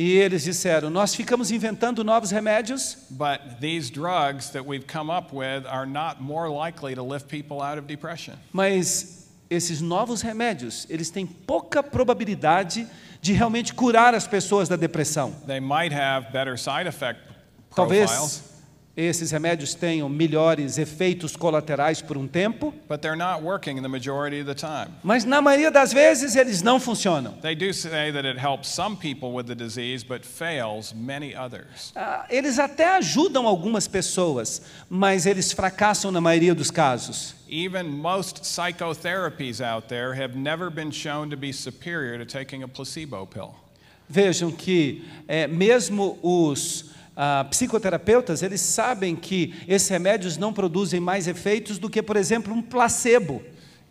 E 0.00 0.16
eles 0.16 0.44
disseram: 0.44 0.90
Nós 0.90 1.12
ficamos 1.12 1.50
inventando 1.50 2.04
novos 2.04 2.30
remédios, 2.30 2.96
but 3.10 3.40
these 3.60 3.90
drugs 3.90 4.50
that 4.50 4.64
we've 4.64 4.86
come 4.86 5.10
up 5.10 5.34
with 5.34 5.66
are 5.66 5.86
not 5.86 6.22
more 6.22 6.48
likely 6.48 6.94
to 6.94 7.02
lift 7.02 7.26
people 7.26 7.60
out 7.60 7.76
of 7.76 7.88
depression. 7.88 8.34
mas 8.52 9.26
esses 9.50 9.80
novos 9.80 10.22
remédios, 10.22 10.86
eles 10.88 11.10
têm 11.10 11.26
pouca 11.26 11.82
probabilidade 11.82 12.86
de 13.20 13.32
realmente 13.32 13.74
curar 13.74 14.14
as 14.14 14.24
pessoas 14.24 14.68
da 14.68 14.76
depressão. 14.76 15.34
They 15.48 15.58
might 15.58 15.92
have 15.92 16.30
better 16.30 16.56
side 16.56 16.86
effect 16.86 17.20
Talvez 17.74 18.08
esses 19.00 19.30
remédios 19.30 19.74
tenham 19.74 20.08
melhores 20.08 20.76
efeitos 20.76 21.36
colaterais 21.36 22.02
por 22.02 22.16
um 22.16 22.26
tempo, 22.26 22.74
but 22.88 23.00
they're 23.00 23.16
not 23.16 23.42
working 23.44 23.80
the 23.80 23.88
majority 23.88 24.40
of 24.40 24.46
the 24.46 24.54
time. 24.54 24.88
mas 25.04 25.24
na 25.24 25.40
maioria 25.40 25.70
das 25.70 25.92
vezes 25.92 26.34
eles 26.34 26.62
não 26.62 26.80
funcionam. 26.80 27.34
Disease. 29.56 30.04
Ah, 31.94 32.26
Eles 32.28 32.58
até 32.58 32.96
ajudam 32.96 33.46
algumas 33.46 33.86
pessoas, 33.86 34.62
mas 34.88 35.26
eles 35.26 35.52
fracassam 35.52 36.10
na 36.10 36.20
maioria 36.20 36.54
dos 36.54 36.70
casos. 36.70 37.34
Even 37.48 37.84
most 37.84 38.42
psychotherapies 38.42 39.60
out 39.60 39.88
there 39.88 40.12
have 40.12 40.36
never 40.36 40.70
been 40.70 40.90
shown 40.90 41.30
to 41.30 41.36
be 41.36 41.52
superior 41.52 42.18
to 42.18 42.26
taking 42.26 42.62
a 42.62 42.68
placebo 42.68 43.26
pill. 43.26 43.54
Vejam 44.08 44.50
que 44.50 45.04
é, 45.26 45.46
mesmo 45.46 46.18
os 46.22 46.90
ah, 47.20 47.44
psicoterapeutas, 47.50 48.42
eles 48.44 48.60
sabem 48.60 49.16
que 49.16 49.52
esses 49.66 49.88
remédios 49.88 50.36
não 50.36 50.52
produzem 50.52 51.00
mais 51.00 51.26
efeitos 51.26 51.76
do 51.76 51.90
que, 51.90 52.00
por 52.00 52.16
exemplo, 52.16 52.54
um 52.54 52.62
placebo. 52.62 53.42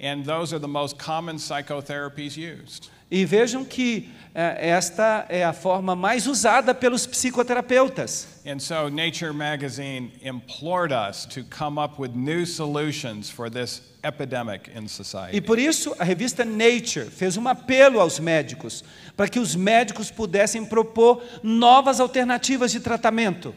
And 0.02 0.24
those 0.24 0.56
are 0.56 0.62
the 0.62 0.68
most 0.68 0.98
common 0.98 1.38
psychotherapies 1.38 2.38
used. 2.38 2.90
E 3.10 3.24
vejam 3.26 3.64
que 3.64 4.10
eh, 4.36 4.70
esta 4.70 5.26
é 5.30 5.43
a 5.43 5.53
forma 5.53 5.95
mais 5.95 6.28
usada 6.28 6.74
pelos 6.76 7.08
psicoterapeutas. 7.08 8.28
And 8.45 8.60
so 8.60 8.89
Nature 8.89 9.34
magazine 9.34 10.12
implored 10.22 10.91
us 10.91 11.26
to 11.26 11.43
come 11.43 11.82
up 11.82 11.99
with 11.99 12.12
new 12.16 12.45
solutions 12.45 13.30
for 13.30 13.49
this 13.49 13.82
epidemic 14.03 14.70
in 14.76 14.86
E 14.86 14.89
society. 14.89 15.41
por 15.41 15.58
isso 15.58 15.95
a 15.97 16.03
revista 16.03 16.45
Nature 16.45 17.10
fez 17.10 17.36
um 17.38 17.47
apelo 17.47 17.99
aos 17.99 18.20
médicos, 18.20 18.84
para 19.16 19.28
que 19.28 19.39
os 19.39 19.55
médicos 19.55 20.12
pudessem 20.12 20.64
propor 20.66 21.24
novas 21.41 21.99
alternativas 21.99 22.72
de 22.72 22.80
tratamento. 22.80 23.55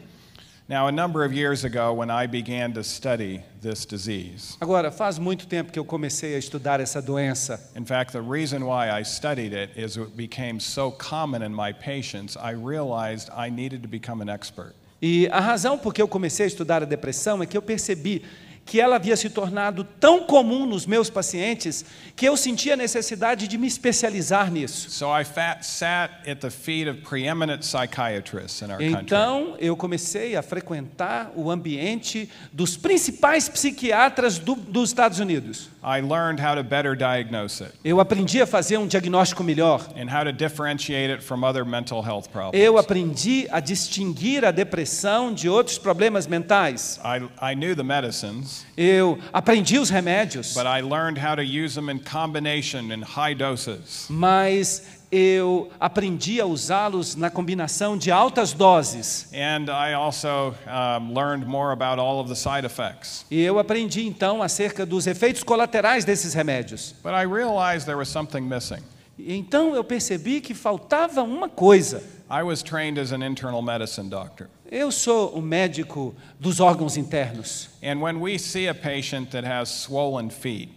Now, 0.71 0.87
a 0.87 0.91
number 0.91 1.25
of 1.25 1.33
years 1.33 1.65
ago, 1.65 1.91
when 1.91 2.09
I 2.09 2.27
began 2.27 2.71
to 2.75 2.83
study 2.85 3.43
this 3.61 3.85
disease, 3.85 4.55
Agora, 4.61 4.89
faz 4.89 5.19
muito 5.19 5.45
tempo 5.45 5.69
que 5.69 5.77
eu 5.77 5.83
comecei 5.83 6.33
a 6.33 6.37
estudar 6.37 6.79
essa 6.79 7.01
doença. 7.01 7.59
in 7.75 7.83
fact, 7.83 8.13
the 8.13 8.21
reason 8.21 8.65
why 8.65 8.89
I 8.89 9.03
studied 9.03 9.51
it 9.51 9.71
is 9.75 9.97
it 9.97 10.15
became 10.15 10.61
so 10.61 10.89
common 10.89 11.43
in 11.43 11.53
my 11.53 11.73
patients, 11.73 12.37
I 12.37 12.51
realized 12.51 13.29
I 13.35 13.49
needed 13.49 13.81
to 13.81 13.89
become 13.89 14.21
an 14.21 14.29
expert. 14.29 14.73
E 15.01 15.27
a 15.29 15.41
razão 15.41 15.77
por 15.77 15.93
que 15.93 16.01
eu 16.01 16.07
comecei 16.07 16.45
a 16.45 16.47
estudar 16.47 16.81
a 16.81 16.85
depressão 16.85 17.43
é 17.43 17.45
que 17.45 17.57
eu 17.57 17.61
percebi 17.61 18.23
que 18.65 18.79
ela 18.79 18.95
havia 18.95 19.17
se 19.17 19.29
tornado 19.29 19.83
tão 19.99 20.23
comum 20.23 20.65
nos 20.65 20.85
meus 20.85 21.09
pacientes 21.09 21.83
que 22.15 22.25
eu 22.25 22.37
sentia 22.37 22.75
a 22.75 22.77
necessidade 22.77 23.47
de 23.47 23.57
me 23.57 23.67
especializar 23.67 24.49
nisso. 24.51 24.89
So 24.89 25.07
I 25.07 25.25
fat, 25.25 25.63
sat 25.65 26.11
at 26.29 26.39
the 26.39 26.49
feet 26.49 26.87
of 26.87 27.01
preeminent 27.01 27.63
psychiatrists 27.63 28.61
in 28.61 28.65
our 28.71 28.77
country. 28.77 29.01
Então, 29.03 29.55
eu 29.59 29.75
comecei 29.75 30.35
a 30.35 30.41
frequentar 30.41 31.31
o 31.35 31.49
ambiente 31.51 32.29
dos 32.53 32.77
principais 32.77 33.49
psiquiatras 33.49 34.37
do- 34.37 34.55
dos 34.55 34.89
Estados 34.89 35.19
Unidos. 35.19 35.69
I 35.83 35.99
learned 35.99 36.39
how 36.39 36.55
to 36.55 36.63
better 36.63 36.95
diagnose 36.95 37.63
it 37.63 37.73
Eu 37.83 37.99
aprendi 37.99 38.39
a 38.41 38.45
fazer 38.45 38.77
um 38.77 38.85
diagnóstico 38.87 39.43
melhor. 39.43 39.81
and 39.97 40.07
how 40.09 40.23
to 40.23 40.31
differentiate 40.31 41.11
it 41.11 41.23
from 41.23 41.43
other 41.43 41.65
mental 41.65 42.01
health 42.03 42.29
problems. 42.29 42.53
Eu 42.63 42.77
aprendi 42.77 43.47
a 43.51 43.59
distinguir 43.59 44.45
a 44.45 44.51
depressão 44.51 45.33
de 45.33 45.49
outros 45.49 45.77
problemas 45.79 46.27
mentais. 46.27 46.99
I, 47.03 47.51
I 47.51 47.55
knew 47.55 47.75
the 47.75 47.83
medicines, 47.83 48.50
Eu 48.77 49.19
aprendi 49.33 49.77
os 49.77 49.89
remédios, 49.89 50.53
but 50.53 50.65
I 50.65 50.81
learned 50.81 51.19
how 51.19 51.35
to 51.35 51.41
use 51.43 51.75
them 51.75 51.89
in 51.89 51.99
combination 51.99 52.91
in 52.91 53.01
high 53.01 53.35
doses. 53.35 54.07
mas 54.09 54.83
eu 55.11 55.69
aprendi 55.77 56.39
a 56.39 56.45
usá-los 56.45 57.15
na 57.15 57.29
combinação 57.29 57.97
de 57.97 58.09
altas 58.09 58.53
doses. 58.53 59.27
And 59.33 59.65
I 59.69 59.93
also 59.93 60.55
um, 60.65 61.13
learned 61.13 61.45
more 61.45 61.73
about 61.73 61.99
all 61.99 62.21
of 62.21 62.29
the 62.29 62.35
side 62.35 62.65
effects. 62.65 63.25
E 63.29 63.41
eu 63.41 63.59
aprendi 63.59 64.07
então 64.07 64.41
acerca 64.41 64.85
dos 64.85 65.07
efeitos 65.07 65.43
colaterais 65.43 66.05
desses 66.05 66.33
remédios. 66.33 66.95
But 67.03 67.11
I 67.13 67.23
realized 67.25 67.85
there 67.85 67.97
was 67.97 68.07
something 68.07 68.41
missing. 68.41 68.81
Então 69.27 69.75
eu 69.75 69.83
percebi 69.83 70.41
que 70.41 70.53
faltava 70.53 71.21
uma 71.21 71.49
coisa. 71.49 72.03
I 72.29 72.43
was 72.43 72.63
trained 72.63 72.99
as 72.99 73.11
an 73.11 73.25
internal 73.25 73.61
medicine 73.61 74.09
doctor. 74.09 74.47
Eu 74.71 74.91
sou 74.91 75.29
o 75.33 75.41
médico 75.41 76.15
dos 76.39 76.59
órgãos 76.59 76.95
internos. 76.95 77.69
And 77.83 77.99
when 78.01 78.17
we 78.21 78.39
see 78.39 78.67
a 78.69 78.73
patient 78.73 79.31
that 79.31 79.45
has 79.45 79.69
swollen 79.69 80.29
feet, 80.29 80.69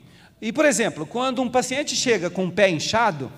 E, 0.45 0.53
por 0.53 0.67
exemplo, 0.67 1.07
quando 1.07 1.41
um 1.41 1.49
paciente 1.49 1.97
chega 1.97 2.29
com 2.29 2.47
o 2.47 2.53
pé 2.53 2.69
inchado, 2.69 3.33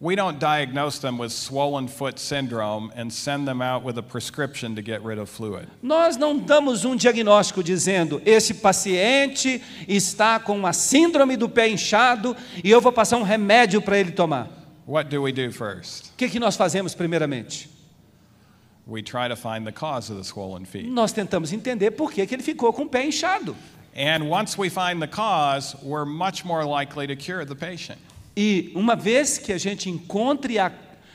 we 0.00 0.14
don't 0.14 0.38
diagnose 0.38 1.00
them 1.00 1.18
with 1.18 1.32
swollen 1.32 1.88
foot 1.88 2.18
syndrome 2.18 2.92
and 2.94 3.12
send 3.12 3.48
them 3.48 3.60
out 3.60 3.82
with 3.82 3.98
a 3.98 4.02
prescription 4.02 4.76
to 4.76 4.82
get 4.82 5.02
rid 5.02 5.18
of 5.18 5.28
fluid. 5.28 5.66
nós 5.82 6.16
não 6.16 6.38
damos 6.38 6.84
um 6.84 6.96
diagnóstico 6.96 7.62
dizendo: 7.62 8.22
esse 8.24 8.54
paciente 8.54 9.62
está 9.88 10.38
com 10.38 10.66
a 10.66 10.72
síndrome 10.72 11.36
do 11.36 11.48
pé 11.48 11.68
inchado 11.68 12.36
e 12.62 12.70
eu 12.70 12.80
vou 12.80 12.92
passar 12.92 13.16
um 13.16 13.22
remédio 13.24 13.82
para 13.82 13.98
ele 13.98 14.12
tomar. 14.12 14.48
What 14.86 15.10
do 15.10 15.22
we 15.22 15.32
do 15.32 15.52
first? 15.52 16.10
O 16.10 16.16
que, 16.16 16.28
que 16.28 16.38
nós 16.40 16.56
fazemos 16.56 16.94
primeiramente? 16.94 17.68
We 18.86 19.02
try 19.02 19.28
to 19.28 19.36
find 19.36 19.66
the 19.66 19.72
cause 19.72 20.10
of 20.10 20.18
the 20.18 20.24
swollen 20.24 20.64
feet. 20.64 20.88
Nós 20.88 21.12
tentamos 21.12 21.52
entender 21.52 21.90
por 21.90 22.10
que, 22.10 22.26
que 22.26 22.34
ele 22.34 22.42
ficou 22.42 22.72
com 22.72 22.84
o 22.84 22.88
pé 22.88 23.04
inchado. 23.04 23.54
And 23.94 24.30
once 24.30 24.56
we 24.56 24.70
find 24.70 25.00
the 25.00 25.08
cause, 25.08 25.76
we're 25.82 26.06
much 26.06 26.44
more 26.44 26.64
likely 26.64 27.06
to 27.06 27.16
cure 27.16 27.44
the 27.44 27.54
patient. 27.54 27.98
E 28.40 28.70
uma 28.72 28.94
vez 28.94 29.36
que 29.36 29.52
a 29.52 29.58
gente 29.58 29.90
encontre 29.90 30.60
a, 30.60 30.70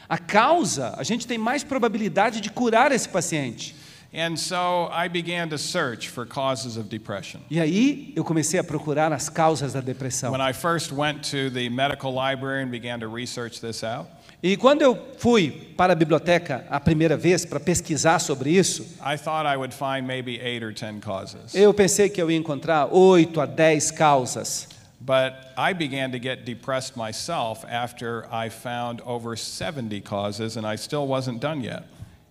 a 0.10 0.18
causa, 0.18 0.94
a 0.98 1.04
gente 1.04 1.26
tem 1.26 1.38
mais 1.38 1.64
probabilidade 1.64 2.42
de 2.42 2.50
curar 2.50 2.92
esse 2.92 3.08
paciente. 3.08 3.74
And 4.14 4.36
so 4.36 4.90
I 4.92 5.08
began 5.08 5.48
to 5.48 5.58
search 5.58 6.10
for 6.10 6.28
causes 6.28 6.76
of 6.76 6.90
depression. 6.90 7.40
E 7.50 7.62
aí 7.62 8.12
eu 8.14 8.26
comecei 8.26 8.60
a 8.60 8.64
procurar 8.64 9.14
as 9.14 9.30
causas 9.30 9.72
da 9.72 9.80
depressão. 9.80 10.34
When 10.34 10.42
I 10.42 10.52
first 10.54 10.92
went 10.92 11.22
to 11.32 11.50
the 11.50 11.70
medical 11.70 12.12
library 12.12 12.62
and 12.62 12.70
began 12.70 13.00
to 13.00 13.08
research 13.08 13.62
this 13.62 13.86
out, 13.86 14.10
E 14.44 14.58
quando 14.58 14.82
eu 14.82 15.00
fui 15.18 15.74
para 15.78 15.94
a 15.94 15.96
biblioteca 15.96 16.68
a 16.70 16.78
primeira 16.78 17.16
vez 17.16 17.46
para 17.46 17.62
pesquisar 17.62 18.20
sobre 18.20 18.50
isso, 18.52 18.84
I 19.00 19.16
I 19.16 19.56
would 19.56 19.74
find 19.74 20.06
maybe 20.06 20.38
eight 20.44 20.64
or 20.66 20.74
ten 20.74 21.00
causes. 21.00 21.56
eu 21.56 21.74
pensei 21.74 22.10
que 22.10 22.22
eu 22.22 22.30
ia 22.30 22.38
encontrar 22.38 22.94
oito 22.94 23.40
a 23.40 23.46
dez 23.46 23.90
causas. 23.90 24.73
But 25.06 25.51
I 25.58 25.74
began 25.74 26.12
to 26.14 26.20
get 26.20 26.45
depressed 26.45 26.95
myself 26.95 27.66
after 27.68 28.26
I 28.32 28.47
found 28.47 29.01
over 29.01 29.36
70 29.36 29.99
causes, 30.01 30.56
and 30.56 30.66
I 30.66 30.78
still 30.78 31.06
wasn't 31.06 31.41
done 31.41 31.62
yet. 31.62 31.84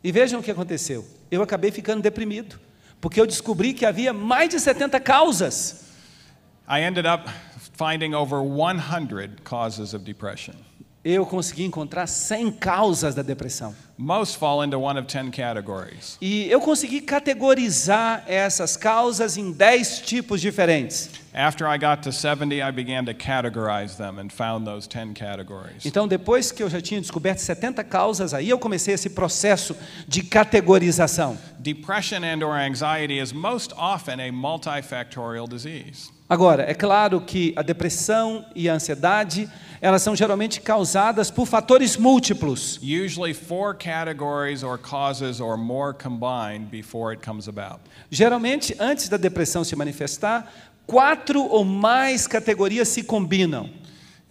E 0.02 0.10
vejam 0.10 0.40
o 0.40 0.42
que 0.42 0.50
aconteceu. 0.50 1.04
Eu 1.30 1.42
acabei 1.42 1.70
ficando 1.70 2.00
deprimido, 2.02 2.58
porque 2.98 3.20
eu 3.20 3.26
descobri 3.26 3.74
que 3.74 3.84
havia 3.84 4.14
mais 4.14 4.48
de 4.48 4.58
70 4.58 4.98
causas. 5.00 5.84
I 6.66 6.80
ended 6.80 7.04
up 7.06 7.28
finding 7.74 8.14
over 8.14 8.40
100 8.42 9.42
causes 9.44 9.92
of 9.92 10.04
depression. 10.04 10.54
Eu 11.04 11.26
consegui 11.26 11.64
encontrar 11.64 12.06
100 12.06 12.52
causas 12.52 13.12
da 13.12 13.22
depressão. 13.22 13.74
Most 13.98 14.38
fall 14.38 14.64
into 14.64 14.78
one 14.78 14.96
of 14.96 15.08
10 15.08 15.30
categories. 15.30 16.16
E 16.20 16.48
eu 16.48 16.60
consegui 16.60 17.00
categorizar 17.00 18.22
essas 18.28 18.76
causas 18.76 19.36
em 19.36 19.50
10 19.50 20.00
tipos 20.02 20.40
diferentes. 20.40 21.10
After 21.34 21.66
I 21.66 21.76
got 21.76 22.02
to 22.02 22.12
70, 22.12 22.54
I 22.54 22.70
began 22.70 23.04
to 23.06 23.14
categorize 23.14 23.96
them 23.96 24.20
and 24.20 24.28
found 24.30 24.64
those 24.64 24.88
10 24.88 25.14
categories. 25.14 25.84
Então, 25.84 26.06
depois 26.06 26.52
que 26.52 26.62
eu 26.62 26.70
já 26.70 26.80
tinha 26.80 27.00
descoberto 27.00 27.38
70 27.38 27.82
causas, 27.82 28.32
aí 28.32 28.48
eu 28.48 28.58
comecei 28.58 28.94
esse 28.94 29.10
processo 29.10 29.76
de 30.06 30.22
categorização. 30.22 31.36
Depression 31.58 32.22
and 32.22 32.46
or 32.46 32.54
anxiety 32.54 33.18
is 33.18 33.32
most 33.32 33.74
often 33.76 34.20
a 34.20 34.30
multifactorial 34.30 35.48
disease. 35.48 36.12
Agora, 36.32 36.62
é 36.62 36.72
claro 36.72 37.20
que 37.20 37.52
a 37.54 37.60
depressão 37.60 38.46
e 38.54 38.66
a 38.66 38.72
ansiedade, 38.72 39.46
elas 39.82 40.00
são 40.00 40.16
geralmente 40.16 40.62
causadas 40.62 41.30
por 41.30 41.44
fatores 41.44 41.94
múltiplos. 41.98 42.80
Usually 42.82 43.34
four 43.34 43.74
categories 43.74 44.62
or 44.62 44.78
causes 44.78 45.40
or 45.40 45.58
more 45.58 45.92
combined 45.92 46.70
before 46.70 47.14
it 47.14 47.22
comes 47.22 47.48
about. 47.48 47.80
Geralmente, 48.10 48.74
antes 48.80 49.10
da 49.10 49.18
depressão 49.18 49.62
se 49.62 49.76
manifestar, 49.76 50.50
quatro 50.86 51.44
ou 51.44 51.66
mais 51.66 52.26
categorias 52.26 52.88
se 52.88 53.02
combinam. 53.02 53.68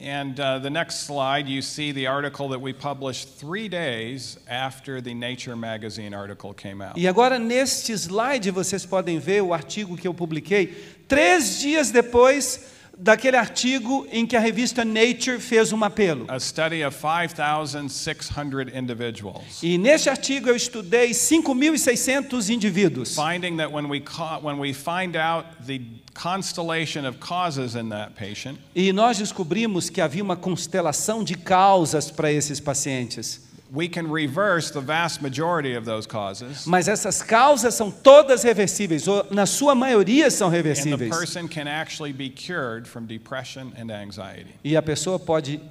And 0.04 0.40
uh, 0.40 0.58
the 0.60 0.72
next 0.72 1.06
slide, 1.06 1.48
you 1.48 1.62
see 1.62 1.92
the 1.92 2.08
article 2.08 2.50
that 2.50 2.60
we 2.60 2.74
published 2.74 3.38
three 3.38 3.70
days 3.70 4.40
after 4.50 5.00
the 5.00 5.14
Nature 5.14 5.56
magazine 5.56 6.16
article 6.16 6.56
came 6.56 6.82
out. 6.82 7.00
E 7.00 7.08
agora, 7.08 7.38
neste 7.38 7.94
slide, 7.94 8.50
vocês 8.50 8.84
podem 8.84 9.20
ver 9.20 9.44
o 9.44 9.54
artigo 9.54 9.96
que 9.96 10.08
eu 10.08 10.14
publiquei 10.16 10.98
três 11.12 11.60
dias 11.60 11.92
depois 11.92 12.72
daquele 12.98 13.36
artigo 13.36 14.08
em 14.14 14.26
que 14.26 14.34
a 14.34 14.40
revista 14.40 14.86
Nature 14.86 15.40
fez 15.40 15.74
um 15.74 15.84
apelo. 15.84 16.24
A 16.30 16.40
study 16.40 16.86
of 16.86 16.96
5,600 16.96 18.74
individuals. 18.74 19.62
E 19.62 19.78
neste 19.78 20.10
artigo 20.10 20.48
eu 20.48 20.56
estudei 20.56 21.10
5.600 21.10 22.50
indivíduos. 22.50 23.14
Finding 23.14 23.58
that 23.58 23.74
when 23.74 23.90
we, 23.90 24.02
when 24.42 24.58
we 24.58 24.74
find 24.74 25.18
out 25.18 25.46
the 25.66 25.82
constellation 26.14 27.06
of 27.06 27.18
causes 27.18 27.76
in 27.76 27.90
that 27.90 28.14
patient, 28.14 28.58
E 28.74 28.94
nós 28.94 29.18
descobrimos 29.18 29.90
que 29.90 30.00
havia 30.00 30.24
uma 30.24 30.38
constelação 30.38 31.26
de 31.26 31.36
causas 31.36 32.10
para 32.10 32.32
esses 32.32 32.62
pacientes. 32.62 33.51
We 33.74 33.88
can 33.88 34.12
reverse 34.12 34.70
the 34.72 34.82
vast 34.82 35.22
majority 35.22 35.76
of 35.76 35.86
those 35.86 36.06
causes. 36.06 36.66
Mas 36.68 36.88
essas 36.88 37.22
causas 37.24 37.74
são 37.74 37.90
todas 37.90 38.44
reversíveis, 38.44 39.08
ou 39.08 39.26
na 39.32 39.46
sua 39.46 39.74
maioria 39.74 40.30
são 40.30 40.50
And 40.50 40.52
the 40.52 40.58
reversíveis. 40.58 41.10
person 41.10 41.48
can 41.48 41.68
actually 41.68 42.12
be 42.12 42.30
cured 42.30 42.86
from 42.88 43.06
depression 43.06 43.72
and 43.78 43.90
anxiety. 43.90 44.54
E 44.64 44.76
a 44.76 44.82
pessoa 44.82 45.18
pode 45.18 45.62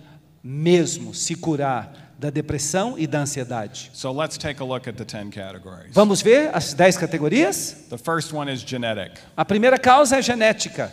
mesmo 0.42 1.14
se 1.14 1.34
curar 1.34 1.92
da 2.18 2.30
depressão 2.30 2.98
e 2.98 3.06
da 3.06 3.20
ansiedade. 3.20 3.90
So 3.92 4.12
let's 4.12 4.36
take 4.38 4.62
a 4.62 4.64
look 4.64 4.88
at 4.88 4.96
the 4.96 5.04
10 5.04 5.30
categories. 5.30 5.92
Vamos 5.92 6.22
ver 6.22 6.50
as 6.54 6.72
10 6.74 6.96
categorias? 6.98 7.86
The 7.88 7.98
first 7.98 8.32
one 8.32 8.50
is 8.52 8.62
genetic. 8.62 9.12
A 9.36 9.44
primeira 9.44 9.78
causa 9.78 10.16
é 10.16 10.22
genética. 10.22 10.90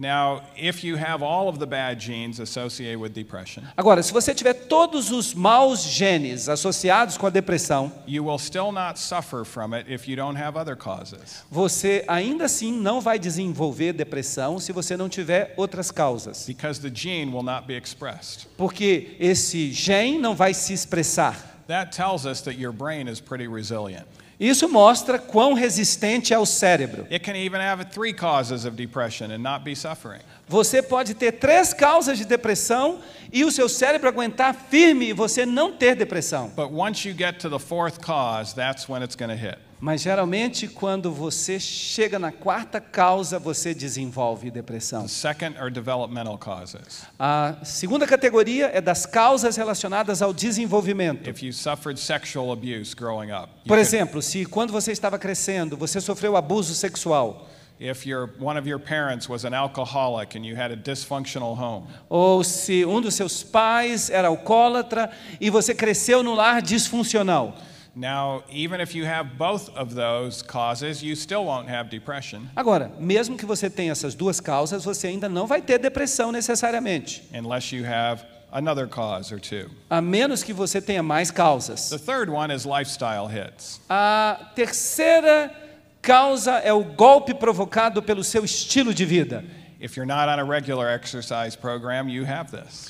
Now, 0.00 0.44
if 0.56 0.82
you 0.82 0.96
have 0.96 1.22
all 1.22 1.50
of 1.50 1.58
the 1.58 1.66
bad 1.66 2.00
genes 2.00 2.40
associated 2.40 2.98
with 2.98 3.12
depression, 3.12 3.64
Agora, 3.76 4.02
se 4.02 4.10
você 4.10 4.34
tiver 4.34 4.54
todos 4.54 5.10
os 5.10 5.34
maus 5.34 5.82
genes 5.82 6.48
associados 6.48 7.18
com 7.18 7.26
a 7.26 7.30
depressão, 7.30 7.92
you 8.06 8.24
will 8.24 8.38
still 8.38 8.72
not 8.72 8.98
suffer 8.98 9.44
from 9.44 9.74
it 9.74 9.92
if 9.92 10.08
you 10.08 10.16
don't 10.16 10.38
have 10.38 10.56
other 10.58 10.74
causes. 10.74 11.44
você 11.50 12.02
ainda 12.08 12.46
assim 12.46 12.72
não 12.72 12.98
vai 12.98 13.18
desenvolver 13.18 13.92
depressão 13.92 14.58
se 14.58 14.72
você 14.72 14.96
não 14.96 15.06
tiver 15.06 15.52
outras 15.58 15.90
causas. 15.90 16.46
Because 16.46 16.80
the 16.80 16.90
gene 16.90 17.30
will 17.30 17.42
not 17.42 17.66
be 17.66 17.76
expressed. 17.76 18.46
Porque 18.56 19.14
esse 19.20 19.70
gene 19.70 20.18
não 20.18 20.34
vai 20.34 20.54
se 20.54 20.72
expressar. 20.72 21.36
That 21.68 21.94
tells 21.94 22.24
us 22.24 22.40
that 22.40 22.58
your 22.58 22.72
brain 22.72 23.06
is 23.06 23.20
pretty 23.20 23.46
resilient. 23.46 24.06
Isso 24.40 24.66
mostra 24.70 25.18
quão 25.18 25.52
resistente 25.52 26.32
é 26.32 26.38
o 26.38 26.46
cérebro. 26.46 27.06
It 27.10 27.20
can 27.20 27.36
even 27.36 27.60
have 27.60 27.84
three 27.90 28.14
causes 28.14 28.64
of 28.64 28.74
depression 28.74 29.30
and 29.30 29.38
not 29.38 29.62
be 29.62 29.76
suffering. 29.76 30.22
Você 30.50 30.82
pode 30.82 31.14
ter 31.14 31.30
três 31.30 31.72
causas 31.72 32.18
de 32.18 32.24
depressão 32.24 32.98
e 33.32 33.44
o 33.44 33.52
seu 33.52 33.68
cérebro 33.68 34.08
aguentar 34.08 34.52
firme 34.52 35.10
e 35.10 35.12
você 35.12 35.46
não 35.46 35.70
ter 35.70 35.94
depressão. 35.94 36.48
But 36.56 36.72
once 36.72 37.08
you 37.08 37.14
get 37.16 37.38
to 37.38 37.48
the 37.48 37.60
fourth 37.60 38.00
cause, 38.04 38.52
that's 38.52 38.88
when 38.88 39.00
it's 39.04 39.14
going 39.14 39.30
to 39.30 39.36
hit. 39.36 39.58
Mas 39.78 40.02
geralmente, 40.02 40.66
quando 40.66 41.12
você 41.12 41.58
chega 41.60 42.18
na 42.18 42.32
quarta 42.32 42.80
causa, 42.80 43.38
você 43.38 43.72
desenvolve 43.72 44.50
depressão. 44.50 45.06
A 47.18 47.54
segunda 47.64 48.06
categoria 48.06 48.70
é 48.74 48.80
das 48.80 49.06
causas 49.06 49.56
relacionadas 49.56 50.20
ao 50.20 50.34
desenvolvimento. 50.34 51.30
Up, 51.30 51.40
Por 53.64 53.68
could- 53.68 53.80
exemplo, 53.80 54.20
se 54.20 54.44
quando 54.44 54.72
você 54.72 54.90
estava 54.92 55.16
crescendo, 55.18 55.76
você 55.76 56.00
sofreu 56.00 56.36
abuso 56.36 56.74
sexual, 56.74 57.48
if 57.80 58.04
your, 58.06 58.26
one 58.38 58.58
of 58.58 58.66
your 58.66 58.78
parents 58.78 59.26
was 59.26 59.44
an 59.46 59.54
alcoholic 59.54 60.34
and 60.34 60.44
you 60.44 60.54
had 60.54 60.70
a 60.70 60.76
dysfunctional 60.76 61.56
home, 61.56 61.86
ou 62.10 62.44
se 62.44 62.84
um 62.84 63.00
dos 63.00 63.14
seus 63.14 63.42
pais 63.42 64.10
era 64.10 64.28
alcoólatra 64.28 65.10
e 65.40 65.48
você 65.48 65.74
cresceu 65.74 66.22
no 66.22 66.34
lar 66.34 66.60
disfuncional. 66.60 67.54
now, 67.96 68.44
even 68.50 68.80
if 68.80 68.94
you 68.94 69.04
have 69.04 69.36
both 69.36 69.68
of 69.76 69.94
those 69.94 70.42
causes, 70.42 71.02
you 71.02 71.16
still 71.16 71.44
won't 71.44 71.68
have 71.68 71.88
depression 71.90 72.46
Agora, 72.54 72.90
mesmo 73.00 73.36
que 73.36 73.46
você 73.46 73.68
tenha 73.70 73.92
essas 73.92 74.14
duas 74.14 74.40
causas, 74.40 74.84
você 74.84 75.08
ainda 75.08 75.28
não 75.28 75.46
vai 75.46 75.62
ter 75.62 75.78
depressão 75.78 76.30
necessariamente, 76.30 77.22
unless 77.34 77.74
you 77.74 77.84
have 77.84 78.22
another 78.52 78.86
cause 78.86 79.32
or 79.32 79.40
two. 79.40 79.70
a 79.88 80.00
menos 80.02 80.42
que 80.42 80.52
você 80.52 80.80
tenha 80.82 81.02
mais 81.02 81.30
causas. 81.30 81.88
The 81.88 81.98
third 81.98 82.30
one 82.30 82.52
is 82.54 82.66
lifestyle 82.66 83.26
hits. 83.26 83.80
A 83.88 84.50
terceira 84.54 85.50
causa 86.02 86.52
é 86.58 86.72
o 86.72 86.82
golpe 86.82 87.34
provocado 87.34 88.02
pelo 88.02 88.24
seu 88.24 88.44
estilo 88.44 88.92
de 88.94 89.04
vida. 89.04 89.44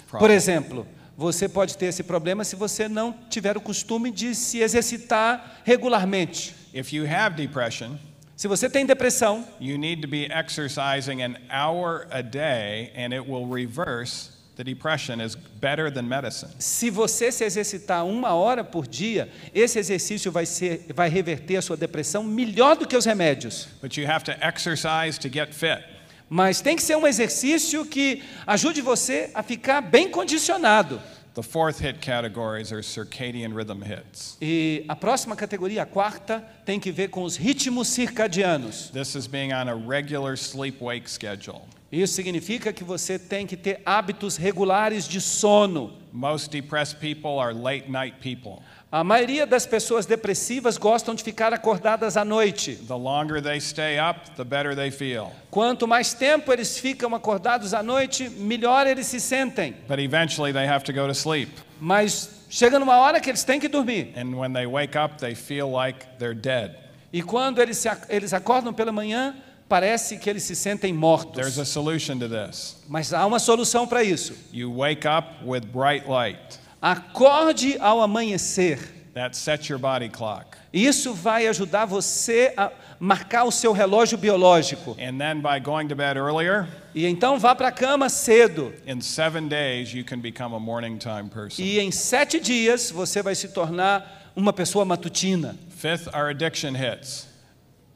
Program, 0.08 0.18
Por 0.18 0.30
exemplo, 0.30 0.86
você 1.16 1.48
pode 1.48 1.76
ter 1.76 1.86
esse 1.86 2.02
problema 2.02 2.44
se 2.44 2.56
você 2.56 2.88
não 2.88 3.12
tiver 3.28 3.56
o 3.56 3.61
costume 3.61 4.11
de 4.11 4.34
se 4.34 4.61
exercitar 4.61 5.61
regularmente. 5.64 6.54
If 6.72 6.92
you 6.92 7.04
have 7.06 7.36
depression, 7.36 7.96
Se 8.36 8.48
você 8.48 8.70
tem 8.70 8.86
depressão, 8.86 9.44
you 9.61 9.76
need 9.76 10.00
to 10.00 10.08
be 10.08 10.24
exercising 10.32 11.22
an 11.22 11.36
hour 11.52 12.06
a 12.11 12.22
day 12.22 12.90
and 12.96 13.12
it 13.12 13.20
will 13.28 13.46
reverse 13.46 14.30
the 14.61 14.64
depression 14.64 15.22
is 15.22 15.34
better 15.34 15.90
than 15.90 16.06
medicine. 16.06 16.50
se 16.58 16.90
você 16.90 17.32
se 17.32 17.44
exercitar 17.44 18.04
uma 18.04 18.34
hora 18.34 18.62
por 18.62 18.86
dia, 18.86 19.30
esse 19.54 19.78
exercício 19.78 20.30
vai, 20.30 20.44
ser, 20.44 20.84
vai 20.94 21.08
reverter 21.08 21.56
a 21.56 21.62
sua 21.62 21.78
depressão 21.78 22.22
melhor 22.22 22.76
do 22.76 22.86
que 22.86 22.94
os 22.94 23.06
remédios. 23.06 23.68
But 23.80 23.96
you 23.96 24.06
have 24.06 24.22
to 24.24 24.32
exercise 24.46 25.18
to 25.20 25.30
get 25.32 25.54
fit. 25.54 25.82
Mas 26.28 26.61
tem 26.61 26.76
que 26.76 26.82
ser 26.82 26.96
um 26.96 27.06
exercício 27.06 27.86
que 27.86 28.22
ajude 28.46 28.82
você 28.82 29.30
a 29.34 29.42
ficar 29.42 29.80
bem 29.80 30.11
condicionado. 30.11 31.00
The 31.34 31.42
fourth 31.42 31.78
hit 31.80 32.00
categories 32.00 32.70
are 32.72 32.82
circadian 32.82 33.54
rhythm 33.54 33.82
hits. 33.82 34.36
E 34.42 34.84
a 34.88 34.94
próxima 34.94 35.34
categoria, 35.36 35.84
a 35.84 35.86
quarta, 35.86 36.44
tem 36.66 36.78
que 36.78 36.92
ver 36.92 37.08
com 37.08 37.22
os 37.22 37.36
ritmos 37.36 37.88
circadianos. 37.88 38.90
This 38.90 39.14
is 39.14 39.26
being 39.26 39.52
on 39.52 39.68
a 39.68 39.74
regular 39.74 40.36
sleep 40.36 40.82
wake 40.82 41.08
schedule. 41.08 41.62
Isso 41.93 42.14
significa 42.14 42.72
que 42.72 42.84
você 42.84 43.18
tem 43.18 43.47
que 43.47 43.57
ter 43.57 43.82
hábitos 43.84 44.36
regulares 44.36 45.09
de 45.09 45.20
sono. 45.20 45.93
Most 46.12 46.51
depressed 46.51 47.01
people 47.01 47.41
are 47.41 47.53
late 47.53 47.91
night 47.91 48.18
people. 48.20 48.62
A 48.93 49.05
maioria 49.05 49.47
das 49.47 49.66
pessoas 49.66 50.07
depressivas 50.07 50.76
gostam 50.76 51.14
de 51.14 51.22
ficar 51.22 51.53
acordadas 51.53 52.16
à 52.16 52.24
noite. 52.24 52.74
The 52.88 52.97
longer 52.97 53.41
they 53.41 53.61
stay 53.61 53.99
up, 53.99 54.30
the 54.36 54.45
better 54.45 54.74
they 54.74 54.91
feel. 54.91 55.32
Quanto 55.51 55.86
mais 55.86 56.12
tempo 56.12 56.53
eles 56.53 56.78
ficam 56.78 57.14
acordados 57.14 57.72
à 57.72 57.82
noite, 57.82 58.28
melhor 58.28 58.86
eles 58.86 59.07
se 59.07 59.20
sentem. 59.20 59.74
But 59.88 60.01
eventually 60.01 60.53
they 60.53 60.66
have 60.66 60.84
to 60.84 60.93
go 60.93 61.07
to 61.07 61.14
sleep. 61.14 61.51
Mas 61.80 62.47
chega 62.49 62.78
numa 62.78 62.99
hora 62.99 63.20
que 63.20 63.30
eles 63.30 63.45
têm 63.45 63.61
que 63.61 63.68
dormir. 63.68 64.12
And 64.16 64.36
when 64.36 64.53
they 64.53 64.66
wake 64.66 64.97
up, 64.97 65.18
they 65.18 65.34
feel 65.34 65.70
like 65.70 66.05
they're 66.18 66.34
dead. 66.34 66.76
E 67.12 67.22
quando 67.22 67.61
eles, 67.61 67.78
se, 67.78 67.88
eles 68.09 68.32
acordam 68.32 68.72
pela 68.72 68.93
manhã, 68.93 69.36
parece 69.71 70.18
que 70.18 70.29
eles 70.29 70.43
se 70.43 70.57
sentem 70.57 70.93
mortos. 70.93 71.37
There's 71.37 71.59
a 71.59 71.64
solution 71.64 72.18
to 72.18 72.29
this. 72.29 72.77
Mas 72.89 73.14
há 73.14 73.25
uma 73.25 73.39
solução 73.39 73.87
para 73.87 74.03
isso. 74.03 74.35
You 74.53 74.71
wake 74.77 75.07
up 75.07 75.45
with 75.47 75.61
bright 75.73 76.07
light. 76.11 76.59
Acorde 76.83 77.79
ao 77.79 78.03
amanhecer. 78.03 78.79
That 79.14 79.37
sets 79.37 79.68
your 79.68 79.79
body 79.79 80.09
clock. 80.09 80.57
Isso 80.73 81.12
vai 81.14 81.47
ajudar 81.49 81.85
você 81.85 82.53
a 82.57 82.71
marcar 82.99 83.45
o 83.45 83.51
seu 83.51 83.73
relógio 83.73 84.16
biológico. 84.18 84.97
And 85.01 85.18
then 85.18 85.41
by 85.41 85.61
going 85.61 85.89
to 85.89 85.95
bed 85.97 86.16
earlier, 86.16 86.68
E 86.95 87.07
então 87.07 87.39
vá 87.39 87.55
para 87.55 87.68
a 87.68 87.73
cama 87.73 88.09
cedo. 88.09 88.73
in 88.87 89.01
seven 89.01 89.49
days, 89.49 89.93
you 89.93 90.05
can 90.05 90.21
become 90.21 90.55
a 90.55 90.61
morning 90.61 90.97
time 90.99 91.29
person. 91.29 91.62
E 91.62 91.79
em 91.81 91.91
sete 91.91 92.41
dias 92.41 92.91
você 92.91 93.23
vai 93.23 93.35
se 93.35 93.49
tornar 93.49 94.33
uma 94.35 94.53
pessoa 94.53 94.85
matutina. 94.85 95.57
Fifth, 95.77 96.07
our 96.14 96.29
addiction 96.31 96.75
hits. 96.77 97.27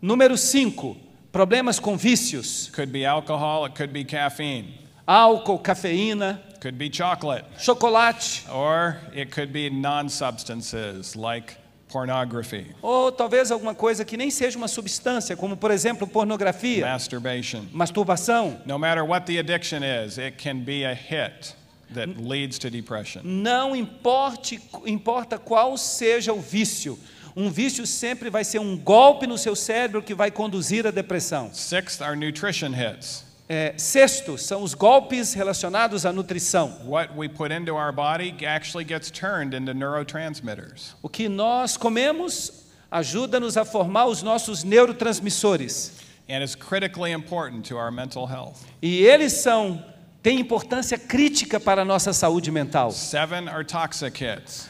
Número 0.02 0.36
5, 0.36 0.96
problemas 1.34 1.80
com 1.80 1.96
vícios. 1.96 2.70
Could 2.72 2.92
be 2.92 3.04
alcohol, 3.04 3.66
it 3.66 3.74
could 3.74 3.92
be 3.92 4.04
caffeine, 4.04 4.78
Álcool, 5.06 5.58
cafeína, 5.58 6.40
could 6.60 6.78
be 6.78 6.88
chocolate, 6.88 7.44
chocolate, 7.58 8.44
or 8.50 8.96
it 9.12 9.32
could 9.32 9.52
be 9.52 9.68
non 9.68 10.08
substances 10.08 11.16
like 11.16 11.56
pornography, 11.88 12.66
ou 12.80 13.10
talvez 13.10 13.50
alguma 13.50 13.74
coisa 13.74 14.04
que 14.04 14.16
nem 14.16 14.30
seja 14.30 14.56
uma 14.56 14.68
substância, 14.68 15.36
como 15.36 15.56
por 15.56 15.72
exemplo 15.72 16.06
pornografia, 16.06 16.86
masturbation. 16.86 17.66
masturbação. 17.72 18.60
No 18.64 18.78
matter 18.78 19.04
what 19.04 19.26
the 19.26 19.38
addiction 19.38 19.82
is, 19.82 20.16
it 20.18 20.38
can 20.38 20.60
be 20.60 20.84
a 20.84 20.94
hit 20.94 21.54
that 21.92 22.16
leads 22.16 22.58
to 22.58 22.70
depression. 22.70 23.22
Não 23.24 23.74
importe, 23.74 24.60
importa 24.86 25.36
qual 25.36 25.76
seja 25.76 26.32
o 26.32 26.40
vício. 26.40 26.96
Um 27.36 27.50
vício 27.50 27.86
sempre 27.86 28.30
vai 28.30 28.44
ser 28.44 28.60
um 28.60 28.76
golpe 28.76 29.26
no 29.26 29.36
seu 29.36 29.56
cérebro 29.56 30.02
que 30.02 30.14
vai 30.14 30.30
conduzir 30.30 30.86
à 30.86 30.90
depressão. 30.90 31.50
Sixth, 31.52 32.00
our 32.00 32.16
nutrition 32.16 32.72
hits. 32.72 33.24
É, 33.48 33.74
sexto, 33.76 34.38
são 34.38 34.62
os 34.62 34.72
golpes 34.72 35.34
relacionados 35.34 36.06
à 36.06 36.12
nutrição. 36.12 36.80
What 36.86 37.12
we 37.14 37.28
put 37.28 37.52
into 37.52 37.74
our 37.74 37.92
body 37.92 38.34
actually 38.46 38.86
gets 38.86 39.10
turned 39.10 39.54
into 39.54 39.74
neurotransmitters. 39.74 40.94
O 41.02 41.08
que 41.08 41.28
nós 41.28 41.76
comemos 41.76 42.64
ajuda-nos 42.90 43.56
a 43.56 43.64
formar 43.64 44.06
os 44.06 44.22
nossos 44.22 44.64
neurotransmissores. 44.64 45.92
and 46.28 46.42
is 46.42 46.54
critically 46.54 47.12
important 47.12 47.66
to 47.66 47.76
our 47.76 47.90
mental 47.90 48.26
health. 48.26 48.64
E 48.80 49.04
eles 49.04 49.32
são 49.34 49.84
têm 50.22 50.40
importância 50.40 50.96
crítica 50.96 51.60
para 51.60 51.82
a 51.82 51.84
nossa 51.84 52.12
saúde 52.12 52.50
mental. 52.50 52.92
Seven 52.92 53.48
are 53.48 53.62
toxic 53.64 54.18
hits. 54.22 54.68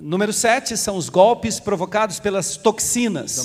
Número 0.00 0.32
7 0.32 0.76
são 0.76 0.96
os 0.96 1.08
golpes 1.08 1.58
provocados 1.58 2.20
pelas 2.20 2.56
toxinas. 2.56 3.36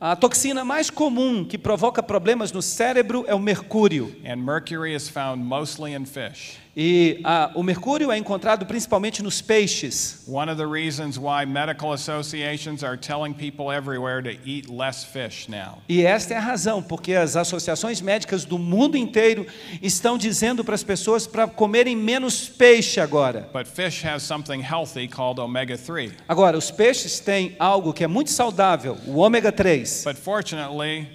A 0.00 0.14
toxina 0.14 0.64
mais 0.64 0.90
comum 0.90 1.44
que 1.44 1.58
provoca 1.58 2.00
problemas 2.00 2.52
no 2.52 2.62
cérebro 2.62 3.24
é 3.26 3.34
o 3.34 3.40
mercúrio. 3.40 4.14
And 4.24 4.36
mercury 4.36 4.94
is 4.94 5.08
found 5.08 5.42
mostly 5.42 5.92
in 5.92 6.04
fish. 6.04 6.58
E 6.80 7.20
ah, 7.24 7.50
o 7.56 7.62
mercúrio 7.64 8.12
é 8.12 8.16
encontrado 8.16 8.64
principalmente 8.64 9.20
nos 9.20 9.42
peixes. 9.42 10.22
One 10.28 10.48
of 10.48 10.62
the 10.62 10.68
reasons 10.68 11.18
why 11.18 11.44
medical 11.44 11.92
associations 11.92 12.84
are 12.84 12.96
telling 12.96 13.34
people 13.34 13.72
everywhere 13.72 14.22
to 14.22 14.38
eat 14.48 14.70
less 14.70 15.04
fish 15.04 15.48
now. 15.48 15.78
E 15.88 16.06
esta 16.06 16.34
é 16.34 16.36
a 16.36 16.40
razão, 16.40 16.80
porque 16.80 17.14
as 17.14 17.34
associações 17.34 18.00
médicas 18.00 18.44
do 18.44 18.60
mundo 18.60 18.96
inteiro 18.96 19.44
estão 19.82 20.16
dizendo 20.16 20.64
para 20.64 20.76
as 20.76 20.84
pessoas 20.84 21.26
para 21.26 21.48
comerem 21.48 21.96
menos 21.96 22.48
peixe 22.48 23.00
agora. 23.00 23.50
But 23.52 23.66
fish 23.66 24.04
has 24.04 24.22
something 24.22 24.60
healthy 24.60 25.08
called 25.08 25.40
omega 25.40 25.76
3. 25.76 26.12
Agora, 26.28 26.56
os 26.56 26.70
peixes 26.70 27.18
têm 27.18 27.56
algo 27.58 27.92
que 27.92 28.04
é 28.04 28.06
muito 28.06 28.30
saudável, 28.30 28.96
o 29.04 29.16
ômega 29.16 29.50
3. 29.50 29.87
But 30.04 30.16
fortunately, 30.16 31.08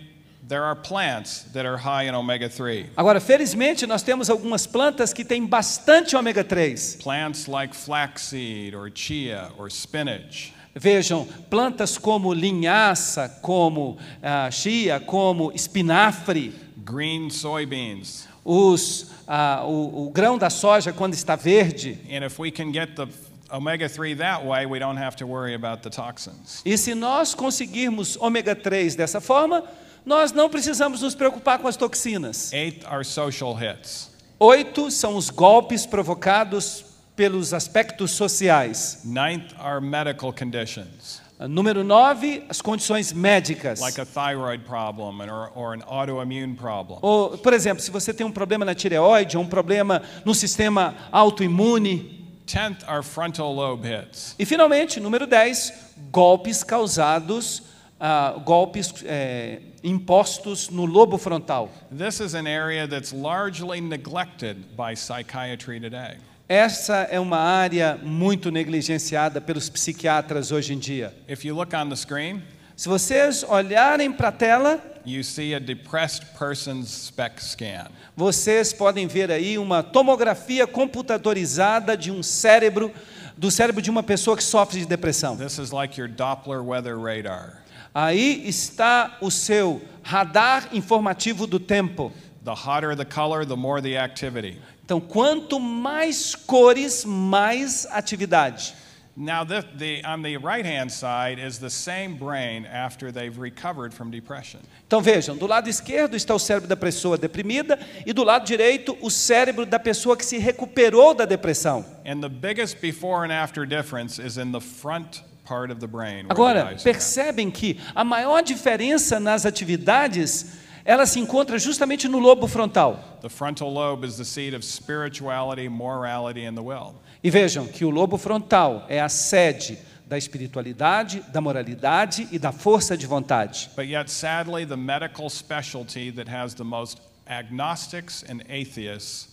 there 0.48 0.64
are 0.64 0.76
plants 0.76 1.44
that 1.54 1.66
are 1.66 1.78
high 1.78 2.04
in 2.04 2.16
omega 2.16 2.50
3. 2.50 2.92
Agora, 2.98 3.20
felizmente, 3.20 3.86
nós 3.86 4.04
temos 4.04 4.30
algumas 4.30 4.68
plantas 4.68 5.14
que 5.14 5.24
têm 5.24 5.46
bastante 5.46 6.16
ômega 6.16 6.44
3. 6.44 6.98
Plants 7.02 7.48
like 7.48 7.76
flaxseed 7.76 8.76
or 8.76 8.90
chia 8.90 9.52
or 9.58 9.70
spinach. 9.70 10.54
Vejam, 10.76 11.28
plantas 11.50 11.98
como 11.98 12.34
linhaça, 12.34 13.30
como 13.42 13.98
ah, 14.22 14.50
chia, 14.50 15.00
como 15.00 15.52
espinafre, 15.54 16.52
green 16.84 17.30
soybeans. 17.30 18.28
os, 18.44 19.12
ah, 19.28 19.64
o, 19.66 20.08
o 20.08 20.10
grão 20.10 20.38
da 20.38 20.50
soja 20.50 20.92
quando 20.92 21.14
está 21.14 21.36
verde. 21.36 21.98
And 22.10 22.26
if 22.26 22.40
we 22.40 22.52
can 22.52 22.72
get 22.72 22.96
the 22.96 23.08
omega 23.54 23.88
3 23.88 24.16
that 24.16 24.44
way, 24.46 24.66
we 24.66 24.80
don't 24.80 24.98
have 24.98 25.16
to 25.16 25.26
worry 25.26 25.54
about 25.54 25.82
the 25.84 25.90
toxins. 25.90 26.62
E 26.66 26.78
se 26.78 26.94
nós 26.96 27.34
conseguirmos 27.36 28.18
ômega 28.18 28.56
3 28.56 28.96
dessa 28.96 29.22
forma, 29.22 29.64
nós 30.06 30.32
não 30.34 30.50
precisamos 30.50 31.02
nos 31.02 31.16
preocupar 31.16 31.60
com 31.60 31.68
as 31.68 31.78
toxinas. 31.78 32.52
Eighth 32.52 32.86
are 32.86 33.06
social 33.06 33.56
hits. 33.58 34.12
Oito 34.40 34.92
são 34.92 35.16
os 35.16 35.30
golpes 35.30 35.86
provocados 35.86 36.84
pelos 37.16 37.54
aspectos 37.54 38.12
sociais. 38.12 39.02
Ninth 39.06 39.54
are 39.60 39.80
medical 39.80 40.34
conditions, 40.34 41.22
Número 41.40 41.84
nove, 41.84 42.44
as 42.48 42.62
condições 42.62 43.12
médicas. 43.12 43.80
like 43.80 44.00
a 44.00 44.06
thyroid 44.06 44.64
problem 44.64 45.22
or, 45.22 45.52
or 45.56 45.74
an 45.74 45.82
autoimmune 45.86 46.56
problem. 46.56 47.00
Ou, 47.02 47.38
por 47.38 47.54
exemplo, 47.54 47.84
se 47.84 47.92
você 47.92 48.14
tem 48.14 48.26
um 48.26 48.32
problema 48.32 48.64
na 48.66 48.74
tireoide, 48.74 49.36
ou 49.38 49.44
um 49.44 49.48
problema 49.48 50.02
no 50.26 50.34
sistema 50.34 50.96
autoimune. 51.12 52.23
Tenth 52.46 52.84
are 52.88 53.04
frontal 53.04 53.56
lobe 53.56 53.86
hits. 53.86 54.36
E, 54.38 54.46
finalmente, 54.46 55.00
número 55.00 55.26
10, 55.26 55.94
golpes 56.12 56.64
causados, 56.64 57.64
ah, 58.00 58.34
golpes 58.44 58.94
é, 59.06 59.60
impostos 59.84 60.70
no 60.70 60.86
lobo 60.86 61.18
frontal. 61.18 61.70
This 61.92 62.20
is 62.20 62.34
an 62.36 62.48
area 62.48 62.88
that's 62.88 63.14
largely 63.14 63.82
neglected 63.82 64.76
by 64.76 64.96
psychiatry 64.96 65.80
today. 65.80 66.18
Essa 66.50 67.08
é 67.10 67.20
uma 67.20 67.38
área 67.38 67.98
muito 68.04 68.52
negligenciada 68.52 69.40
pelos 69.40 69.70
psiquiatras 69.70 70.52
hoje 70.52 70.74
em 70.74 70.80
dia. 70.80 71.14
If 71.28 71.46
you 71.46 71.56
look 71.56 71.74
on 71.74 71.90
the 71.90 71.96
screen, 71.96 72.44
Se 72.76 72.90
vocês 72.90 73.44
olharem 73.44 74.12
para 74.12 74.30
a 74.30 74.32
tela, 74.32 74.84
you 75.06 75.24
see 75.24 75.54
a 75.54 75.60
depressed 75.60 76.26
person's 76.38 76.90
SPEC 76.90 77.40
scan. 77.40 77.88
vocês 78.16 78.74
podem 78.74 79.06
ver 79.06 79.32
aí 79.32 79.60
uma 79.60 79.84
tomografia 79.84 80.66
computadorizada 80.66 81.96
de 81.96 82.10
um 82.10 82.24
cérebro, 82.24 82.92
do 83.38 83.52
cérebro 83.52 83.80
de 83.80 83.92
uma 83.92 84.02
pessoa 84.02 84.36
que 84.36 84.44
sofre 84.44 84.80
de 84.80 84.88
depressão. 84.88 85.38
This 85.38 85.60
is 85.60 85.72
like 85.72 86.00
your 86.00 86.10
Doppler 86.10 86.64
weather 86.64 86.98
radar. 86.98 87.62
Aí 87.94 88.48
está 88.48 89.18
o 89.22 89.30
seu 89.30 89.80
radar 90.02 90.70
informativo 90.74 91.46
do 91.46 91.60
tempo. 91.60 92.12
The 92.44 92.52
hotter 92.52 92.96
the 92.96 93.06
color, 93.06 93.46
the 93.46 93.56
more 93.56 93.82
the 93.82 94.00
activity. 94.00 94.60
Então, 94.84 95.00
quanto 95.00 95.60
mais 95.60 96.34
cores, 96.36 97.06
mais 97.06 97.86
atividade. 97.92 98.74
Now, 99.16 99.44
the, 99.44 99.64
the, 99.76 100.04
on 100.04 100.24
the 100.24 100.38
right 100.38 100.66
hand 100.66 100.92
side 100.92 101.38
is 101.38 101.60
the 101.60 101.70
same 101.70 102.16
brain 102.16 102.66
after 102.66 103.12
they've 103.12 103.38
recovered 103.38 103.94
from 103.94 104.10
depression. 104.10 104.60
Então 104.88 105.02
vejam, 105.02 105.38
do 105.38 105.46
lado 105.46 105.70
esquerdo 105.70 106.16
está 106.16 106.34
o 106.34 106.40
cérebro 106.40 106.68
da 106.68 106.76
pessoa 106.76 107.16
deprimida 107.16 107.78
e 108.08 108.12
do 108.12 108.24
lado 108.24 108.44
direito 108.44 108.98
o 109.02 109.12
cérebro 109.12 109.68
da 109.68 109.78
pessoa 109.78 110.18
que 110.18 110.26
se 110.26 110.40
recuperou 110.40 111.14
da 111.14 111.26
depressão. 111.26 111.86
And 112.04 112.22
the 112.22 112.30
biggest 112.30 112.82
before 112.82 113.24
and 113.24 113.32
after 113.32 113.68
difference 113.68 114.20
is 114.20 114.38
in 114.38 114.52
the 114.52 114.60
front 114.60 115.24
part 115.46 115.72
of 115.72 115.80
the 115.80 115.88
brain. 115.88 116.26
where 116.26 116.56
the 116.56 116.62
Agora, 116.62 116.76
percebem 116.84 117.52
que 117.52 117.80
a 117.94 118.04
maior 118.04 118.42
diferença 118.42 119.20
nas 119.20 119.46
atividades, 119.46 120.58
ela 120.84 121.06
se 121.06 121.20
encontra 121.20 121.60
justamente 121.60 122.08
no 122.08 122.18
lobo 122.18 122.48
frontal. 122.48 123.00
The 123.22 123.30
frontal 123.30 123.72
lobe 123.72 124.06
is 124.06 124.18
the 124.18 124.26
seat 124.26 124.56
of 124.56 124.66
spirituality, 124.66 125.70
morality, 125.70 126.46
and 126.46 126.56
the 126.56 126.64
will. 126.64 126.96
E 127.24 127.30
vejam 127.30 127.66
que 127.66 127.86
o 127.86 127.90
lobo 127.90 128.18
frontal 128.18 128.86
é 128.90 129.00
a 129.00 129.08
sede 129.08 129.80
da 130.06 130.18
espiritualidade, 130.18 131.24
da 131.32 131.40
moralidade 131.40 132.28
e 132.32 132.38
da 132.38 132.52
força 132.52 132.98
de 132.98 133.08
vontade. 133.08 133.70
But 133.76 133.88
yet, 133.88 134.12
sadly, 134.12 134.66
the 134.66 134.76
medical 134.76 135.30
specialty 135.30 136.12
that 136.12 136.30
has 136.30 136.54
the 136.54 136.66
most 136.66 137.00
agnostics 137.26 138.24
and 138.30 138.42
atheists 138.50 139.30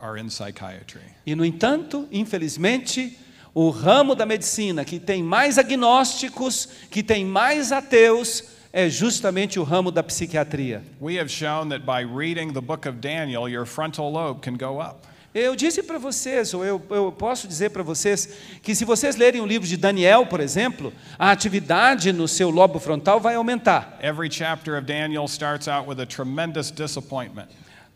are 0.00 0.18
in 0.20 0.28
psychiatry. 0.28 1.02
E, 1.24 1.36
no 1.36 1.44
entanto, 1.44 2.08
infelizmente, 2.10 3.16
o 3.54 3.70
ramo 3.70 4.14
da 4.14 4.26
medicina 4.26 4.84
que 4.84 4.98
tem 4.98 5.22
mais 5.22 5.58
agnósticos, 5.58 6.68
que 6.90 7.02
tem 7.02 7.24
mais 7.24 7.70
ateus, 7.70 8.44
é 8.72 8.88
justamente 8.90 9.58
o 9.58 9.62
ramo 9.62 9.90
da 9.90 10.02
psiquiatria. 10.02 10.82
We 11.00 11.18
have 11.18 11.30
shown 11.30 11.68
that 11.70 11.84
by 11.84 12.04
reading 12.04 12.52
the 12.52 12.60
book 12.60 12.88
of 12.88 12.98
Daniel, 12.98 13.48
your 13.48 13.64
frontal 13.64 14.10
lobe 14.10 14.40
can 14.42 14.56
go 14.56 14.80
up. 14.80 15.06
Eu 15.38 15.54
disse 15.54 15.84
para 15.84 15.98
vocês, 15.98 16.52
ou 16.52 16.64
eu, 16.64 16.82
eu 16.90 17.12
posso 17.12 17.46
dizer 17.46 17.70
para 17.70 17.82
vocês, 17.82 18.28
que 18.60 18.74
se 18.74 18.84
vocês 18.84 19.14
lerem 19.14 19.40
o 19.40 19.46
livro 19.46 19.68
de 19.68 19.76
Daniel, 19.76 20.26
por 20.26 20.40
exemplo, 20.40 20.92
a 21.16 21.30
atividade 21.30 22.12
no 22.12 22.26
seu 22.26 22.50
lobo 22.50 22.80
frontal 22.80 23.20
vai 23.20 23.36
aumentar. 23.36 23.98
Every 24.02 24.28
chapter 24.28 24.76
of 24.76 24.84
Daniel 24.84 25.26
starts 25.28 25.68
out 25.68 25.88
with 25.88 26.00
a 26.00 26.06
tremendous 26.06 26.72
disappointment. 26.72 27.46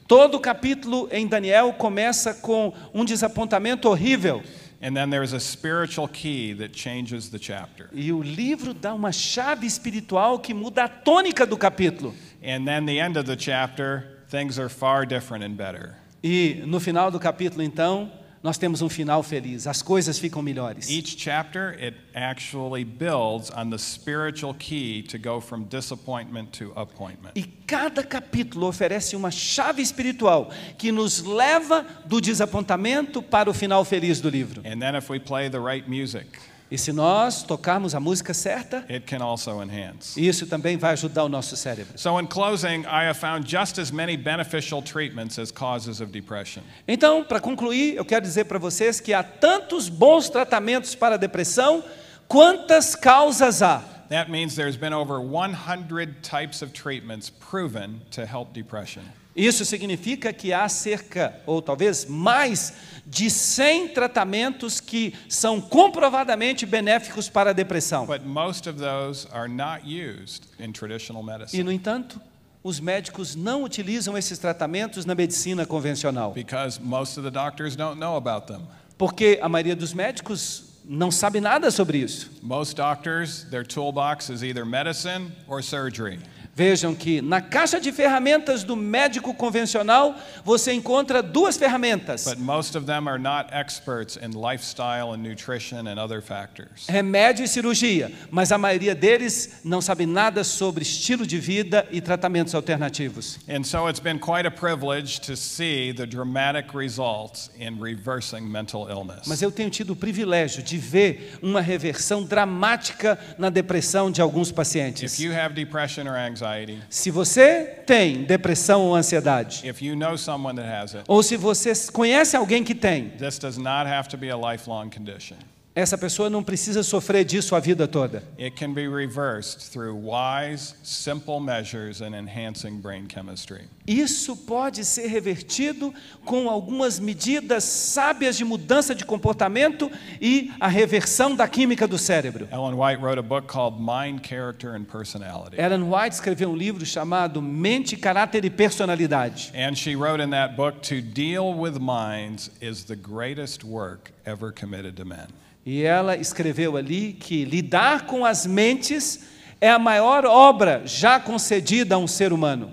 Todo 0.06 0.38
capítulo 0.38 1.08
em 1.10 1.26
Daniel 1.26 1.72
começa 1.72 2.32
com 2.32 2.72
um 2.94 3.04
desapontamento 3.04 3.88
horrível. 3.88 4.40
And 4.80 4.94
then 4.94 5.10
there's 5.10 5.32
a 5.32 5.40
spiritual 5.40 6.06
key 6.06 6.54
that 6.54 6.76
changes 6.76 7.28
the 7.28 7.38
chapter. 7.40 7.88
E 7.92 8.12
o 8.12 8.22
livro 8.22 8.72
dá 8.72 8.94
uma 8.94 9.10
chave 9.10 9.66
espiritual 9.66 10.38
que 10.38 10.54
muda 10.54 10.84
a 10.84 10.88
tônica 10.88 11.44
do 11.44 11.56
capítulo. 11.56 12.14
And 12.40 12.64
then 12.64 12.86
the 12.86 13.00
end 13.00 13.18
of 13.18 13.26
the 13.26 13.36
chapter, 13.36 14.24
things 14.28 14.60
are 14.60 14.68
far 14.68 15.04
different 15.06 15.44
and 15.44 15.56
better. 15.56 16.01
E 16.22 16.62
no 16.66 16.78
final 16.78 17.10
do 17.10 17.18
capítulo, 17.18 17.62
então, 17.62 18.10
nós 18.42 18.58
temos 18.58 18.82
um 18.82 18.88
final 18.88 19.22
feliz. 19.22 19.66
As 19.66 19.82
coisas 19.82 20.18
ficam 20.18 20.42
melhores. 20.42 20.90
Each 20.90 21.16
chapter, 21.16 21.76
it 21.80 21.96
actually 22.12 22.84
builds 22.84 23.50
on 23.50 23.70
the 23.70 23.78
spiritual 23.78 24.52
key 24.54 25.04
to 25.04 25.18
go 25.18 25.40
from 25.40 25.64
disappointment 25.64 26.58
to 26.58 26.72
appointment. 26.74 27.32
E 27.36 27.44
cada 27.44 28.02
capítulo 28.02 28.66
oferece 28.66 29.14
uma 29.14 29.30
chave 29.30 29.80
espiritual 29.80 30.50
que 30.76 30.90
nos 30.90 31.22
leva 31.22 31.86
do 32.04 32.20
desapontamento 32.20 33.22
para 33.22 33.48
o 33.48 33.54
final 33.54 33.84
feliz 33.84 34.20
do 34.20 34.28
livro. 34.28 34.60
And 34.64 34.80
then 34.80 34.96
if 34.96 35.08
we 35.08 35.20
play 35.20 35.48
the 35.48 35.60
right 35.60 35.88
music, 35.88 36.26
E 36.72 36.78
se 36.78 36.90
nós 36.90 37.42
tocarmos 37.42 37.94
a 37.94 38.00
música 38.00 38.32
certa, 38.32 38.78
it 38.88 39.00
can 39.00 39.22
also 39.22 39.62
enhance. 39.62 40.18
isso 40.18 40.46
também 40.46 40.78
vai 40.78 40.92
ajudar 40.92 41.22
o 41.22 41.28
nosso 41.28 41.54
cérebro. 41.54 41.92
So, 41.98 42.18
in 42.18 42.26
closing, 42.26 42.80
I 42.86 43.06
have 43.06 43.20
found 43.20 43.46
just 43.46 43.78
as 43.78 43.90
many 43.90 44.16
beneficial 44.16 44.80
treatments 44.80 45.38
as 45.38 45.52
causes 45.52 46.00
of 46.00 46.10
depression. 46.10 46.62
Então, 46.88 47.24
para 47.24 47.40
concluir, 47.40 47.96
eu 47.96 48.06
quero 48.06 48.22
dizer 48.22 48.44
para 48.46 48.58
vocês 48.58 49.00
que 49.00 49.12
há 49.12 49.22
tantos 49.22 49.90
bons 49.90 50.30
tratamentos 50.30 50.94
para 50.94 51.16
a 51.16 51.18
depressão 51.18 51.84
quantas 52.26 52.94
causas 52.94 53.60
há. 53.60 53.91
That 54.12 54.30
means 54.30 54.56
there's 54.56 54.76
been 54.76 54.92
over 54.92 55.22
100 55.22 56.22
types 56.22 56.60
of 56.60 56.74
treatments 56.74 57.30
proven 57.30 58.02
to 58.10 58.26
help 58.26 58.52
depression. 58.52 59.02
Isso 59.34 59.64
significa 59.64 60.34
que 60.34 60.52
há 60.52 60.68
cerca, 60.68 61.34
ou 61.46 61.62
talvez 61.62 62.04
mais, 62.04 62.74
de 63.06 63.30
100 63.30 63.94
tratamentos 63.94 64.80
que 64.80 65.14
são 65.30 65.62
comprovadamente 65.62 66.66
benéficos 66.66 67.30
para 67.30 67.50
a 67.50 67.52
depressão. 67.54 68.04
But 68.04 68.26
most 68.26 68.68
of 68.68 68.78
those 68.78 69.26
are 69.32 69.48
not 69.48 69.86
used 69.86 70.46
in 70.60 70.72
traditional 70.72 71.24
E, 71.50 71.62
no 71.62 71.72
entanto, 71.72 72.20
os 72.62 72.78
médicos 72.78 73.34
não 73.34 73.64
utilizam 73.64 74.18
esses 74.18 74.38
tratamentos 74.38 75.06
na 75.06 75.14
medicina 75.14 75.64
convencional, 75.64 76.32
because 76.34 76.78
most 76.78 77.16
of 77.18 77.24
the 77.24 77.30
doctors 77.30 77.74
don't 77.74 77.98
know 77.98 78.16
about 78.16 78.46
them. 78.46 78.60
porque 78.98 79.38
a 79.40 79.48
maioria 79.48 79.74
dos 79.74 79.94
médicos 79.94 80.71
não 80.84 81.10
sabe 81.10 81.40
nada 81.40 81.70
sobre 81.70 81.98
isso. 81.98 82.30
Most 82.42 82.76
doctors, 82.76 83.44
their 83.50 83.64
toolbox 83.64 84.30
is 84.30 84.42
either 84.42 84.64
medicine 84.64 85.32
or 85.46 85.62
surgery. 85.62 86.18
Vejam 86.54 86.94
que 86.94 87.22
na 87.22 87.40
caixa 87.40 87.80
de 87.80 87.90
ferramentas 87.90 88.62
do 88.62 88.76
médico 88.76 89.32
convencional 89.32 90.14
você 90.44 90.74
encontra 90.74 91.22
duas 91.22 91.56
ferramentas: 91.56 92.24
But 92.24 92.38
most 92.38 92.76
of 92.76 92.84
them 92.86 93.08
are 93.08 93.18
not 93.18 93.48
experts 93.54 94.16
in 94.16 94.32
lifestyle 94.38 95.14
and 95.14 95.22
nutrition 95.22 95.88
and 95.88 95.98
other 95.98 96.20
factors. 96.20 96.86
remédio 96.86 97.42
e 97.42 97.48
cirurgia, 97.48 98.12
mas 98.30 98.52
a 98.52 98.58
maioria 98.58 98.94
deles 98.94 99.60
não 99.64 99.80
sabe 99.80 100.04
nada 100.04 100.44
sobre 100.44 100.82
estilo 100.82 101.26
de 101.26 101.38
vida 101.38 101.86
e 101.90 102.02
tratamentos 102.02 102.54
alternativos. 102.54 103.38
And 103.48 103.64
so 103.64 103.88
it's 103.88 104.00
been 104.00 104.18
quite 104.18 104.46
a 104.46 104.50
privilege 104.50 105.22
to 105.22 105.34
see 105.34 105.94
the 105.94 106.04
dramatic 106.04 106.76
results 106.76 107.50
in 107.58 107.80
reversing 107.80 108.42
mental 108.42 108.90
illness. 108.90 109.26
Mas 109.26 109.40
eu 109.40 109.50
tenho 109.50 109.70
tido 109.70 109.94
o 109.94 109.96
privilégio 109.96 110.62
de 110.62 110.76
ver 110.76 111.38
uma 111.40 111.62
reversão 111.62 112.22
dramática 112.22 113.18
na 113.38 113.48
depressão 113.48 114.10
de 114.10 114.20
alguns 114.20 114.52
pacientes. 114.52 115.14
If 115.14 115.20
you 115.20 115.32
have 115.32 115.54
depression 115.54 116.06
or 116.06 116.14
anxiety, 116.14 116.41
Se 116.88 117.10
você 117.10 117.64
tem 117.86 118.24
depressão 118.24 118.82
ou 118.82 118.94
ansiedade, 118.94 119.68
if 119.68 119.82
you 119.82 119.94
know 119.94 120.16
someone 120.16 120.56
that 120.56 120.68
has 120.68 120.94
it, 120.94 121.04
ou 121.08 121.22
se 121.22 121.36
você 121.36 121.72
conhece 121.92 122.36
alguém 122.36 122.64
que 122.64 122.74
tem, 122.74 123.10
this 123.10 123.38
does 123.38 123.56
not 123.56 123.86
have 123.86 124.08
to 124.08 124.16
be 124.16 124.30
a 124.30 124.36
lifelong 124.36 124.90
condition. 124.90 125.36
Essa 125.74 125.96
pessoa 125.96 126.28
não 126.28 126.42
precisa 126.42 126.82
sofrer 126.82 127.24
disso 127.24 127.56
a 127.56 127.60
vida 127.60 127.88
toda. 127.88 128.22
It 128.38 128.50
can 128.56 128.74
be 128.74 128.86
reversed 128.86 129.70
through 129.70 129.96
wise, 129.96 130.74
simple 130.82 131.40
measures 131.40 132.00
in 132.02 132.14
enhancing 132.14 132.78
brain 132.78 133.06
chemistry. 133.08 133.62
Isso 133.86 134.36
pode 134.36 134.84
ser 134.84 135.06
revertido 135.06 135.92
com 136.24 136.48
algumas 136.48 137.00
medidas 137.00 137.64
sábias 137.64 138.36
de 138.36 138.44
mudança 138.44 138.94
de 138.94 139.04
comportamento 139.04 139.90
e 140.20 140.52
a 140.60 140.68
reversão 140.68 141.34
da 141.34 141.48
química 141.48 141.88
do 141.88 141.96
cérebro. 141.96 142.46
Ellen 142.52 142.74
White 142.74 143.02
wrote 143.02 143.18
a 143.18 143.22
book 143.22 143.48
called 143.50 143.80
Mind, 143.80 144.20
Character, 144.24 144.76
and 144.76 144.84
Personality. 144.84 145.56
Ellen 145.58 145.84
White 145.90 146.14
escreveu 146.14 146.50
um 146.50 146.56
livro 146.56 146.84
chamado 146.84 147.40
Mente, 147.40 147.96
Caráter 147.96 148.44
e 148.44 148.50
Personalidade. 148.50 149.50
And 149.54 149.74
she 149.74 149.96
wrote 149.96 150.22
in 150.22 150.30
that 150.30 150.54
book 150.54 150.82
to 150.82 151.00
deal 151.00 151.54
with 151.54 151.80
minds 151.80 152.50
is 152.60 152.84
the 152.84 152.96
greatest 152.96 153.64
work 153.64 154.12
ever 154.26 154.52
committed 154.52 154.96
to 154.96 155.04
men. 155.04 155.28
E 155.64 155.82
ela 155.82 156.16
escreveu 156.16 156.76
ali 156.76 157.12
que 157.12 157.44
lidar 157.44 158.06
com 158.06 158.24
as 158.24 158.46
mentes 158.46 159.28
é 159.60 159.70
a 159.70 159.78
maior 159.78 160.24
obra 160.24 160.82
já 160.84 161.20
concedida 161.20 161.94
a 161.94 161.98
um 161.98 162.08
ser 162.08 162.32
humano. 162.32 162.72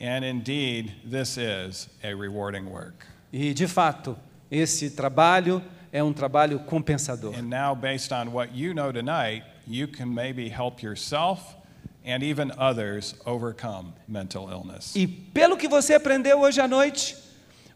And 0.00 0.24
indeed, 0.24 0.92
this 1.08 1.36
is 1.36 1.88
a 2.02 2.14
rewarding 2.14 2.66
work. 2.66 3.06
E, 3.32 3.54
de 3.54 3.66
fato, 3.66 4.16
esse 4.50 4.90
trabalho 4.90 5.62
é 5.92 6.02
um 6.02 6.12
trabalho 6.12 6.60
compensador. 6.60 7.34
And 7.36 7.48
now, 7.48 7.74
based 7.74 8.12
on 8.12 8.32
what 8.32 8.52
you 8.54 8.74
know 8.74 8.92
tonight, 8.92 9.44
you 9.66 9.88
can 9.88 10.06
maybe 10.06 10.48
help 10.48 10.82
yourself 10.82 11.56
and 12.04 12.22
even 12.22 12.52
others 12.58 13.14
overcome 13.24 13.94
mental 14.08 14.48
illness. 14.50 14.94
E 14.94 15.06
pelo 15.06 15.56
que 15.56 15.68
você 15.68 15.94
aprendeu 15.94 16.40
hoje 16.40 16.60
à 16.60 16.68
noite, 16.68 17.16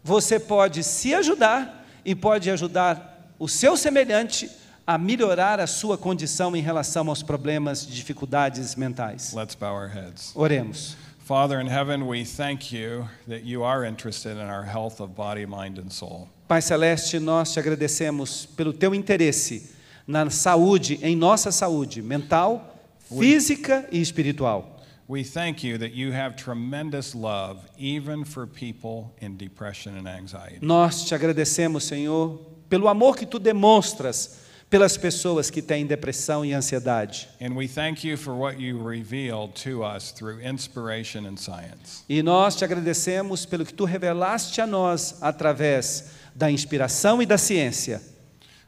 você 0.03 0.39
pode 0.39 0.83
se 0.85 1.15
ajudar 1.15 1.85
e 2.05 2.15
pode 2.15 2.51
ajudar 2.51 3.16
o 3.39 3.49
seu 3.49 3.77
semelhante 3.77 4.51
a 4.87 4.97
melhorar 4.97 5.59
a 5.59 5.67
sua 5.67 5.99
condição 5.99 6.55
em 6.55 6.63
relação 6.63 7.09
aos 7.09 7.23
problemas 7.23 7.87
de 7.87 7.95
dificuldades 7.95 8.77
mentais. 8.77 9.33
Let's 9.35 9.55
bow 9.55 9.75
our 9.75 9.89
heads. 9.89 10.33
Oremos. 10.35 10.97
Father 11.27 11.61
in 11.61 11.67
heaven, 11.67 12.07
we 12.07 12.25
thank 12.25 12.73
you 12.73 13.09
that 13.27 13.45
you 13.45 13.65
are 13.65 13.85
interested 13.85 14.37
in 14.37 14.49
our 14.49 14.63
health 14.65 15.01
of 15.01 15.13
body, 15.17 15.45
mind, 15.45 15.79
and 15.79 15.91
soul. 15.91 16.29
Pai 16.47 16.63
Celeste, 16.63 17.19
nós 17.19 17.53
te 17.53 17.59
agradecemos 17.59 18.47
pelo 18.57 18.73
teu 18.73 18.95
interesse 18.95 19.75
na 20.07 20.31
saúde, 20.31 21.01
em 21.03 21.17
nossa 21.17 21.51
saúde 21.51 22.01
mental, 22.01 22.79
física 23.09 23.89
e 23.91 24.01
espiritual. 24.01 24.77
We 25.09 25.25
thank 25.25 25.67
you 25.67 25.79
that 25.79 25.97
you 25.97 26.13
have 26.13 26.37
tremendous 26.37 27.13
love 27.13 27.61
even 27.77 28.25
for 28.25 28.47
people 28.47 29.13
in 29.21 29.37
depression 29.37 29.97
and 29.97 30.09
anxiety. 30.09 30.59
Nós 30.61 31.05
te 31.05 31.15
agradecemos, 31.15 31.83
Senhor, 31.83 32.39
pelo 32.69 32.89
amor 32.89 33.17
que 33.17 33.27
tu 33.27 33.39
demonstras 33.39 34.45
pelas 34.69 34.97
pessoas 34.97 35.49
que 35.49 35.63
têm 35.63 35.87
depressão 35.87 36.45
e 36.45 36.53
ansiedade. 36.53 37.29
And 37.41 37.55
we 37.55 37.69
thank 37.69 38.07
you 38.07 38.17
for 38.17 38.35
what 38.35 38.61
you 38.61 38.83
revealed 38.83 39.55
to 39.63 39.85
us 39.85 40.11
through 40.11 40.41
inspiration 40.41 41.27
and 41.27 41.37
science. 41.37 42.05
E 42.09 42.23
nós 42.23 42.57
te 42.57 42.65
agradecemos 42.65 43.47
pelo 43.47 43.65
que 43.65 43.73
tu 43.73 43.85
revelaste 43.85 44.61
a 44.61 44.67
nós 44.67 45.19
através 45.21 46.11
da 46.35 46.51
inspiração 46.51 47.23
e 47.23 47.27
da 47.27 47.39
ciência. 47.39 48.03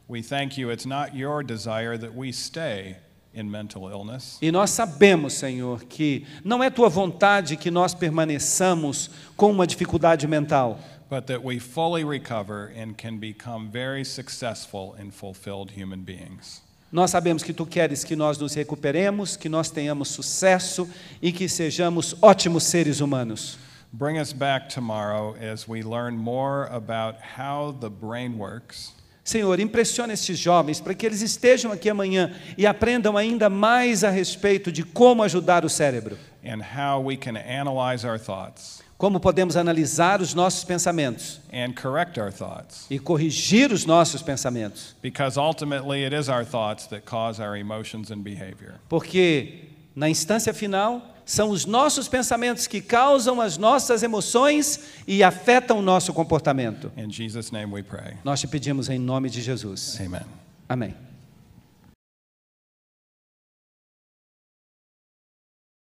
We 0.09 0.23
thank 0.23 0.59
you 0.59 0.71
it's 0.71 0.85
not 0.85 1.15
your 1.15 1.43
desire 1.43 1.97
that 1.97 2.13
we 2.15 2.31
stay 2.31 2.95
in 3.33 3.43
mental 3.43 3.89
illness, 3.91 4.37
E 4.41 4.51
nós 4.51 4.71
sabemos, 4.71 5.33
Senhor, 5.33 5.83
que 5.83 6.25
não 6.43 6.63
é 6.63 6.69
tua 6.69 6.89
vontade 6.89 7.57
que 7.57 7.69
nós 7.69 7.93
permaneçamos 7.93 9.11
com 9.35 9.51
uma 9.51 9.67
dificuldade 9.67 10.25
mental, 10.27 10.79
but 11.09 11.27
that 11.27 11.43
we 11.43 11.59
fully 11.59 12.03
recover 12.03 12.71
and 12.75 12.97
can 12.97 13.17
become 13.17 13.69
very 13.71 14.03
successful 14.03 14.95
and 14.99 15.13
fulfilled 15.13 15.71
human 15.71 16.01
beings. 16.01 16.61
Nós 16.91 17.11
sabemos 17.11 17.43
que 17.43 17.53
tu 17.53 17.65
queres 17.65 18.03
que 18.03 18.15
nós 18.15 18.37
nos 18.37 18.55
recuperemos, 18.55 19.37
que 19.37 19.47
nós 19.49 19.69
tenhamos 19.69 20.09
sucesso 20.09 20.89
e 21.21 21.31
que 21.31 21.47
sejamos 21.47 22.15
ótimos 22.21 22.63
seres 22.63 22.99
humanos. 22.99 23.57
Bring 23.91 24.19
us 24.19 24.33
back 24.33 24.69
tomorrow 24.69 25.35
as 25.35 25.67
we 25.67 25.81
learn 25.83 26.15
more 26.15 26.67
about 26.71 27.17
how 27.37 27.71
the 27.79 27.89
brain 27.89 28.37
works 28.37 28.93
Senhor, 29.29 29.59
impressiona 29.59 30.11
estes 30.11 30.39
jovens 30.39 30.81
para 30.81 30.95
que 30.95 31.05
eles 31.05 31.21
estejam 31.21 31.71
aqui 31.71 31.87
amanhã 31.87 32.33
e 32.57 32.65
aprendam 32.65 33.15
ainda 33.15 33.47
mais 33.47 34.03
a 34.03 34.09
respeito 34.09 34.71
de 34.71 34.83
como 34.83 35.21
ajudar 35.21 35.63
o 35.63 35.69
cérebro, 35.69 36.17
and 36.43 36.63
how 36.63 36.99
we 36.99 37.15
can 37.15 37.37
analyze 37.37 38.03
our 38.03 38.17
thoughts 38.17 38.78
como 38.99 39.19
podemos 39.19 39.55
analisar 39.57 40.21
os 40.21 40.35
nossos 40.35 40.63
pensamentos 40.63 41.39
and 41.51 41.73
correct 41.73 42.19
our 42.19 42.31
thoughts. 42.31 42.85
e 42.91 42.99
corrigir 42.99 43.71
os 43.71 43.85
nossos 43.85 44.21
pensamentos, 44.21 44.93
Because 45.01 45.39
ultimately, 45.39 46.03
it 46.05 46.13
is 46.13 46.27
our 46.29 46.45
thoughts 46.45 46.85
that 46.87 47.01
cause 47.05 47.41
our 47.41 47.55
emotions 47.57 48.11
and 48.11 48.19
behavior. 48.21 48.75
porque 48.87 49.69
na 49.95 50.07
instância 50.09 50.53
final 50.53 51.01
são 51.25 51.49
os 51.49 51.65
nossos 51.65 52.07
pensamentos 52.07 52.67
que 52.67 52.81
causam 52.81 53.39
as 53.39 53.57
nossas 53.57 54.03
emoções 54.03 54.79
e 55.07 55.23
afetam 55.23 55.79
o 55.79 55.81
nosso 55.81 56.11
comportamento. 56.13 56.91
In 56.97 57.09
Jesus' 57.11 57.51
name 57.51 57.71
we 57.73 57.81
pray. 57.83 58.15
Nós 58.23 58.39
te 58.41 58.47
pedimos 58.47 58.89
em 58.89 58.99
nome 58.99 59.29
de 59.29 59.41
Jesus. 59.41 59.97
Amen. 60.01 60.21
Amém. 60.67 61.08